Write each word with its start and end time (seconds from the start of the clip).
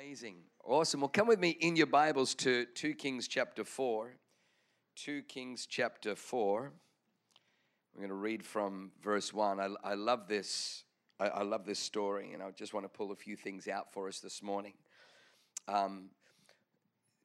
Amazing. 0.00 0.36
Awesome. 0.64 1.00
Well, 1.00 1.08
come 1.08 1.26
with 1.26 1.40
me 1.40 1.50
in 1.60 1.74
your 1.74 1.88
Bibles 1.88 2.34
to 2.36 2.66
2 2.66 2.94
Kings 2.94 3.26
chapter 3.26 3.64
4. 3.64 4.12
2 4.94 5.22
Kings 5.22 5.66
chapter 5.66 6.14
4. 6.14 6.72
We're 7.94 8.00
going 8.00 8.08
to 8.08 8.14
read 8.14 8.44
from 8.44 8.92
verse 9.02 9.32
1. 9.34 9.58
I, 9.58 9.68
I 9.82 9.94
love 9.94 10.28
this. 10.28 10.84
I, 11.18 11.28
I, 11.28 11.42
love 11.42 11.66
this 11.66 11.80
story, 11.80 12.32
and 12.32 12.42
I 12.42 12.50
just 12.52 12.74
want 12.74 12.84
to 12.84 12.88
pull 12.88 13.10
a 13.10 13.16
few 13.16 13.34
things 13.34 13.66
out 13.66 13.92
for 13.92 14.06
us 14.06 14.20
this 14.20 14.40
morning. 14.40 14.74
Um, 15.66 16.10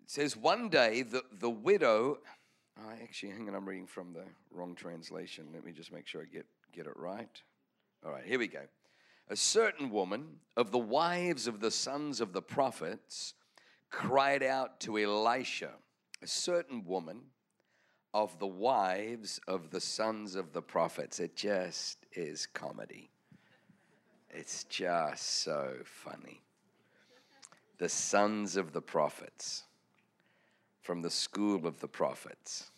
it 0.01 0.09
says, 0.09 0.35
One 0.35 0.69
day 0.69 1.03
the, 1.03 1.21
the 1.39 1.51
widow. 1.51 2.17
Oh, 2.79 2.89
actually, 3.03 3.33
hang 3.33 3.49
on, 3.49 3.55
I'm 3.55 3.69
reading 3.69 3.87
from 3.87 4.13
the 4.13 4.23
wrong 4.49 4.73
translation. 4.73 5.49
Let 5.53 5.63
me 5.63 5.73
just 5.73 5.91
make 5.91 6.07
sure 6.07 6.23
I 6.23 6.25
get, 6.25 6.47
get 6.71 6.87
it 6.87 6.97
right. 6.97 7.39
All 8.03 8.11
right, 8.11 8.25
here 8.25 8.39
we 8.39 8.47
go 8.47 8.61
a 9.29 9.35
certain 9.35 9.89
woman 9.89 10.39
of 10.55 10.71
the 10.71 10.79
wives 10.79 11.47
of 11.47 11.59
the 11.59 11.71
sons 11.71 12.21
of 12.21 12.33
the 12.33 12.41
prophets 12.41 13.33
cried 13.89 14.43
out 14.43 14.79
to 14.81 14.97
Elisha. 14.97 15.71
A 16.21 16.27
certain 16.27 16.85
woman 16.85 17.21
of 18.13 18.37
the 18.39 18.47
wives 18.47 19.39
of 19.47 19.71
the 19.71 19.81
sons 19.81 20.35
of 20.35 20.53
the 20.53 20.61
prophets. 20.61 21.19
It 21.19 21.35
just 21.35 22.05
is 22.13 22.45
comedy. 22.45 23.09
It's 24.29 24.63
just 24.65 25.41
so 25.41 25.75
funny. 25.83 26.41
The 27.77 27.89
sons 27.89 28.55
of 28.55 28.71
the 28.71 28.81
prophets 28.81 29.63
from 30.81 31.01
the 31.01 31.09
school 31.09 31.65
of 31.65 31.79
the 31.79 31.87
prophets. 31.87 32.71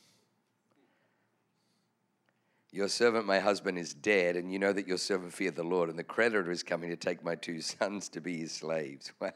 Your 2.75 2.89
servant, 2.89 3.25
my 3.25 3.39
husband, 3.39 3.79
is 3.79 3.93
dead, 3.93 4.35
and 4.35 4.51
you 4.51 4.59
know 4.59 4.73
that 4.73 4.85
your 4.85 4.97
servant 4.97 5.31
feared 5.31 5.55
the 5.55 5.63
Lord, 5.63 5.87
and 5.87 5.97
the 5.97 6.03
creditor 6.03 6.51
is 6.51 6.61
coming 6.61 6.89
to 6.89 6.97
take 6.97 7.23
my 7.23 7.35
two 7.35 7.61
sons 7.61 8.09
to 8.09 8.19
be 8.19 8.39
his 8.39 8.51
slaves. 8.51 9.13
Wow. 9.21 9.31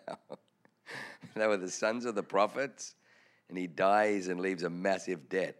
they 1.35 1.47
were 1.47 1.55
the 1.55 1.69
sons 1.69 2.03
of 2.03 2.15
the 2.15 2.23
prophets, 2.23 2.95
and 3.47 3.57
he 3.57 3.65
dies 3.65 4.27
and 4.27 4.41
leaves 4.41 4.63
a 4.63 4.69
massive 4.69 5.29
debt. 5.29 5.55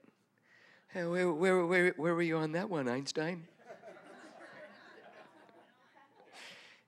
Hey, 0.89 1.05
where, 1.05 1.31
where, 1.31 1.65
where, 1.65 1.93
where 1.95 2.15
were 2.15 2.21
you 2.21 2.35
on 2.35 2.51
that 2.53 2.69
one, 2.69 2.89
Einstein? 2.89 3.47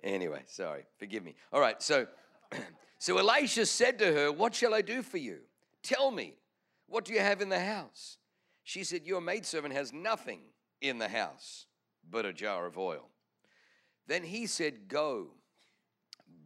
anyway, 0.03 0.41
sorry, 0.47 0.83
forgive 0.97 1.23
me. 1.23 1.35
All 1.53 1.61
right, 1.61 1.81
so, 1.81 2.05
so 2.97 3.17
Elisha 3.17 3.65
said 3.65 3.97
to 3.99 4.11
her, 4.11 4.31
What 4.31 4.53
shall 4.53 4.73
I 4.73 4.81
do 4.81 5.03
for 5.03 5.19
you? 5.19 5.37
Tell 5.83 6.11
me, 6.11 6.33
what 6.87 7.05
do 7.05 7.13
you 7.13 7.21
have 7.21 7.39
in 7.39 7.47
the 7.47 7.61
house? 7.61 8.17
She 8.63 8.83
said, 8.83 9.05
Your 9.05 9.21
maidservant 9.21 9.73
has 9.73 9.93
nothing 9.93 10.41
in 10.81 10.97
the 10.97 11.07
house 11.07 11.67
but 12.09 12.25
a 12.25 12.33
jar 12.33 12.65
of 12.65 12.77
oil. 12.77 13.07
Then 14.07 14.23
he 14.23 14.47
said, 14.47 14.87
Go, 14.87 15.27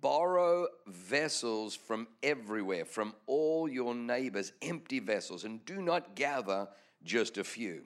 borrow 0.02 0.68
vessels 0.88 1.76
from 1.76 2.08
everywhere, 2.22 2.86
from 2.86 3.14
all 3.26 3.68
your 3.68 3.96
neighbors, 3.96 4.54
empty 4.62 5.00
vessels, 5.00 5.44
and 5.44 5.66
do 5.66 5.82
not 5.82 6.16
gather 6.16 6.68
just 7.04 7.38
a 7.38 7.44
few. 7.44 7.86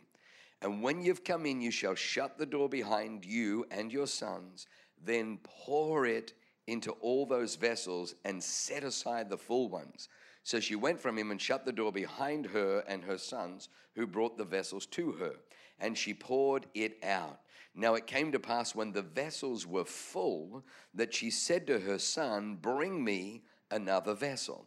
And 0.61 0.83
when 0.83 1.01
you've 1.01 1.23
come 1.23 1.45
in, 1.45 1.61
you 1.61 1.71
shall 1.71 1.95
shut 1.95 2.37
the 2.37 2.45
door 2.45 2.67
behind 2.67 3.23
you 3.23 3.65
and 3.71 3.93
your 3.93 4.07
sons, 4.07 4.67
then 5.01 5.39
pour 5.43 6.05
it 6.05 6.33
into 6.67 6.91
all 6.91 7.25
those 7.25 7.55
vessels 7.55 8.15
and 8.25 8.43
set 8.43 8.83
aside 8.83 9.29
the 9.29 9.37
full 9.37 9.69
ones. 9.69 10.09
So 10.43 10.59
she 10.59 10.75
went 10.75 10.99
from 10.99 11.17
him 11.17 11.31
and 11.31 11.41
shut 11.41 11.65
the 11.65 11.71
door 11.71 11.91
behind 11.91 12.47
her 12.47 12.83
and 12.87 13.03
her 13.03 13.17
sons, 13.17 13.69
who 13.95 14.05
brought 14.05 14.37
the 14.37 14.45
vessels 14.45 14.85
to 14.87 15.13
her 15.13 15.35
and 15.79 15.97
she 15.97 16.13
poured 16.13 16.65
it 16.73 16.97
out. 17.03 17.39
Now 17.75 17.95
it 17.95 18.07
came 18.07 18.31
to 18.31 18.39
pass 18.39 18.75
when 18.75 18.91
the 18.91 19.01
vessels 19.01 19.65
were 19.65 19.85
full 19.85 20.65
that 20.93 21.13
she 21.13 21.29
said 21.29 21.67
to 21.67 21.79
her 21.79 21.99
son, 21.99 22.57
Bring 22.59 23.03
me 23.03 23.43
another 23.71 24.13
vessel. 24.13 24.65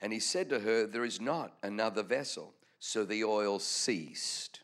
And 0.00 0.12
he 0.12 0.20
said 0.20 0.48
to 0.50 0.60
her, 0.60 0.86
There 0.86 1.04
is 1.04 1.20
not 1.20 1.56
another 1.62 2.02
vessel. 2.02 2.54
So 2.78 3.04
the 3.04 3.24
oil 3.24 3.58
ceased. 3.58 4.60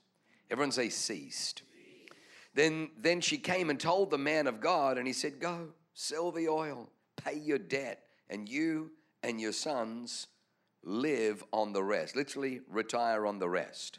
Everyone 0.51 0.73
say, 0.73 0.89
ceased. 0.89 1.63
Then, 2.55 2.91
then 2.97 3.21
she 3.21 3.39
came 3.39 3.71
and 3.71 3.81
told 3.81 4.11
the 4.11 4.19
man 4.19 4.47
of 4.47 4.61
God, 4.61 4.97
and 4.97 5.07
he 5.07 5.13
said, 5.13 5.41
Go, 5.41 5.71
sell 5.95 6.31
the 6.31 6.49
oil, 6.49 6.91
pay 7.17 7.37
your 7.37 7.59
debt, 7.59 8.05
and 8.31 8.49
you 8.49 8.93
and 9.25 9.41
your 9.41 9.53
sons 9.53 10.29
live 10.85 11.43
on 11.53 11.73
the 11.73 11.83
rest. 11.83 12.15
Literally, 12.15 12.61
retire 12.69 13.27
on 13.27 13.39
the 13.39 13.49
rest. 13.49 13.99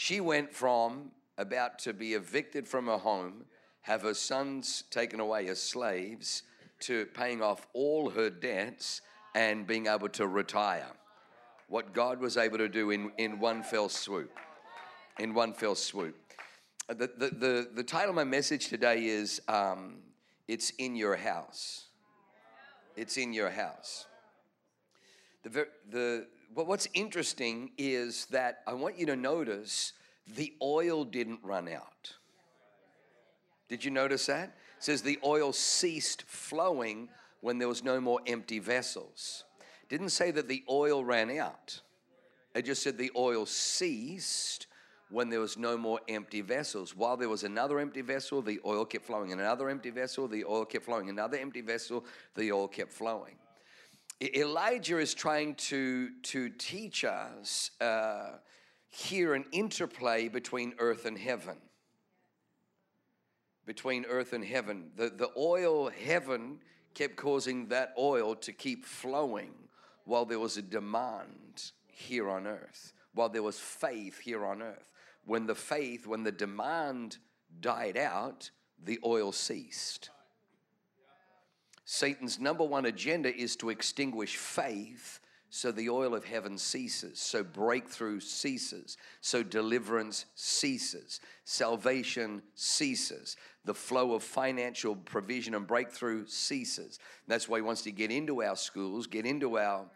She 0.00 0.20
went 0.20 0.54
from 0.54 1.10
about 1.38 1.80
to 1.80 1.92
be 1.92 2.14
evicted 2.14 2.68
from 2.68 2.86
her 2.86 2.98
home, 2.98 3.46
have 3.80 4.02
her 4.02 4.14
sons 4.14 4.84
taken 4.92 5.18
away 5.18 5.48
as 5.48 5.60
slaves, 5.60 6.44
to 6.82 7.06
paying 7.06 7.42
off 7.42 7.66
all 7.72 8.10
her 8.10 8.30
debts 8.30 9.00
and 9.34 9.66
being 9.66 9.88
able 9.88 10.08
to 10.10 10.28
retire. 10.28 10.92
What 11.66 11.94
God 11.94 12.20
was 12.20 12.36
able 12.36 12.58
to 12.58 12.68
do 12.68 12.92
in, 12.92 13.10
in 13.18 13.40
one 13.40 13.64
fell 13.64 13.88
swoop. 13.88 14.30
In 15.18 15.34
one 15.34 15.52
fell 15.52 15.74
swoop. 15.74 16.14
The, 16.86 17.10
the, 17.18 17.30
the, 17.30 17.68
the 17.74 17.82
title 17.82 18.10
of 18.10 18.14
my 18.14 18.22
message 18.22 18.68
today 18.68 19.04
is 19.04 19.42
um, 19.48 19.96
It's 20.46 20.70
in 20.78 20.94
Your 20.94 21.16
House. 21.16 21.86
It's 22.96 23.16
in 23.16 23.32
Your 23.32 23.50
House. 23.50 24.06
The, 25.42 25.66
the, 25.90 26.28
but 26.54 26.66
what's 26.66 26.88
interesting 26.94 27.70
is 27.78 28.26
that 28.26 28.62
I 28.66 28.74
want 28.74 28.98
you 28.98 29.06
to 29.06 29.16
notice 29.16 29.92
the 30.36 30.52
oil 30.62 31.04
didn't 31.04 31.40
run 31.42 31.68
out. 31.68 32.14
Did 33.68 33.84
you 33.84 33.90
notice 33.90 34.26
that? 34.26 34.56
It 34.78 34.84
says 34.84 35.02
the 35.02 35.18
oil 35.24 35.52
ceased 35.52 36.22
flowing 36.22 37.08
when 37.40 37.58
there 37.58 37.68
was 37.68 37.84
no 37.84 38.00
more 38.00 38.20
empty 38.26 38.58
vessels. 38.58 39.44
Didn't 39.88 40.10
say 40.10 40.30
that 40.30 40.48
the 40.48 40.64
oil 40.68 41.04
ran 41.04 41.30
out. 41.38 41.80
It 42.54 42.64
just 42.64 42.82
said 42.82 42.98
the 42.98 43.12
oil 43.16 43.46
ceased 43.46 44.66
when 45.10 45.30
there 45.30 45.40
was 45.40 45.56
no 45.56 45.76
more 45.76 46.00
empty 46.08 46.40
vessels. 46.40 46.94
While 46.94 47.16
there 47.16 47.28
was 47.28 47.44
another 47.44 47.78
empty 47.78 48.02
vessel, 48.02 48.42
the 48.42 48.60
oil 48.64 48.84
kept 48.84 49.06
flowing. 49.06 49.30
In 49.30 49.40
another 49.40 49.68
empty 49.68 49.90
vessel, 49.90 50.28
the 50.28 50.44
oil 50.44 50.64
kept 50.64 50.84
flowing. 50.84 51.08
In 51.08 51.14
another 51.14 51.38
empty 51.38 51.60
vessel, 51.60 52.04
the 52.34 52.52
oil 52.52 52.68
kept 52.68 52.92
flowing. 52.92 53.36
Elijah 54.20 54.98
is 54.98 55.14
trying 55.14 55.54
to, 55.54 56.10
to 56.22 56.48
teach 56.50 57.04
us 57.04 57.70
uh, 57.80 58.38
here 58.90 59.34
an 59.34 59.44
interplay 59.52 60.28
between 60.28 60.74
earth 60.78 61.04
and 61.04 61.16
heaven. 61.16 61.56
Between 63.64 64.04
earth 64.06 64.32
and 64.32 64.44
heaven. 64.44 64.90
The, 64.96 65.10
the 65.10 65.30
oil, 65.36 65.90
heaven, 65.90 66.58
kept 66.94 67.16
causing 67.16 67.68
that 67.68 67.94
oil 67.96 68.34
to 68.36 68.52
keep 68.52 68.84
flowing 68.84 69.52
while 70.04 70.24
there 70.24 70.40
was 70.40 70.56
a 70.56 70.62
demand 70.62 71.70
here 71.86 72.28
on 72.28 72.46
earth, 72.46 72.92
while 73.14 73.28
there 73.28 73.42
was 73.42 73.58
faith 73.58 74.18
here 74.18 74.44
on 74.44 74.62
earth. 74.62 74.90
When 75.24 75.46
the 75.46 75.54
faith, 75.54 76.06
when 76.06 76.24
the 76.24 76.32
demand 76.32 77.18
died 77.60 77.96
out, 77.96 78.50
the 78.82 78.98
oil 79.04 79.30
ceased. 79.30 80.10
Satan's 81.90 82.38
number 82.38 82.64
one 82.64 82.84
agenda 82.84 83.34
is 83.34 83.56
to 83.56 83.70
extinguish 83.70 84.36
faith 84.36 85.20
so 85.48 85.72
the 85.72 85.88
oil 85.88 86.14
of 86.14 86.22
heaven 86.22 86.58
ceases, 86.58 87.18
so 87.18 87.42
breakthrough 87.42 88.20
ceases, 88.20 88.98
so 89.22 89.42
deliverance 89.42 90.26
ceases, 90.34 91.20
salvation 91.44 92.42
ceases, 92.54 93.36
the 93.64 93.72
flow 93.72 94.12
of 94.12 94.22
financial 94.22 94.96
provision 94.96 95.54
and 95.54 95.66
breakthrough 95.66 96.26
ceases. 96.26 96.98
That's 97.26 97.48
why 97.48 97.56
he 97.56 97.62
wants 97.62 97.80
to 97.82 97.90
get 97.90 98.10
into 98.10 98.42
our 98.42 98.56
schools, 98.56 99.06
get 99.06 99.24
into 99.24 99.58
our 99.58 99.86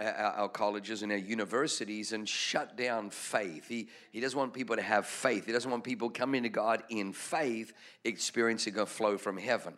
our, 0.00 0.48
colleges 0.48 1.02
and 1.02 1.12
our 1.12 1.18
universities 1.18 2.12
and 2.12 2.26
shut 2.26 2.74
down 2.78 3.10
faith. 3.10 3.68
He, 3.68 3.90
he 4.12 4.20
doesn't 4.20 4.38
want 4.38 4.54
people 4.54 4.74
to 4.76 4.80
have 4.80 5.04
faith. 5.04 5.44
He 5.44 5.52
doesn't 5.52 5.70
want 5.70 5.84
people 5.84 6.08
coming 6.08 6.44
to 6.44 6.48
God 6.48 6.82
in 6.88 7.12
faith, 7.12 7.74
experiencing 8.04 8.78
a 8.78 8.86
flow 8.86 9.18
from 9.18 9.36
heaven 9.36 9.74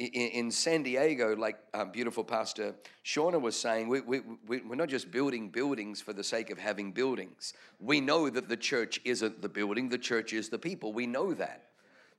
in, 0.00 0.50
San 0.50 0.82
Diego, 0.82 1.36
like 1.36 1.58
um, 1.74 1.90
beautiful 1.90 2.24
Pastor 2.24 2.74
Shauna 3.04 3.40
was 3.40 3.54
saying, 3.54 3.88
we, 3.88 4.00
we, 4.00 4.20
we're 4.46 4.74
not 4.74 4.88
just 4.88 5.10
building 5.10 5.50
buildings 5.50 6.00
for 6.00 6.14
the 6.14 6.24
sake 6.24 6.50
of 6.50 6.58
having 6.58 6.90
buildings. 6.92 7.52
We 7.78 8.00
know 8.00 8.30
that 8.30 8.48
the 8.48 8.56
church 8.56 8.98
isn't 9.04 9.42
the 9.42 9.48
building, 9.48 9.90
the 9.90 9.98
church 9.98 10.32
is 10.32 10.48
the 10.48 10.58
people. 10.58 10.92
We 10.92 11.06
know 11.06 11.34
that. 11.34 11.66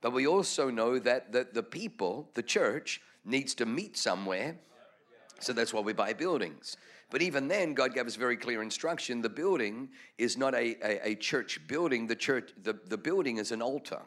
But 0.00 0.12
we 0.12 0.26
also 0.26 0.70
know 0.70 0.98
that 1.00 1.32
the, 1.32 1.46
the 1.52 1.62
people, 1.62 2.28
the 2.34 2.42
church, 2.42 3.00
needs 3.24 3.54
to 3.56 3.66
meet 3.66 3.96
somewhere. 3.96 4.56
So 5.40 5.52
that's 5.52 5.74
why 5.74 5.80
we 5.80 5.92
buy 5.92 6.12
buildings. 6.12 6.76
But 7.10 7.20
even 7.20 7.48
then, 7.48 7.74
God 7.74 7.94
gave 7.94 8.06
us 8.06 8.16
very 8.16 8.36
clear 8.36 8.62
instruction. 8.62 9.22
The 9.22 9.28
building 9.28 9.88
is 10.18 10.36
not 10.36 10.54
a, 10.54 10.76
a, 10.84 11.10
a 11.10 11.14
church 11.16 11.60
building. 11.66 12.06
The 12.06 12.16
church, 12.16 12.52
the, 12.62 12.78
the 12.86 12.96
building 12.96 13.38
is 13.38 13.50
an 13.52 13.60
altar 13.60 14.02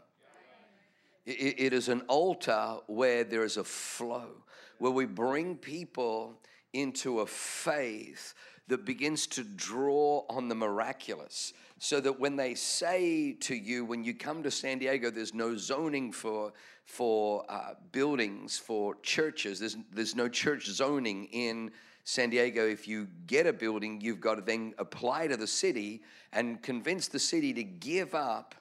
it 1.25 1.74
is 1.74 1.89
an 1.89 2.01
altar 2.01 2.77
where 2.88 3.24
there 3.24 3.44
is 3.44 3.57
a 3.57 3.63
flow, 3.63 4.44
where 4.77 4.92
we 4.92 5.06
bring 5.06 5.56
people 5.56 6.39
into 6.74 7.22
a 7.22 7.25
faith 7.25 8.33
that 8.68 8.86
begins 8.86 9.27
to 9.27 9.44
draw 9.44 10.24
on 10.30 10.48
the 10.48 10.56
miraculous. 10.56 11.54
so 11.77 12.00
that 12.00 12.19
when 12.19 12.38
they 12.38 12.56
say 12.56 13.33
to 13.33 13.54
you, 13.54 13.83
when 13.83 14.04
you 14.04 14.13
come 14.13 14.42
to 14.42 14.50
San 14.50 14.80
Diego, 14.80 15.12
there's 15.12 15.33
no 15.33 15.57
zoning 15.57 16.12
for 16.12 16.54
for 16.86 17.44
uh, 17.50 17.74
buildings 17.92 18.57
for 18.57 18.95
churches. 19.01 19.60
There's 19.60 19.77
there's 19.92 20.16
no 20.16 20.30
church 20.30 20.68
zoning 20.68 21.25
in 21.25 21.72
San 22.06 22.30
Diego. 22.30 22.66
If 22.68 22.88
you 22.88 23.07
get 23.27 23.45
a 23.45 23.54
building, 23.54 24.00
you've 24.00 24.22
got 24.22 24.36
to 24.36 24.42
then 24.42 24.74
apply 24.77 25.27
to 25.27 25.38
the 25.38 25.48
city 25.48 26.04
and 26.31 26.62
convince 26.62 27.07
the 27.07 27.19
city 27.19 27.54
to 27.54 27.63
give 27.63 28.16
up 28.16 28.56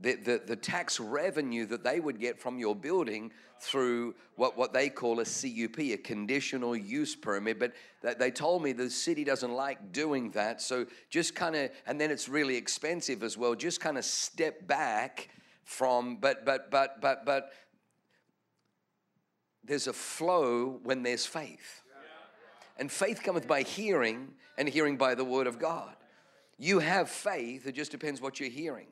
the, 0.00 0.14
the, 0.14 0.42
the 0.46 0.56
tax 0.56 1.00
revenue 1.00 1.66
that 1.66 1.82
they 1.82 2.00
would 2.00 2.20
get 2.20 2.38
from 2.38 2.58
your 2.58 2.76
building 2.76 3.32
through 3.60 4.14
what, 4.36 4.56
what 4.56 4.72
they 4.72 4.88
call 4.88 5.20
a 5.20 5.24
CUP, 5.24 5.80
a 5.80 5.96
conditional 5.96 6.76
use 6.76 7.16
permit. 7.16 7.58
But 7.58 7.72
they 8.18 8.30
told 8.30 8.62
me 8.62 8.72
the 8.72 8.90
city 8.90 9.24
doesn't 9.24 9.52
like 9.52 9.92
doing 9.92 10.30
that. 10.30 10.62
So 10.62 10.86
just 11.10 11.34
kind 11.34 11.56
of, 11.56 11.70
and 11.86 12.00
then 12.00 12.10
it's 12.10 12.28
really 12.28 12.56
expensive 12.56 13.22
as 13.22 13.36
well. 13.36 13.54
Just 13.54 13.80
kind 13.80 13.98
of 13.98 14.04
step 14.04 14.66
back 14.66 15.28
from, 15.64 16.16
but, 16.16 16.44
but, 16.44 16.70
but, 16.70 17.00
but, 17.00 17.24
but, 17.26 17.52
there's 19.64 19.86
a 19.86 19.92
flow 19.92 20.80
when 20.82 21.02
there's 21.02 21.26
faith. 21.26 21.82
And 22.78 22.90
faith 22.90 23.22
cometh 23.22 23.46
by 23.46 23.62
hearing, 23.62 24.28
and 24.56 24.68
hearing 24.68 24.96
by 24.96 25.14
the 25.14 25.24
word 25.24 25.46
of 25.46 25.58
God. 25.58 25.94
You 26.56 26.78
have 26.78 27.10
faith, 27.10 27.66
it 27.66 27.72
just 27.72 27.90
depends 27.90 28.20
what 28.20 28.40
you're 28.40 28.48
hearing. 28.48 28.86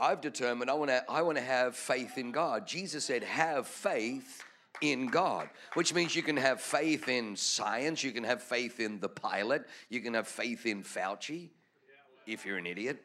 I've 0.00 0.22
determined 0.22 0.70
I 0.70 0.74
want 0.74 0.90
to 0.90 1.04
I 1.10 1.20
want 1.20 1.36
to 1.36 1.44
have 1.44 1.76
faith 1.76 2.16
in 2.16 2.32
God. 2.32 2.66
Jesus 2.66 3.04
said, 3.04 3.22
"Have 3.22 3.66
faith 3.66 4.42
in 4.80 5.08
God," 5.08 5.50
which 5.74 5.92
means 5.92 6.16
you 6.16 6.22
can 6.22 6.38
have 6.38 6.60
faith 6.62 7.06
in 7.08 7.36
science, 7.36 8.02
you 8.02 8.10
can 8.10 8.24
have 8.24 8.42
faith 8.42 8.80
in 8.80 8.98
the 8.98 9.10
pilot, 9.10 9.66
you 9.90 10.00
can 10.00 10.14
have 10.14 10.26
faith 10.26 10.64
in 10.64 10.82
Fauci 10.82 11.50
if 12.26 12.46
you're 12.46 12.56
an 12.56 12.66
idiot. 12.66 13.04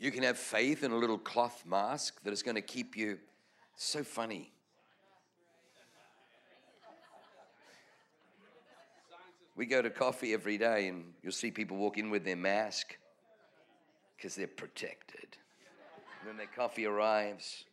You 0.00 0.10
can 0.10 0.24
have 0.24 0.36
faith 0.36 0.82
in 0.82 0.90
a 0.90 0.96
little 0.96 1.16
cloth 1.16 1.64
mask 1.64 2.20
that 2.24 2.32
is 2.32 2.42
going 2.42 2.56
to 2.56 2.62
keep 2.62 2.96
you 2.96 3.18
so 3.76 4.02
funny. 4.02 4.50
We 9.56 9.66
go 9.66 9.80
to 9.80 9.88
coffee 9.88 10.34
every 10.34 10.58
day 10.58 10.88
and 10.88 11.14
you'll 11.22 11.30
see 11.30 11.52
people 11.52 11.76
walk 11.76 11.96
in 11.96 12.10
with 12.10 12.24
their 12.24 12.36
mask 12.36 12.96
because 14.16 14.34
they're 14.34 14.46
protected. 14.46 15.36
And 16.20 16.28
then 16.28 16.36
their 16.36 16.46
coffee 16.46 16.86
arrives. 16.86 17.64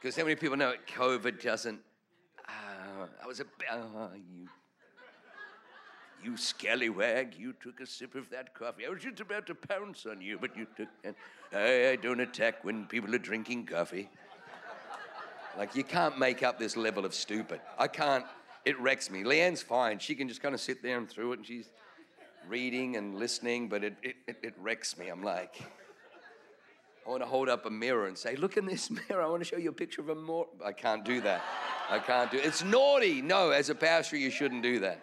Because 0.00 0.16
how 0.16 0.24
many 0.24 0.36
people 0.36 0.56
know 0.56 0.70
it? 0.70 0.80
COVID 0.86 1.42
doesn't. 1.42 1.80
Uh, 2.48 3.06
I 3.22 3.26
was 3.26 3.40
a. 3.40 3.44
Uh, 3.72 4.08
you, 4.14 4.48
you 6.22 6.36
scallywag, 6.36 7.34
you 7.38 7.52
took 7.62 7.80
a 7.80 7.86
sip 7.86 8.14
of 8.14 8.28
that 8.30 8.54
coffee. 8.54 8.86
I 8.86 8.88
was 8.88 9.02
just 9.02 9.20
about 9.20 9.46
to 9.46 9.54
pounce 9.54 10.06
on 10.06 10.20
you, 10.20 10.38
but 10.40 10.56
you 10.56 10.66
took. 10.76 10.88
I 11.52 11.98
don't 12.00 12.20
attack 12.20 12.64
when 12.64 12.86
people 12.86 13.14
are 13.14 13.18
drinking 13.18 13.66
coffee. 13.66 14.08
Like, 15.56 15.74
you 15.74 15.82
can't 15.82 16.18
make 16.18 16.44
up 16.44 16.58
this 16.58 16.76
level 16.76 17.04
of 17.04 17.14
stupid. 17.14 17.60
I 17.78 17.88
can't. 17.88 18.24
It 18.64 18.78
wrecks 18.80 19.10
me. 19.10 19.24
Leanne's 19.24 19.62
fine. 19.62 19.98
She 19.98 20.14
can 20.14 20.28
just 20.28 20.40
kind 20.40 20.54
of 20.54 20.60
sit 20.60 20.82
there 20.82 20.98
and 20.98 21.08
through 21.08 21.32
it, 21.32 21.38
and 21.38 21.46
she's 21.46 21.70
reading 22.48 22.96
and 22.96 23.18
listening, 23.18 23.68
but 23.68 23.84
it, 23.84 23.96
it, 24.02 24.16
it 24.42 24.54
wrecks 24.60 24.96
me. 24.98 25.08
I'm 25.08 25.22
like, 25.22 25.62
I 27.06 27.10
want 27.10 27.22
to 27.22 27.28
hold 27.28 27.48
up 27.48 27.64
a 27.64 27.70
mirror 27.70 28.06
and 28.06 28.18
say, 28.18 28.36
Look 28.36 28.56
in 28.56 28.66
this 28.66 28.90
mirror. 29.08 29.22
I 29.22 29.26
want 29.26 29.40
to 29.42 29.48
show 29.48 29.56
you 29.56 29.70
a 29.70 29.72
picture 29.72 30.02
of 30.02 30.10
a 30.10 30.14
more. 30.14 30.46
I 30.64 30.72
can't 30.72 31.04
do 31.04 31.20
that. 31.22 31.42
I 31.88 31.98
can't 31.98 32.30
do 32.30 32.36
it. 32.36 32.44
It's 32.44 32.62
naughty. 32.62 33.22
No, 33.22 33.50
as 33.50 33.70
a 33.70 33.74
pastor, 33.74 34.16
you 34.16 34.30
shouldn't 34.30 34.62
do 34.62 34.80
that. 34.80 35.00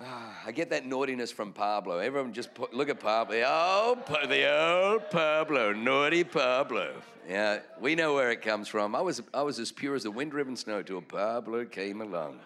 Ah, 0.00 0.42
I 0.46 0.52
get 0.52 0.70
that 0.70 0.86
naughtiness 0.86 1.32
from 1.32 1.52
Pablo. 1.52 1.98
Everyone 1.98 2.32
just 2.32 2.54
put, 2.54 2.72
look 2.72 2.88
at 2.88 3.00
Pablo. 3.00 3.36
Old, 3.42 4.06
the 4.28 4.48
old 4.48 5.10
Pablo, 5.10 5.72
naughty 5.72 6.22
Pablo. 6.22 7.02
Yeah, 7.28 7.60
we 7.80 7.94
know 7.94 8.14
where 8.14 8.30
it 8.30 8.40
comes 8.40 8.68
from. 8.68 8.94
I 8.94 9.00
was, 9.00 9.22
I 9.34 9.42
was 9.42 9.58
as 9.58 9.72
pure 9.72 9.96
as 9.96 10.04
the 10.04 10.10
wind-driven 10.10 10.56
snow 10.56 10.82
till 10.82 11.02
Pablo 11.02 11.64
came 11.64 12.00
along. 12.00 12.38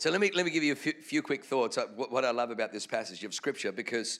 So 0.00 0.08
let 0.10 0.18
me, 0.18 0.30
let 0.34 0.46
me 0.46 0.50
give 0.50 0.64
you 0.64 0.72
a 0.72 0.76
few, 0.76 0.94
few 0.94 1.20
quick 1.20 1.44
thoughts. 1.44 1.76
What 1.94 2.24
I 2.24 2.30
love 2.30 2.50
about 2.50 2.72
this 2.72 2.86
passage 2.86 3.22
of 3.22 3.34
Scripture, 3.34 3.70
because 3.70 4.18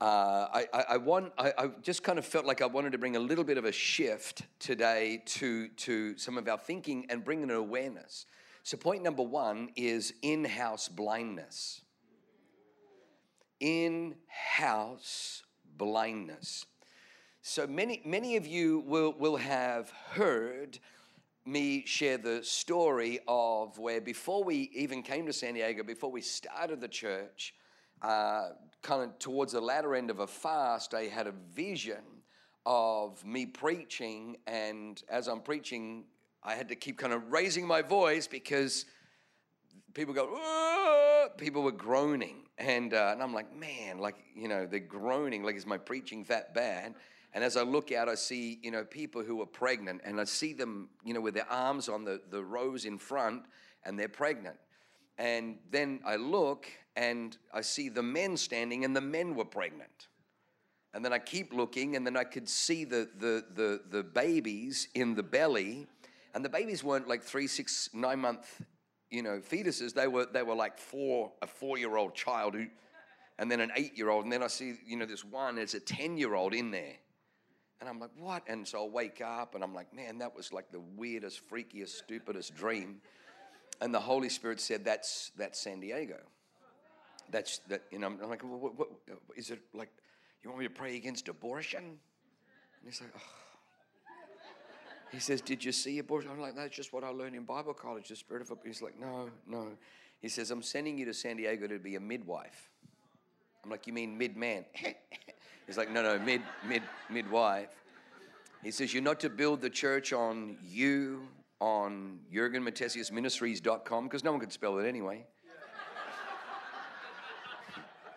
uh, 0.00 0.48
I, 0.54 0.66
I, 0.72 0.84
I, 0.92 0.96
want, 0.96 1.34
I, 1.36 1.52
I, 1.58 1.66
just 1.82 2.02
kind 2.02 2.18
of 2.18 2.24
felt 2.24 2.46
like 2.46 2.62
I 2.62 2.66
wanted 2.66 2.92
to 2.92 2.98
bring 2.98 3.14
a 3.14 3.20
little 3.20 3.44
bit 3.44 3.58
of 3.58 3.66
a 3.66 3.72
shift 3.72 4.44
today 4.58 5.22
to, 5.26 5.68
to 5.68 6.16
some 6.16 6.38
of 6.38 6.48
our 6.48 6.56
thinking 6.56 7.04
and 7.10 7.22
bring 7.22 7.42
an 7.42 7.50
awareness. 7.50 8.24
So, 8.62 8.78
point 8.78 9.02
number 9.02 9.22
one 9.22 9.68
is 9.76 10.14
in 10.22 10.46
house 10.46 10.88
blindness. 10.88 11.82
In 13.60 14.14
house 14.28 15.42
blindness. 15.76 16.64
So, 17.42 17.66
many, 17.66 18.00
many 18.02 18.36
of 18.36 18.46
you 18.46 18.82
will, 18.86 19.12
will 19.12 19.36
have 19.36 19.92
heard 20.12 20.78
me 21.46 21.84
share 21.86 22.18
the 22.18 22.42
story 22.42 23.20
of 23.26 23.78
where 23.78 24.00
before 24.00 24.44
we 24.44 24.70
even 24.74 25.02
came 25.02 25.26
to 25.26 25.32
San 25.32 25.54
Diego, 25.54 25.82
before 25.82 26.10
we 26.10 26.20
started 26.20 26.80
the 26.80 26.88
church, 26.88 27.54
uh, 28.02 28.50
kind 28.82 29.02
of 29.02 29.18
towards 29.18 29.52
the 29.52 29.60
latter 29.60 29.94
end 29.94 30.10
of 30.10 30.20
a 30.20 30.26
fast, 30.26 30.94
I 30.94 31.04
had 31.04 31.26
a 31.26 31.34
vision 31.52 32.02
of 32.66 33.24
me 33.24 33.46
preaching, 33.46 34.36
and 34.46 35.02
as 35.08 35.26
I'm 35.26 35.40
preaching, 35.40 36.04
I 36.42 36.54
had 36.54 36.68
to 36.68 36.76
keep 36.76 36.98
kind 36.98 37.12
of 37.12 37.32
raising 37.32 37.66
my 37.66 37.82
voice 37.82 38.26
because 38.26 38.84
people 39.94 40.14
go, 40.14 41.28
people 41.38 41.62
were 41.62 41.72
groaning, 41.72 42.44
and 42.58 42.92
uh, 42.94 43.10
and 43.12 43.22
I'm 43.22 43.32
like, 43.32 43.54
man, 43.56 43.98
like 43.98 44.16
you 44.34 44.48
know, 44.48 44.66
they're 44.66 44.80
groaning, 44.80 45.42
like 45.42 45.56
is 45.56 45.66
my 45.66 45.78
preaching 45.78 46.24
that 46.28 46.54
bad? 46.54 46.94
And 47.34 47.44
as 47.44 47.56
I 47.56 47.62
look 47.62 47.92
out, 47.92 48.08
I 48.08 48.14
see, 48.14 48.58
you 48.62 48.70
know, 48.70 48.84
people 48.84 49.22
who 49.22 49.40
are 49.42 49.46
pregnant, 49.46 50.00
and 50.04 50.20
I 50.20 50.24
see 50.24 50.52
them, 50.52 50.88
you 51.04 51.12
know, 51.12 51.20
with 51.20 51.34
their 51.34 51.50
arms 51.50 51.88
on 51.88 52.04
the, 52.04 52.20
the 52.30 52.42
rows 52.42 52.84
in 52.84 52.98
front, 52.98 53.42
and 53.84 53.98
they're 53.98 54.08
pregnant. 54.08 54.56
And 55.18 55.58
then 55.70 56.00
I 56.06 56.16
look 56.16 56.66
and 56.96 57.36
I 57.52 57.60
see 57.60 57.88
the 57.88 58.02
men 58.02 58.36
standing, 58.36 58.84
and 58.84 58.94
the 58.96 59.00
men 59.00 59.34
were 59.36 59.44
pregnant. 59.44 60.08
And 60.94 61.04
then 61.04 61.12
I 61.12 61.18
keep 61.18 61.52
looking, 61.52 61.96
and 61.96 62.04
then 62.04 62.16
I 62.16 62.24
could 62.24 62.48
see 62.48 62.84
the, 62.84 63.08
the, 63.18 63.44
the, 63.54 63.82
the 63.90 64.02
babies 64.02 64.88
in 64.94 65.14
the 65.14 65.22
belly. 65.22 65.86
And 66.34 66.44
the 66.44 66.48
babies 66.48 66.82
weren't 66.82 67.06
like 67.06 67.22
three, 67.22 67.46
six, 67.46 67.90
nine 67.92 68.18
month, 68.18 68.62
you 69.10 69.22
know, 69.22 69.38
fetuses. 69.38 69.92
They 69.94 70.08
were, 70.08 70.26
they 70.26 70.42
were 70.42 70.54
like 70.54 70.78
four, 70.78 71.32
a 71.42 71.46
four 71.46 71.78
year 71.78 71.96
old 71.96 72.14
child 72.14 72.54
who, 72.54 72.66
and 73.38 73.50
then 73.50 73.60
an 73.60 73.70
eight 73.76 73.96
year 73.96 74.10
old. 74.10 74.24
And 74.24 74.32
then 74.32 74.42
I 74.42 74.48
see, 74.48 74.74
you 74.86 74.96
know, 74.96 75.06
this 75.06 75.24
one, 75.24 75.56
there's 75.56 75.74
a 75.74 75.80
10 75.80 76.16
year 76.16 76.34
old 76.34 76.54
in 76.54 76.70
there. 76.70 76.94
And 77.80 77.88
I'm 77.88 78.00
like, 78.00 78.10
what? 78.18 78.42
And 78.48 78.66
so 78.66 78.84
I 78.84 78.88
wake 78.88 79.20
up 79.20 79.54
and 79.54 79.62
I'm 79.62 79.74
like, 79.74 79.94
man, 79.94 80.18
that 80.18 80.34
was 80.34 80.52
like 80.52 80.72
the 80.72 80.80
weirdest, 80.96 81.48
freakiest, 81.48 81.90
stupidest 81.90 82.56
dream. 82.56 83.00
And 83.80 83.94
the 83.94 84.00
Holy 84.00 84.28
Spirit 84.28 84.60
said, 84.60 84.84
that's, 84.84 85.30
that's 85.36 85.60
San 85.60 85.80
Diego. 85.80 86.18
That's 87.30 87.58
that, 87.68 87.82
you 87.92 87.98
know, 87.98 88.06
I'm 88.06 88.28
like, 88.28 88.42
what, 88.42 88.76
what, 88.76 88.88
is 89.36 89.50
it 89.50 89.60
like, 89.74 89.90
you 90.42 90.50
want 90.50 90.60
me 90.60 90.66
to 90.66 90.74
pray 90.74 90.96
against 90.96 91.28
abortion? 91.28 91.84
And 91.84 91.98
he's 92.84 93.00
like, 93.00 93.10
oh. 93.16 93.20
He 95.10 95.20
says, 95.20 95.40
Did 95.40 95.64
you 95.64 95.72
see 95.72 95.98
abortion? 95.98 96.30
I'm 96.30 96.40
like, 96.40 96.54
That's 96.54 96.74
just 96.74 96.92
what 96.92 97.04
I 97.04 97.08
learned 97.08 97.36
in 97.36 97.44
Bible 97.44 97.74
college, 97.74 98.08
the 98.08 98.16
spirit 98.16 98.48
of 98.48 98.58
He's 98.64 98.82
like, 98.82 98.98
No, 98.98 99.30
no. 99.46 99.68
He 100.20 100.28
says, 100.28 100.50
I'm 100.50 100.62
sending 100.62 100.98
you 100.98 101.04
to 101.06 101.14
San 101.14 101.36
Diego 101.36 101.66
to 101.68 101.78
be 101.78 101.94
a 101.94 102.00
midwife. 102.00 102.70
I'm 103.68 103.72
like, 103.72 103.86
You 103.86 103.92
mean 103.92 104.16
mid 104.16 104.34
man? 104.34 104.64
He's 105.66 105.76
like, 105.76 105.90
no, 105.90 106.02
no, 106.02 106.18
mid, 106.18 106.40
mid, 106.66 106.82
midwife. 107.10 107.68
He 108.62 108.70
says, 108.70 108.94
you're 108.94 109.02
not 109.02 109.20
to 109.20 109.28
build 109.28 109.60
the 109.60 109.68
church 109.68 110.14
on 110.14 110.56
you, 110.66 111.28
on 111.60 112.20
JurgenMatthesiusMinistries.com, 112.34 114.04
because 114.04 114.24
no 114.24 114.30
one 114.30 114.40
could 114.40 114.54
spell 114.54 114.78
it 114.78 114.88
anyway. 114.88 115.26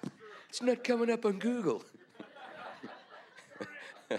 it's 0.48 0.62
not 0.62 0.86
coming 0.86 1.12
up 1.12 1.26
on 1.26 1.38
Google. 1.38 1.84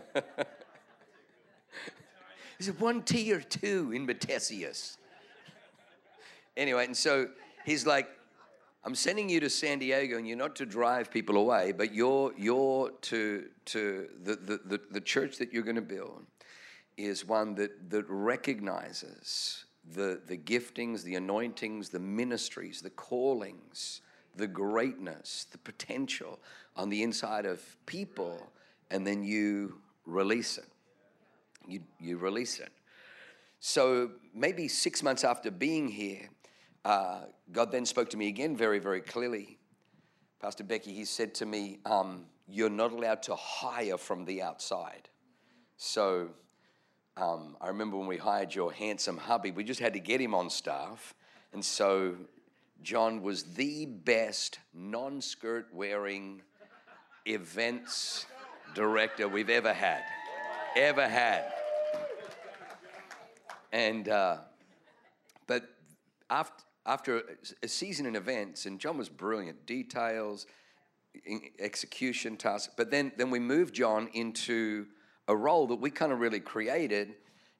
Is 2.59 2.69
it 2.69 2.79
one 2.79 3.01
T 3.01 3.33
or 3.33 3.41
two 3.41 3.93
in 3.95 4.07
Matthesius? 4.07 4.99
Anyway, 6.59 6.85
and 6.85 6.95
so 6.95 7.29
he's 7.65 7.87
like, 7.87 8.11
I'm 8.85 8.97
sending 8.97 9.29
you 9.29 9.39
to 9.41 9.49
San 9.49 9.79
Diego, 9.79 10.19
and 10.19 10.27
you're 10.27 10.37
not 10.37 10.57
to 10.57 10.67
drive 10.67 11.11
people 11.11 11.37
away, 11.37 11.73
but 11.73 11.95
you're, 11.95 12.33
you're 12.37 12.91
to, 12.91 13.47
to 13.67 14.09
the, 14.25 14.35
the, 14.35 14.61
the, 14.65 14.81
the 14.91 15.01
church 15.01 15.39
that 15.39 15.53
you're 15.53 15.63
going 15.63 15.77
to 15.77 15.83
build 15.83 16.25
is 16.97 17.25
one 17.25 17.55
that, 17.55 17.91
that 17.91 18.05
recognizes 18.09 19.67
the, 19.95 20.21
the 20.27 20.37
giftings, 20.37 21.05
the 21.05 21.15
anointings, 21.15 21.91
the 21.91 22.01
ministries, 22.01 22.83
the 22.83 22.91
callings, 22.91 24.01
the 24.37 24.49
greatness, 24.49 25.47
the 25.53 25.59
potential 25.59 26.41
on 26.77 26.89
the 26.89 27.03
inside 27.05 27.47
of 27.47 27.61
people, 27.87 28.51
and 28.91 29.07
then 29.07 29.23
you 29.23 29.79
release 30.07 30.59
it. 30.59 30.67
you, 31.69 31.81
you 32.01 32.17
release 32.19 32.59
it. 32.59 32.73
So 33.61 34.11
maybe 34.35 34.67
six 34.67 35.05
months 35.05 35.23
after 35.23 35.51
being 35.51 35.87
here, 35.87 36.29
uh, 36.85 37.21
God 37.51 37.71
then 37.71 37.87
spoke 37.87 38.11
to 38.11 38.17
me 38.17 38.29
again 38.29 38.57
very, 38.57 38.79
very 38.79 39.01
clearly. 39.01 39.59
Pastor 40.41 40.65
Becky, 40.65 40.93
he 40.93 41.05
said 41.05 41.35
to 41.37 41.47
me, 41.47 41.79
um, 41.87 42.27
You're 42.49 42.71
not 42.71 42.93
allowed 42.93 43.23
to 43.25 43.37
hire 43.37 43.97
from 43.97 44.25
the 44.25 44.43
outside. 44.43 45.09
So 45.77 46.31
um, 47.17 47.57
I 47.61 47.69
remember 47.69 47.97
when 47.97 48.09
we 48.09 48.17
hired 48.17 48.55
your 48.55 48.73
handsome 48.73 49.17
hubby, 49.17 49.51
we 49.51 49.65
just 49.65 49.81
had 49.81 49.93
to 49.93 50.01
get 50.01 50.21
him 50.21 50.35
on 50.35 50.51
staff. 50.51 51.15
And 51.53 51.65
so 51.65 52.17
John 52.83 53.23
was 53.23 53.45
the 53.55 53.87
best 53.87 54.59
non 54.75 55.21
skirt 55.21 55.69
wearing 55.73 56.43
events 57.27 58.27
director 58.75 59.29
we've 59.29 59.51
ever 59.51 59.73
had. 59.73 60.03
Ever 60.75 61.07
had. 61.07 61.53
And, 63.73 64.09
uh, 64.09 64.39
but 65.47 65.65
after, 66.29 66.63
after 66.87 67.23
a 67.63 67.69
season 67.69 68.07
in 68.07 68.17
events, 68.17 68.67
and 68.67 68.79
John 68.79 68.99
was 68.99 69.09
brilliant, 69.09 69.67
details, 69.67 70.47
execution 71.59 72.37
tasks, 72.37 72.73
but 72.77 72.91
then, 72.91 73.13
then 73.17 73.31
we 73.31 73.39
moved 73.39 73.75
John 73.75 74.09
into 74.15 74.87
a 75.29 75.37
role 75.37 75.67
that 75.69 75.77
we 75.77 75.91
kind 75.91 76.13
of 76.13 76.21
really 76.21 76.41
created 76.41 77.15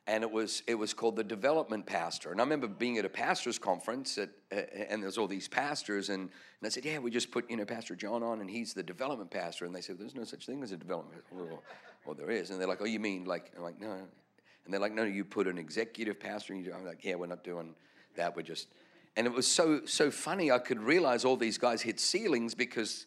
and 0.07 0.25
it 0.25 0.31
was 0.31 0.63
it 0.67 0.75
was 0.75 0.93
called 0.93 1.17
the 1.17 1.25
development 1.25 1.87
pastor. 1.87 2.33
And 2.33 2.41
I 2.41 2.45
remember 2.45 2.67
being 2.67 2.99
at 2.99 3.05
a 3.05 3.09
pastors 3.09 3.59
conference, 3.59 4.19
at, 4.19 4.31
and 4.51 5.03
there's 5.03 5.17
all 5.17 5.29
these 5.29 5.47
pastors, 5.47 6.09
and, 6.09 6.23
and 6.23 6.67
I 6.67 6.69
said, 6.71 6.85
"Yeah, 6.85 6.99
we 6.99 7.11
just 7.11 7.31
put 7.31 7.49
you 7.49 7.57
know 7.57 7.65
Pastor 7.65 7.95
John 7.95 8.23
on, 8.23 8.41
and 8.41 8.51
he's 8.51 8.75
the 8.75 8.83
development 8.83 9.31
pastor." 9.31 9.65
And 9.65 9.75
they 9.75 9.81
said, 9.81 9.99
"There's 9.99 10.15
no 10.15 10.25
such 10.25 10.47
thing 10.47 10.63
as 10.63 10.73
a 10.73 10.77
development." 10.77 11.23
Well, 11.31 11.63
well 12.05 12.15
there 12.15 12.31
is, 12.31 12.51
and 12.51 12.61
they're 12.61 12.69
like, 12.69 12.83
"Oh, 12.83 12.87
you 12.87 12.99
mean 12.99 13.27
like?" 13.27 13.53
I'm 13.57 13.63
like, 13.63 13.81
"No," 13.81 13.93
and 13.93 14.75
they're 14.75 14.81
like, 14.81 14.93
"No, 14.93 15.05
you 15.05 15.25
put 15.25 15.47
an 15.47 15.57
executive 15.57 16.19
pastor." 16.19 16.55
And 16.55 16.69
I'm 16.75 16.85
like, 16.85 17.05
"Yeah, 17.05 17.15
we're 17.15 17.27
not 17.27 17.45
doing 17.45 17.75
that. 18.17 18.35
We're 18.35 18.43
just." 18.43 18.69
And 19.17 19.27
it 19.27 19.33
was 19.33 19.47
so 19.47 19.85
so 19.85 20.11
funny. 20.11 20.51
I 20.51 20.59
could 20.59 20.81
realize 20.81 21.25
all 21.25 21.37
these 21.37 21.59
guys 21.59 21.83
hit 21.83 22.01
ceilings 22.01 22.55
because, 22.55 23.07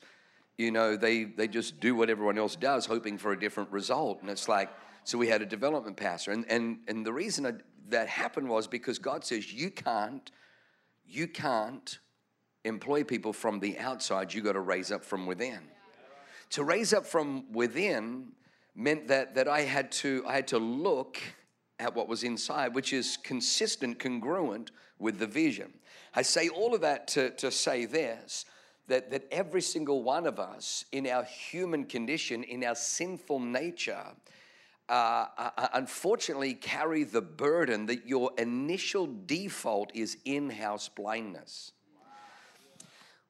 you 0.57 0.71
know, 0.71 0.95
they 0.95 1.23
they 1.23 1.47
just 1.47 1.79
do 1.79 1.95
what 1.95 2.09
everyone 2.09 2.37
else 2.37 2.55
does, 2.55 2.85
hoping 2.85 3.17
for 3.17 3.31
a 3.31 3.39
different 3.39 3.71
result, 3.71 4.21
and 4.21 4.29
it's 4.29 4.47
like 4.47 4.69
so 5.05 5.19
we 5.19 5.27
had 5.27 5.43
a 5.43 5.45
development 5.45 5.97
pastor. 5.97 6.31
And, 6.31 6.45
and, 6.49 6.79
and 6.87 7.05
the 7.05 7.13
reason 7.13 7.45
I, 7.45 7.53
that 7.89 8.07
happened 8.07 8.49
was 8.49 8.67
because 8.67 8.97
God 8.97 9.23
says 9.23 9.53
you 9.53 9.69
can't, 9.69 10.29
you 11.07 11.27
can't 11.27 11.99
employ 12.63 13.03
people 13.03 13.31
from 13.31 13.59
the 13.59 13.77
outside, 13.77 14.33
you 14.33 14.41
got 14.41 14.53
to 14.53 14.61
raise 14.61 14.91
up 14.91 15.05
from 15.05 15.27
within. 15.27 15.59
To 16.51 16.63
raise 16.63 16.91
up 16.91 17.05
from 17.05 17.53
within 17.53 18.31
meant 18.73 19.07
that, 19.09 19.35
that 19.35 19.47
I, 19.47 19.61
had 19.61 19.91
to, 19.93 20.23
I 20.27 20.33
had 20.33 20.47
to 20.47 20.57
look 20.57 21.21
at 21.77 21.95
what 21.95 22.07
was 22.07 22.23
inside, 22.23 22.73
which 22.73 22.91
is 22.91 23.15
consistent, 23.17 23.99
congruent 23.99 24.71
with 24.97 25.19
the 25.19 25.27
vision. 25.27 25.71
I 26.15 26.21
say 26.21 26.47
all 26.49 26.73
of 26.73 26.81
that 26.81 27.07
to, 27.09 27.31
to 27.31 27.51
say 27.51 27.85
this 27.85 28.45
that, 28.87 29.09
that 29.11 29.25
every 29.31 29.61
single 29.61 30.03
one 30.03 30.27
of 30.27 30.39
us, 30.39 30.85
in 30.91 31.07
our 31.07 31.23
human 31.23 31.85
condition, 31.85 32.43
in 32.43 32.63
our 32.63 32.75
sinful 32.75 33.39
nature, 33.39 34.05
uh, 34.87 35.25
uh, 35.37 35.49
uh, 35.57 35.67
unfortunately 35.73 36.53
carry 36.53 37.03
the 37.03 37.21
burden 37.21 37.87
that 37.87 38.07
your 38.07 38.31
initial 38.37 39.09
default 39.25 39.91
is 39.95 40.17
in 40.23 40.51
house 40.51 40.87
blindness. 40.87 41.71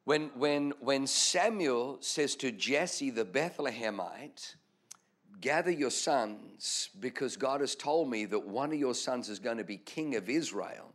When, 0.04 0.30
when, 0.36 0.74
when 0.82 1.08
Samuel 1.08 1.98
says 2.02 2.36
to 2.38 2.52
Jesse 2.52 3.10
the 3.10 3.26
Bethlehemite, 3.26 4.56
Gather 5.42 5.72
your 5.72 5.92
sons, 5.92 6.90
because 7.00 7.38
God 7.38 7.62
has 7.62 7.76
told 7.76 8.10
me 8.10 8.26
that 8.26 8.48
one 8.48 8.72
of 8.72 8.80
your 8.80 8.96
sons 8.96 9.30
is 9.30 9.38
going 9.38 9.58
to 9.58 9.64
be 9.64 9.78
king 9.78 10.16
of 10.16 10.30
Israel. 10.30 10.95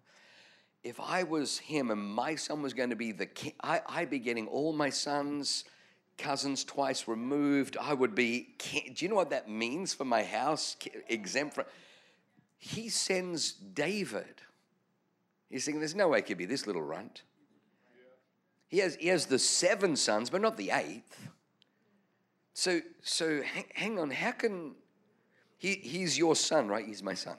If 0.83 0.99
I 0.99 1.25
was 1.25 1.59
him 1.59 1.91
and 1.91 2.01
my 2.01 2.37
son 2.37 2.63
was 2.63 2.73
going 2.73 2.91
to 2.91 2.97
be 2.97 3.13
the 3.13 3.27
king, 3.27 3.53
I, 3.63 3.83
I'd 3.87 4.11
be 4.11 4.19
getting 4.19 4.49
all 4.49 4.73
my 4.73 4.91
sons 4.91 5.65
cousins 6.21 6.65
twice 6.65 7.09
removed. 7.09 7.77
I 7.81 7.95
would 7.95 8.15
be, 8.15 8.55
do 8.95 9.05
you 9.05 9.09
know 9.09 9.15
what 9.15 9.31
that 9.31 9.49
means 9.49 9.95
for 9.95 10.05
my 10.05 10.23
house? 10.23 10.77
Exempt 11.09 11.55
from. 11.55 11.65
He 12.59 12.91
sends 12.91 13.53
David. 13.53 14.43
He's 15.49 15.65
thinking, 15.65 15.81
there's 15.81 15.95
no 15.95 16.09
way 16.09 16.19
it 16.19 16.27
could 16.27 16.39
be 16.39 16.45
this 16.45 16.67
little 16.67 16.83
runt. 16.83 17.23
He 18.69 18.79
has, 18.79 18.97
he 18.97 19.09
has 19.09 19.27
the 19.27 19.39
seven 19.39 19.97
sons, 19.97 20.31
but 20.31 20.41
not 20.41 20.57
the 20.57 20.71
eighth. 20.71 21.29
So, 22.53 22.81
so 23.03 23.43
hang, 23.43 23.65
hang 23.75 23.99
on, 23.99 24.11
how 24.11 24.33
can 24.33 24.75
he, 25.59 25.75
he's 25.75 26.17
your 26.17 26.37
son, 26.37 26.69
right? 26.69 26.87
He's 26.87 27.03
my 27.03 27.15
son. 27.15 27.37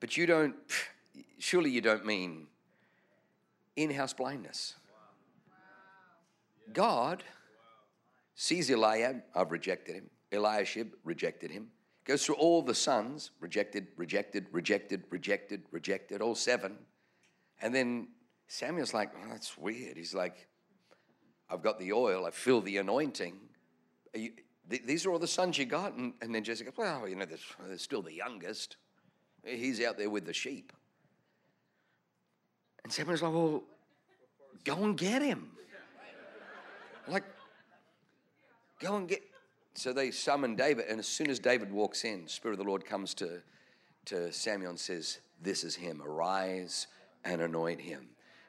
But 0.00 0.16
you 0.16 0.26
don't, 0.26 0.54
surely 1.38 1.70
you 1.70 1.80
don't 1.80 2.06
mean 2.06 2.46
in 3.76 3.90
house 3.90 4.12
blindness. 4.12 4.74
God 6.72 7.22
sees 8.34 8.70
Eliab, 8.70 9.22
I've 9.34 9.52
rejected 9.52 9.94
him. 9.94 10.10
Eliashib 10.32 10.94
rejected 11.04 11.50
him. 11.50 11.68
Goes 12.04 12.24
through 12.24 12.36
all 12.36 12.62
the 12.62 12.74
sons, 12.74 13.30
rejected, 13.40 13.88
rejected, 13.96 14.46
rejected, 14.52 15.04
rejected, 15.10 15.62
rejected, 15.72 16.20
all 16.20 16.34
seven. 16.34 16.76
And 17.60 17.74
then 17.74 18.08
Samuel's 18.48 18.94
like, 18.94 19.10
oh, 19.16 19.28
that's 19.30 19.58
weird. 19.58 19.96
He's 19.96 20.14
like, 20.14 20.48
I've 21.50 21.62
got 21.62 21.78
the 21.78 21.92
oil, 21.92 22.26
I 22.26 22.30
feel 22.30 22.60
the 22.60 22.76
anointing. 22.76 23.38
You, 24.14 24.32
th- 24.68 24.82
these 24.84 25.06
are 25.06 25.10
all 25.10 25.18
the 25.18 25.26
sons 25.26 25.58
you 25.58 25.64
got. 25.64 25.94
And, 25.94 26.12
and 26.20 26.34
then 26.34 26.44
Jesse 26.44 26.64
goes, 26.64 26.74
well, 26.76 27.08
you 27.08 27.16
know, 27.16 27.24
there's, 27.24 27.44
there's 27.66 27.82
still 27.82 28.02
the 28.02 28.12
youngest. 28.12 28.76
He's 29.44 29.82
out 29.82 29.96
there 29.96 30.10
with 30.10 30.26
the 30.26 30.32
sheep. 30.32 30.72
And 32.86 32.92
Samuel's 32.92 33.20
like, 33.20 33.32
well, 33.32 33.64
go 34.62 34.76
and 34.84 34.96
get 34.96 35.20
him. 35.20 35.50
Like, 37.08 37.24
go 38.78 38.94
and 38.94 39.08
get. 39.08 39.24
So 39.74 39.92
they 39.92 40.12
summon 40.12 40.54
David, 40.54 40.84
and 40.88 41.00
as 41.00 41.08
soon 41.08 41.28
as 41.28 41.40
David 41.40 41.72
walks 41.72 42.04
in, 42.04 42.28
Spirit 42.28 42.52
of 42.52 42.58
the 42.58 42.70
Lord 42.70 42.84
comes 42.84 43.12
to, 43.14 43.42
to 44.04 44.30
Samuel 44.30 44.70
and 44.70 44.78
says, 44.78 45.18
This 45.42 45.64
is 45.64 45.74
him. 45.74 46.00
Arise 46.00 46.86
and 47.24 47.40
anoint 47.40 47.80
him, 47.80 48.06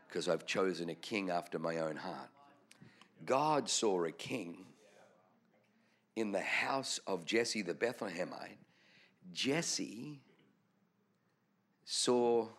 because 0.08 0.30
I've 0.30 0.46
chosen 0.46 0.90
a 0.90 0.96
king 0.96 1.32
after 1.32 1.58
my 1.58 1.78
own 1.78 1.96
heart. 1.96 2.30
God 3.26 3.68
saw 3.68 4.04
a 4.04 4.12
king 4.12 4.66
in 6.16 6.32
the 6.32 6.42
house 6.42 7.00
of 7.08 7.26
Jesse 7.26 7.64
the 7.64 7.74
Bethlehemite. 7.74 8.60
Jesse 9.34 10.22
saw 11.86 12.50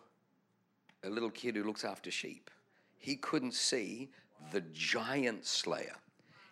a 1.03 1.09
little 1.09 1.29
kid 1.29 1.55
who 1.55 1.63
looks 1.63 1.83
after 1.83 2.11
sheep. 2.11 2.49
He 2.97 3.15
couldn't 3.15 3.53
see 3.53 4.09
the 4.51 4.61
giant 4.73 5.45
slayer. 5.45 5.95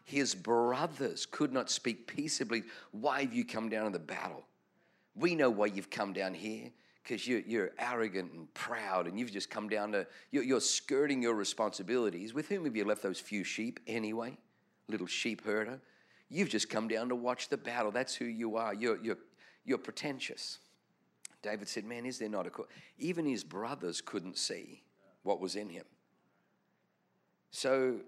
His 0.06 0.34
brothers 0.34 1.26
could 1.26 1.52
not 1.52 1.70
speak 1.70 2.08
peaceably. 2.08 2.64
Why 2.92 3.22
have 3.22 3.34
you 3.34 3.44
come 3.44 3.68
down 3.68 3.86
to 3.86 3.92
the 3.92 4.04
battle? 4.04 4.46
We 5.16 5.36
know 5.36 5.50
why 5.50 5.66
you've 5.66 5.90
come 5.90 6.14
down 6.14 6.34
here 6.34 6.72
because 7.04 7.28
you're, 7.28 7.42
you're, 7.42 7.72
arrogant 7.80 8.32
and 8.34 8.54
proud 8.54 9.08
and 9.08 9.20
you've 9.20 9.32
just 9.32 9.50
come 9.50 9.68
down 9.70 9.92
to, 9.94 10.06
you're, 10.32 10.44
you're, 10.44 10.62
skirting 10.62 11.22
your 11.22 11.34
responsibilities. 11.36 12.34
With 12.34 12.48
whom 12.48 12.66
have 12.66 12.76
you 12.76 12.86
left 12.86 13.02
those 13.02 13.20
few 13.20 13.44
sheep 13.44 13.80
anyway? 13.88 14.38
Little 14.88 15.08
sheep 15.08 15.46
herder. 15.46 15.80
You've 16.30 16.50
just 16.50 16.70
come 16.70 16.88
down 16.88 17.10
to 17.10 17.16
watch 17.16 17.50
the 17.50 17.58
battle. 17.58 17.92
That's 17.92 18.14
who 18.14 18.26
you 18.26 18.58
are. 18.58 18.74
You're, 18.74 19.02
you're, 19.02 19.18
you're 19.66 19.78
pretentious. 19.78 20.60
David 21.48 21.70
said, 21.70 21.86
Man, 21.86 22.06
is 22.06 22.20
there 22.20 22.30
not 22.30 22.46
a. 22.46 22.50
Co-? 22.50 22.68
Even 22.98 23.26
his 23.26 23.44
brothers 23.44 24.02
couldn't 24.02 24.38
see 24.38 24.84
what 25.24 25.40
was 25.40 25.56
in 25.56 25.70
him. 25.70 25.86
So 27.52 28.02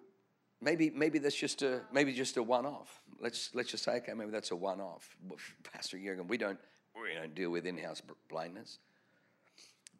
maybe 0.61 0.89
maybe 0.89 1.19
that's 1.19 1.35
just 1.35 1.61
a 1.61 1.81
maybe 1.93 2.13
just 2.13 2.35
a 2.35 2.43
one-off. 2.43 3.01
Let's 3.21 3.55
let's 3.55 3.71
just 3.71 3.85
say 3.85 3.93
okay, 3.97 4.13
maybe 4.13 4.31
that's 4.31 4.51
a 4.51 4.55
one-off. 4.55 5.15
Pastor 5.63 5.97
Jurgen, 5.97 6.27
we 6.27 6.37
don't 6.37 6.59
we 7.01 7.15
don't 7.15 7.33
deal 7.33 7.49
with 7.49 7.65
in-house 7.65 8.01
blindness. 8.29 8.79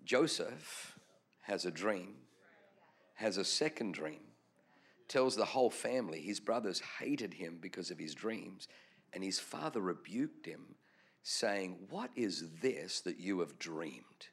Joseph 0.04 1.00
has 1.42 1.64
a 1.64 1.72
dream, 1.72 2.16
has 3.16 3.38
a 3.38 3.46
second 3.46 3.94
dream, 3.94 4.20
tells 5.08 5.36
the 5.36 5.46
whole 5.46 5.70
family 5.70 6.20
his 6.20 6.42
brothers 6.42 6.82
hated 7.00 7.34
him 7.34 7.58
because 7.62 7.90
of 7.90 8.00
his 8.00 8.14
dreams, 8.14 8.68
and 9.14 9.24
his 9.24 9.40
father 9.40 9.80
rebuked 9.80 10.46
him, 10.46 10.76
saying, 11.24 11.78
What 11.90 12.10
is 12.16 12.46
this 12.62 13.02
that 13.02 13.20
you 13.20 13.40
have 13.40 13.60
dreamed? 13.60 14.28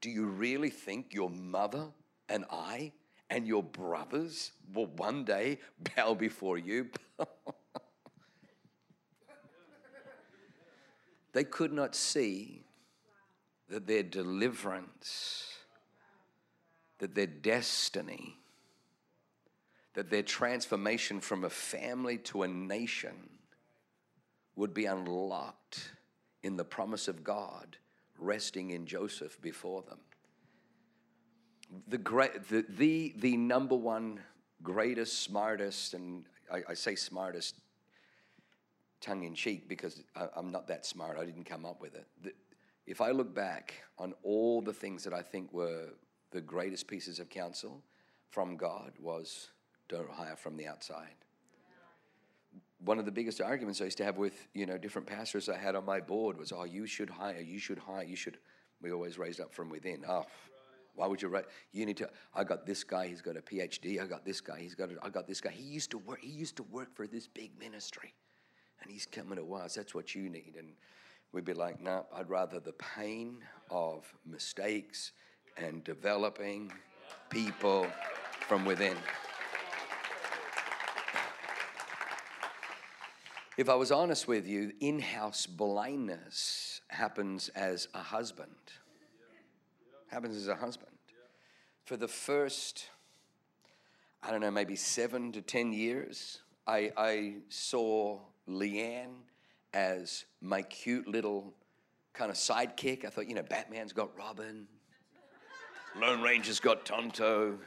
Do 0.00 0.10
you 0.10 0.26
really 0.26 0.70
think 0.70 1.12
your 1.12 1.30
mother 1.30 1.88
and 2.28 2.44
I 2.50 2.92
and 3.30 3.46
your 3.46 3.62
brothers 3.62 4.52
will 4.72 4.86
one 4.86 5.24
day 5.24 5.58
bow 5.96 6.14
before 6.14 6.58
you. 6.58 6.88
they 11.32 11.44
could 11.44 11.72
not 11.72 11.94
see 11.94 12.64
that 13.68 13.86
their 13.86 14.02
deliverance, 14.02 15.54
that 16.98 17.14
their 17.14 17.26
destiny, 17.26 18.38
that 19.94 20.10
their 20.10 20.22
transformation 20.22 21.20
from 21.20 21.44
a 21.44 21.50
family 21.50 22.16
to 22.18 22.42
a 22.44 22.48
nation 22.48 23.28
would 24.56 24.72
be 24.72 24.86
unlocked 24.86 25.90
in 26.48 26.56
the 26.56 26.64
promise 26.64 27.06
of 27.06 27.22
God 27.22 27.76
resting 28.18 28.70
in 28.70 28.86
Joseph 28.86 29.40
before 29.40 29.82
them. 29.82 29.98
The, 31.86 31.98
great, 31.98 32.48
the, 32.48 32.64
the, 32.68 33.14
the 33.18 33.36
number 33.36 33.76
one 33.76 34.20
greatest, 34.62 35.22
smartest, 35.22 35.92
and 35.92 36.24
I, 36.50 36.62
I 36.70 36.74
say 36.74 36.94
smartest 36.94 37.56
tongue 39.02 39.24
in 39.24 39.34
cheek 39.34 39.68
because 39.68 40.02
I, 40.16 40.28
am 40.36 40.50
not 40.50 40.66
that 40.68 40.86
smart. 40.86 41.18
I 41.18 41.26
didn't 41.26 41.44
come 41.44 41.66
up 41.66 41.82
with 41.82 41.94
it. 41.94 42.06
The, 42.22 42.32
if 42.86 43.02
I 43.02 43.10
look 43.10 43.34
back 43.34 43.74
on 43.98 44.14
all 44.22 44.62
the 44.62 44.72
things 44.72 45.04
that 45.04 45.12
I 45.12 45.20
think 45.20 45.52
were 45.52 45.90
the 46.30 46.40
greatest 46.40 46.88
pieces 46.88 47.20
of 47.20 47.28
counsel 47.28 47.82
from 48.30 48.56
God 48.56 48.92
was 48.98 49.50
don't 49.90 50.10
hire 50.10 50.36
from 50.36 50.56
the 50.56 50.66
outside. 50.66 51.14
One 52.84 52.98
of 52.98 53.04
the 53.04 53.10
biggest 53.12 53.40
arguments 53.40 53.80
I 53.80 53.84
used 53.84 53.98
to 53.98 54.04
have 54.04 54.18
with 54.18 54.48
you 54.54 54.66
know 54.66 54.78
different 54.78 55.06
pastors 55.06 55.48
I 55.48 55.56
had 55.56 55.74
on 55.74 55.84
my 55.84 56.00
board 56.00 56.38
was, 56.38 56.52
"Oh, 56.52 56.64
you 56.64 56.86
should 56.86 57.10
hire, 57.10 57.40
you 57.40 57.58
should 57.58 57.78
hire, 57.78 58.04
you 58.04 58.16
should." 58.16 58.38
We 58.80 58.92
always 58.92 59.18
raised 59.18 59.40
up 59.40 59.52
from 59.52 59.70
within. 59.70 60.04
Oh, 60.08 60.24
why 60.94 61.06
would 61.06 61.20
you 61.20 61.28
write? 61.28 61.46
You 61.72 61.86
need 61.86 61.96
to. 61.98 62.10
I 62.34 62.44
got 62.44 62.66
this 62.66 62.84
guy. 62.84 63.08
He's 63.08 63.20
got 63.20 63.36
a 63.36 63.40
PhD. 63.40 64.00
I 64.00 64.06
got 64.06 64.24
this 64.24 64.40
guy. 64.40 64.60
He's 64.60 64.74
got. 64.74 64.90
A, 64.90 64.96
I 65.02 65.08
got 65.08 65.26
this 65.26 65.40
guy. 65.40 65.50
He 65.50 65.64
used 65.64 65.90
to 65.90 65.98
work. 65.98 66.20
He 66.20 66.30
used 66.30 66.56
to 66.56 66.62
work 66.64 66.94
for 66.94 67.06
this 67.06 67.26
big 67.26 67.58
ministry, 67.58 68.14
and 68.82 68.90
he's 68.90 69.06
coming 69.06 69.38
to 69.38 69.54
us. 69.54 69.74
That's 69.74 69.94
what 69.94 70.14
you 70.14 70.28
need. 70.28 70.54
And 70.58 70.68
we'd 71.32 71.44
be 71.44 71.54
like, 71.54 71.80
no, 71.80 72.06
I'd 72.14 72.28
rather 72.28 72.60
the 72.60 72.72
pain 72.72 73.38
of 73.70 74.12
mistakes 74.24 75.12
and 75.56 75.84
developing 75.84 76.72
people 77.30 77.86
from 78.46 78.64
within. 78.64 78.96
If 83.58 83.68
I 83.68 83.74
was 83.74 83.90
honest 83.90 84.28
with 84.28 84.46
you, 84.46 84.70
in 84.78 85.00
house 85.00 85.44
blindness 85.44 86.80
happens 86.86 87.48
as 87.56 87.88
a 87.92 87.98
husband. 87.98 88.54
Happens 90.06 90.36
as 90.36 90.46
a 90.46 90.54
husband. 90.54 90.92
For 91.84 91.96
the 91.96 92.06
first, 92.06 92.88
I 94.22 94.30
don't 94.30 94.40
know, 94.40 94.52
maybe 94.52 94.76
seven 94.76 95.32
to 95.32 95.42
10 95.42 95.72
years, 95.72 96.38
I, 96.68 96.92
I 96.96 97.34
saw 97.48 98.20
Leanne 98.48 99.16
as 99.74 100.24
my 100.40 100.62
cute 100.62 101.08
little 101.08 101.52
kind 102.12 102.30
of 102.30 102.36
sidekick. 102.36 103.04
I 103.04 103.08
thought, 103.08 103.28
you 103.28 103.34
know, 103.34 103.42
Batman's 103.42 103.92
got 103.92 104.16
Robin, 104.16 104.68
Lone 105.96 106.22
Ranger's 106.22 106.60
got 106.60 106.84
Tonto, 106.84 107.58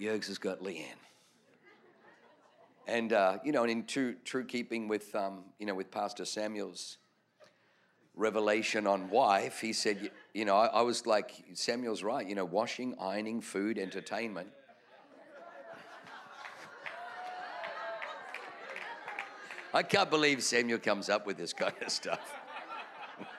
Yergs 0.00 0.28
has 0.28 0.38
got 0.38 0.60
Leanne. 0.60 1.00
And, 2.86 3.12
uh, 3.12 3.38
you 3.44 3.52
know, 3.52 3.62
and 3.62 3.70
in 3.70 3.86
true, 3.86 4.14
true 4.24 4.44
keeping 4.44 4.88
with, 4.88 5.14
um, 5.14 5.44
you 5.58 5.66
know, 5.66 5.74
with 5.74 5.90
Pastor 5.90 6.24
Samuel's 6.24 6.98
revelation 8.14 8.86
on 8.86 9.08
wife, 9.08 9.60
he 9.60 9.72
said, 9.72 10.10
you 10.34 10.44
know, 10.44 10.56
I, 10.56 10.66
I 10.66 10.82
was 10.82 11.06
like, 11.06 11.32
Samuel's 11.54 12.02
right, 12.02 12.26
you 12.26 12.34
know, 12.34 12.44
washing, 12.44 12.94
ironing, 13.00 13.40
food, 13.40 13.78
entertainment. 13.78 14.48
I 19.72 19.82
can't 19.82 20.08
believe 20.08 20.42
Samuel 20.42 20.78
comes 20.78 21.08
up 21.08 21.26
with 21.26 21.36
this 21.36 21.52
kind 21.52 21.74
of 21.84 21.90
stuff. 21.90 22.32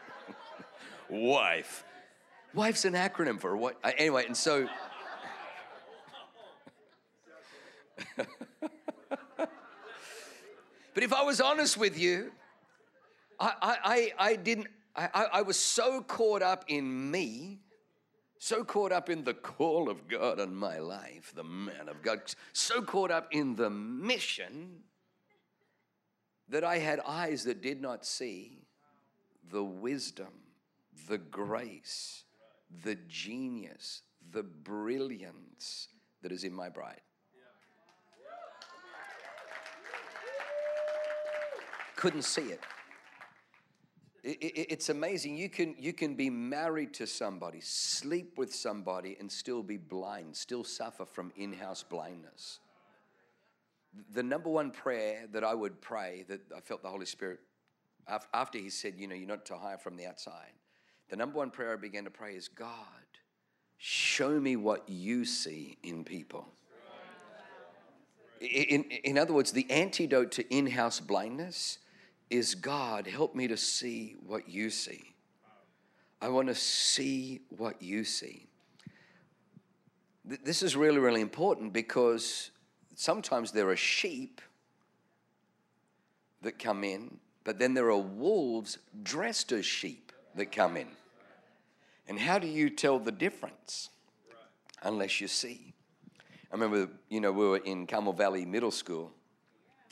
Wife. 1.10 1.86
Wife's 2.54 2.84
an 2.84 2.94
acronym 2.94 3.40
for 3.40 3.56
what? 3.56 3.78
Anyway, 3.98 4.26
and 4.26 4.36
so. 4.36 4.68
But 10.96 11.04
if 11.04 11.14
I 11.14 11.22
was 11.24 11.42
honest 11.42 11.78
with 11.78 12.00
you, 12.00 12.32
I, 13.38 13.54
I, 13.62 14.12
I 14.18 14.36
didn't, 14.38 14.68
I, 14.96 15.28
I 15.34 15.42
was 15.42 15.60
so 15.60 16.02
caught 16.02 16.42
up 16.42 16.64
in 16.70 17.12
me, 17.12 17.60
so 18.40 18.64
caught 18.64 18.94
up 18.94 19.10
in 19.10 19.26
the 19.26 19.34
call 19.34 19.90
of 19.90 20.08
God 20.08 20.40
on 20.40 20.56
my 20.56 20.80
life, 20.80 21.34
the 21.36 21.44
man 21.44 21.90
of 21.90 22.02
God, 22.02 22.22
so 22.54 22.82
caught 22.82 23.12
up 23.12 23.28
in 23.32 23.58
the 23.58 23.70
mission 23.70 24.84
that 26.48 26.64
I 26.64 26.78
had 26.78 27.02
eyes 27.02 27.44
that 27.44 27.62
did 27.62 27.82
not 27.82 28.06
see 28.06 28.66
the 29.52 29.64
wisdom, 29.64 30.32
the 31.10 31.18
grace, 31.18 32.24
the 32.86 32.96
genius, 33.10 34.02
the 34.32 34.44
brilliance 34.44 35.90
that 36.22 36.32
is 36.32 36.46
in 36.46 36.54
my 36.54 36.70
bride. 36.70 37.02
Couldn't 42.06 42.22
see 42.22 42.44
it. 42.44 42.60
It, 44.24 44.38
it. 44.40 44.72
It's 44.74 44.90
amazing. 44.90 45.38
You 45.38 45.50
can, 45.50 45.74
you 45.80 45.92
can 45.92 46.14
be 46.14 46.30
married 46.30 46.94
to 46.96 47.08
somebody, 47.08 47.62
sleep 47.62 48.38
with 48.38 48.54
somebody, 48.54 49.18
and 49.20 49.32
still 49.32 49.64
be 49.64 49.78
blind, 49.78 50.36
still 50.36 50.64
suffer 50.64 51.04
from 51.04 51.32
in 51.36 51.52
house 51.52 51.82
blindness. 51.82 52.60
The 54.14 54.22
number 54.22 54.50
one 54.50 54.70
prayer 54.70 55.26
that 55.32 55.44
I 55.44 55.56
would 55.56 55.82
pray 55.82 56.26
that 56.28 56.42
I 56.56 56.60
felt 56.60 56.84
the 56.84 56.90
Holy 56.90 57.08
Spirit, 57.08 57.40
after 58.36 58.60
He 58.60 58.70
said, 58.70 58.94
You 59.00 59.08
know, 59.08 59.16
you're 59.16 59.28
not 59.28 59.48
to 59.48 59.56
hire 59.56 59.80
from 59.80 59.98
the 59.98 60.06
outside, 60.06 60.54
the 61.10 61.16
number 61.16 61.40
one 61.40 61.50
prayer 61.50 61.74
I 61.74 61.78
began 61.78 62.04
to 62.04 62.12
pray 62.12 62.36
is 62.36 62.48
God, 62.48 62.76
show 63.80 64.40
me 64.40 64.58
what 64.58 64.88
you 64.88 65.26
see 65.26 65.80
in 65.82 66.04
people. 66.04 66.50
In, 68.42 68.84
in 68.84 69.18
other 69.18 69.34
words, 69.34 69.54
the 69.54 69.66
antidote 69.72 70.34
to 70.34 70.48
in 70.54 70.68
house 70.68 71.00
blindness 71.00 71.80
is 72.30 72.56
God, 72.56 73.08
help 73.08 73.36
me 73.36 73.48
to 73.48 73.58
see 73.58 74.16
what 74.26 74.50
you 74.50 74.70
see. 74.70 75.14
I 76.22 76.30
want 76.30 76.48
to 76.48 76.56
see 76.56 77.42
what 77.56 77.82
you 77.82 78.04
see. 78.04 78.48
This 80.24 80.64
is 80.64 80.76
really, 80.76 80.98
really 80.98 81.22
important 81.22 81.72
because 81.72 82.50
sometimes 82.96 83.52
there 83.52 83.70
are 83.70 83.76
sheep 83.76 84.42
that 86.42 86.58
come 86.58 86.84
in, 86.84 87.20
but 87.44 87.60
then 87.60 87.74
there 87.76 87.90
are 87.90 87.98
wolves 87.98 88.80
dressed 89.04 89.52
as 89.52 89.66
sheep 89.66 90.12
that 90.36 90.52
come 90.52 90.78
in. 90.78 90.88
And 92.08 92.20
how 92.20 92.40
do 92.40 92.48
you 92.48 92.70
tell 92.70 92.98
the 92.98 93.12
difference 93.12 93.90
unless 94.82 95.22
you 95.22 95.28
see? 95.28 95.74
I 96.52 96.56
remember, 96.56 96.90
you 97.10 97.20
know, 97.20 97.32
we 97.32 97.48
were 97.48 97.58
in 97.58 97.86
Carmel 97.86 98.14
Valley 98.14 98.46
Middle 98.46 98.72
School 98.72 99.12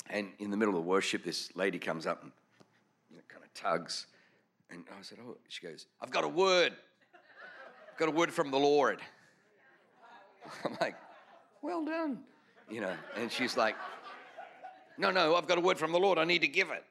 and 0.10 0.30
in 0.40 0.52
the 0.52 0.58
middle 0.58 0.78
of 0.78 0.84
worship, 0.86 1.24
this 1.24 1.50
lady 1.56 1.80
comes 1.80 2.06
up 2.06 2.24
and 2.24 2.32
you 3.10 3.18
know, 3.18 3.24
kind 3.28 3.44
of 3.44 3.54
tugs. 3.54 4.08
And 4.70 4.84
I 4.90 5.02
said, 5.02 5.20
Oh, 5.26 5.38
she 5.48 5.66
goes, 5.66 5.88
I've 6.02 6.12
got 6.12 6.24
a 6.24 6.28
word. 6.28 6.74
I've 7.92 8.00
got 8.00 8.10
a 8.10 8.12
word 8.12 8.34
from 8.34 8.52
the 8.52 8.60
Lord. 8.60 9.00
I'm 10.66 10.78
like, 10.82 10.96
Well 11.62 11.86
done. 11.86 12.20
You 12.70 12.82
know, 12.82 12.94
and 13.18 13.32
she's 13.32 13.56
like, 13.56 13.76
No, 14.98 15.12
no, 15.12 15.36
I've 15.36 15.48
got 15.48 15.58
a 15.58 15.62
word 15.62 15.78
from 15.78 15.92
the 15.92 16.00
Lord. 16.00 16.18
I 16.18 16.24
need 16.26 16.42
to 16.42 16.48
give 16.48 16.70
it. 16.70 16.84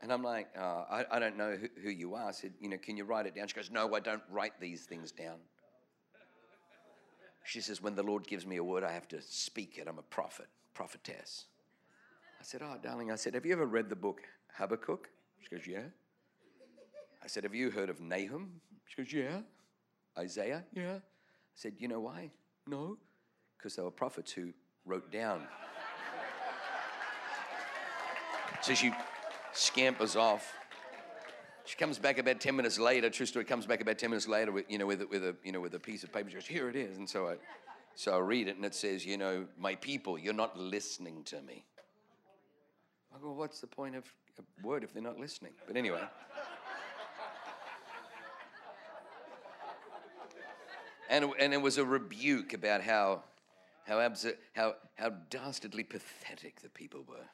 And 0.00 0.12
I'm 0.12 0.22
like, 0.22 0.48
oh, 0.56 0.84
I, 0.88 1.04
I 1.10 1.18
don't 1.18 1.36
know 1.36 1.56
who, 1.56 1.66
who 1.82 1.90
you 1.90 2.14
are. 2.14 2.28
I 2.28 2.30
said, 2.30 2.52
You 2.60 2.68
know, 2.68 2.78
can 2.78 2.96
you 2.96 3.04
write 3.04 3.26
it 3.26 3.34
down? 3.34 3.48
She 3.48 3.54
goes, 3.54 3.70
No, 3.70 3.92
I 3.94 4.00
don't 4.00 4.22
write 4.30 4.52
these 4.60 4.82
things 4.82 5.12
down. 5.12 5.36
She 7.44 7.60
says, 7.60 7.82
When 7.82 7.94
the 7.94 8.02
Lord 8.02 8.26
gives 8.26 8.46
me 8.46 8.56
a 8.56 8.64
word, 8.64 8.84
I 8.84 8.92
have 8.92 9.08
to 9.08 9.20
speak 9.22 9.78
it. 9.78 9.88
I'm 9.88 9.98
a 9.98 10.02
prophet, 10.02 10.46
prophetess. 10.74 11.46
I 12.40 12.44
said, 12.44 12.62
Oh, 12.62 12.76
darling, 12.82 13.10
I 13.10 13.16
said, 13.16 13.34
Have 13.34 13.44
you 13.44 13.52
ever 13.52 13.66
read 13.66 13.88
the 13.88 13.96
book 13.96 14.20
Habakkuk? 14.54 15.08
She 15.40 15.54
goes, 15.54 15.66
Yeah. 15.66 15.84
I 17.22 17.26
said, 17.26 17.44
Have 17.44 17.54
you 17.54 17.70
heard 17.70 17.90
of 17.90 18.00
Nahum? 18.00 18.60
She 18.86 19.02
goes, 19.02 19.12
Yeah. 19.12 19.40
Isaiah? 20.16 20.64
Yeah. 20.72 20.96
I 20.96 21.00
said, 21.54 21.74
You 21.78 21.88
know 21.88 22.00
why? 22.00 22.30
No. 22.66 22.96
Because 23.56 23.76
they 23.76 23.82
were 23.82 23.90
prophets 23.90 24.32
who 24.32 24.52
wrote 24.84 25.10
down. 25.10 25.46
so 28.62 28.74
she 28.74 28.92
scampers 29.52 30.14
off. 30.16 30.54
She 31.64 31.76
comes 31.76 31.98
back 31.98 32.18
about 32.18 32.40
10 32.40 32.56
minutes 32.56 32.78
later, 32.78 33.10
true 33.10 33.26
story, 33.26 33.44
comes 33.44 33.66
back 33.66 33.82
about 33.82 33.98
10 33.98 34.08
minutes 34.08 34.26
later 34.26 34.52
with, 34.52 34.64
you 34.70 34.78
know, 34.78 34.86
with, 34.86 35.02
with, 35.10 35.22
a, 35.22 35.36
you 35.44 35.52
know, 35.52 35.60
with 35.60 35.74
a 35.74 35.78
piece 35.78 36.02
of 36.02 36.12
paper. 36.12 36.30
She 36.30 36.34
goes, 36.36 36.46
Here 36.46 36.68
it 36.68 36.76
is. 36.76 36.96
And 36.96 37.08
so 37.08 37.28
I, 37.28 37.34
so 37.94 38.14
I 38.14 38.18
read 38.18 38.46
it, 38.48 38.56
and 38.56 38.64
it 38.64 38.74
says, 38.74 39.04
You 39.04 39.16
know, 39.16 39.46
my 39.58 39.74
people, 39.74 40.18
you're 40.18 40.32
not 40.32 40.56
listening 40.56 41.24
to 41.24 41.42
me. 41.42 41.64
I 43.18 43.22
go, 43.22 43.32
what's 43.32 43.60
the 43.60 43.66
point 43.66 43.96
of 43.96 44.04
a 44.38 44.66
word 44.66 44.84
if 44.84 44.92
they're 44.92 45.02
not 45.02 45.18
listening? 45.18 45.52
But 45.66 45.76
anyway. 45.76 46.02
and, 51.10 51.32
and 51.38 51.52
it 51.52 51.60
was 51.60 51.78
a 51.78 51.84
rebuke 51.84 52.52
about 52.52 52.80
how, 52.80 53.24
how, 53.86 53.98
abs- 53.98 54.26
how, 54.54 54.74
how 54.94 55.10
dastardly 55.30 55.82
pathetic 55.82 56.60
the 56.60 56.68
people 56.68 57.04
were. 57.08 57.26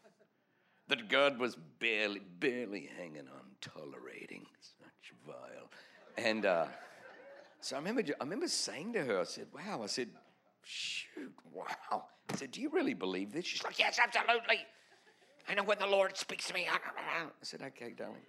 That 0.89 1.09
God 1.09 1.39
was 1.39 1.57
barely, 1.79 2.21
barely 2.39 2.89
hanging 2.97 3.29
on, 3.29 3.43
tolerating 3.61 4.47
such 4.61 5.13
vile. 5.27 5.71
And 6.17 6.47
uh, 6.47 6.67
so 7.61 7.77
I 7.77 7.79
remember, 7.79 8.03
I 8.03 8.25
remember 8.25 8.49
saying 8.49 8.95
to 8.95 9.05
her, 9.05 9.21
I 9.21 9.25
said, 9.25 9.49
wow, 9.55 9.83
I 9.83 9.87
said, 9.87 10.09
shoot, 10.63 11.33
wow. 11.53 12.05
I 12.31 12.37
said, 12.37 12.53
do 12.53 12.61
you 12.63 12.71
really 12.71 12.95
believe 12.95 13.33
this? 13.33 13.45
She's 13.45 13.65
like, 13.65 13.79
yes, 13.79 13.99
absolutely. 14.03 14.61
I 15.49 15.55
know 15.55 15.65
when 15.65 15.79
the 15.79 15.87
Lord 15.87 16.17
speaks 16.17 16.49
to 16.49 16.55
me. 16.55 16.67
I 17.17 17.27
said, 17.43 17.63
okay, 17.63 17.95
darling. 17.97 18.23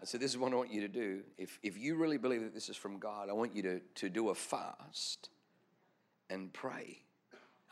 I 0.00 0.04
said, 0.04 0.20
this 0.20 0.30
is 0.30 0.38
what 0.38 0.52
I 0.52 0.56
want 0.56 0.72
you 0.72 0.82
to 0.82 0.88
do. 0.88 1.22
If, 1.38 1.58
if 1.62 1.78
you 1.78 1.96
really 1.96 2.18
believe 2.18 2.42
that 2.42 2.52
this 2.52 2.68
is 2.68 2.76
from 2.76 2.98
God, 2.98 3.30
I 3.30 3.32
want 3.32 3.56
you 3.56 3.62
to, 3.62 3.80
to 3.96 4.08
do 4.10 4.28
a 4.28 4.34
fast 4.34 5.30
and 6.28 6.52
pray. 6.52 6.98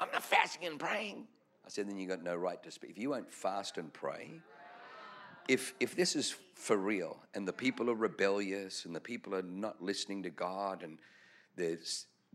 I'm 0.01 0.09
not 0.13 0.23
fasting 0.23 0.67
and 0.67 0.79
praying. 0.79 1.27
I 1.65 1.69
said, 1.69 1.89
then 1.89 1.99
you 1.99 2.09
got 2.09 2.23
no 2.23 2.35
right 2.35 2.63
to 2.63 2.71
speak. 2.71 2.91
If 2.91 2.99
you 2.99 3.11
won't 3.11 3.31
fast 3.31 3.79
and 3.79 3.93
pray, 3.93 4.41
if 5.49 5.75
if 5.81 5.95
this 5.95 6.17
is 6.17 6.35
for 6.55 6.77
real 6.77 7.19
and 7.35 7.47
the 7.47 7.53
people 7.53 7.91
are 7.91 7.95
rebellious 7.95 8.85
and 8.85 8.95
the 8.95 9.01
people 9.01 9.35
are 9.35 9.43
not 9.43 9.83
listening 9.83 10.23
to 10.23 10.31
God 10.31 10.83
and 10.83 10.99
they're 11.57 11.79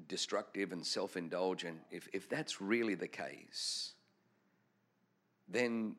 destructive 0.07 0.71
and 0.71 0.85
self-indulgent, 0.85 1.79
if 1.91 2.07
if 2.13 2.29
that's 2.29 2.61
really 2.61 2.95
the 2.95 3.07
case, 3.07 3.93
then 5.47 5.95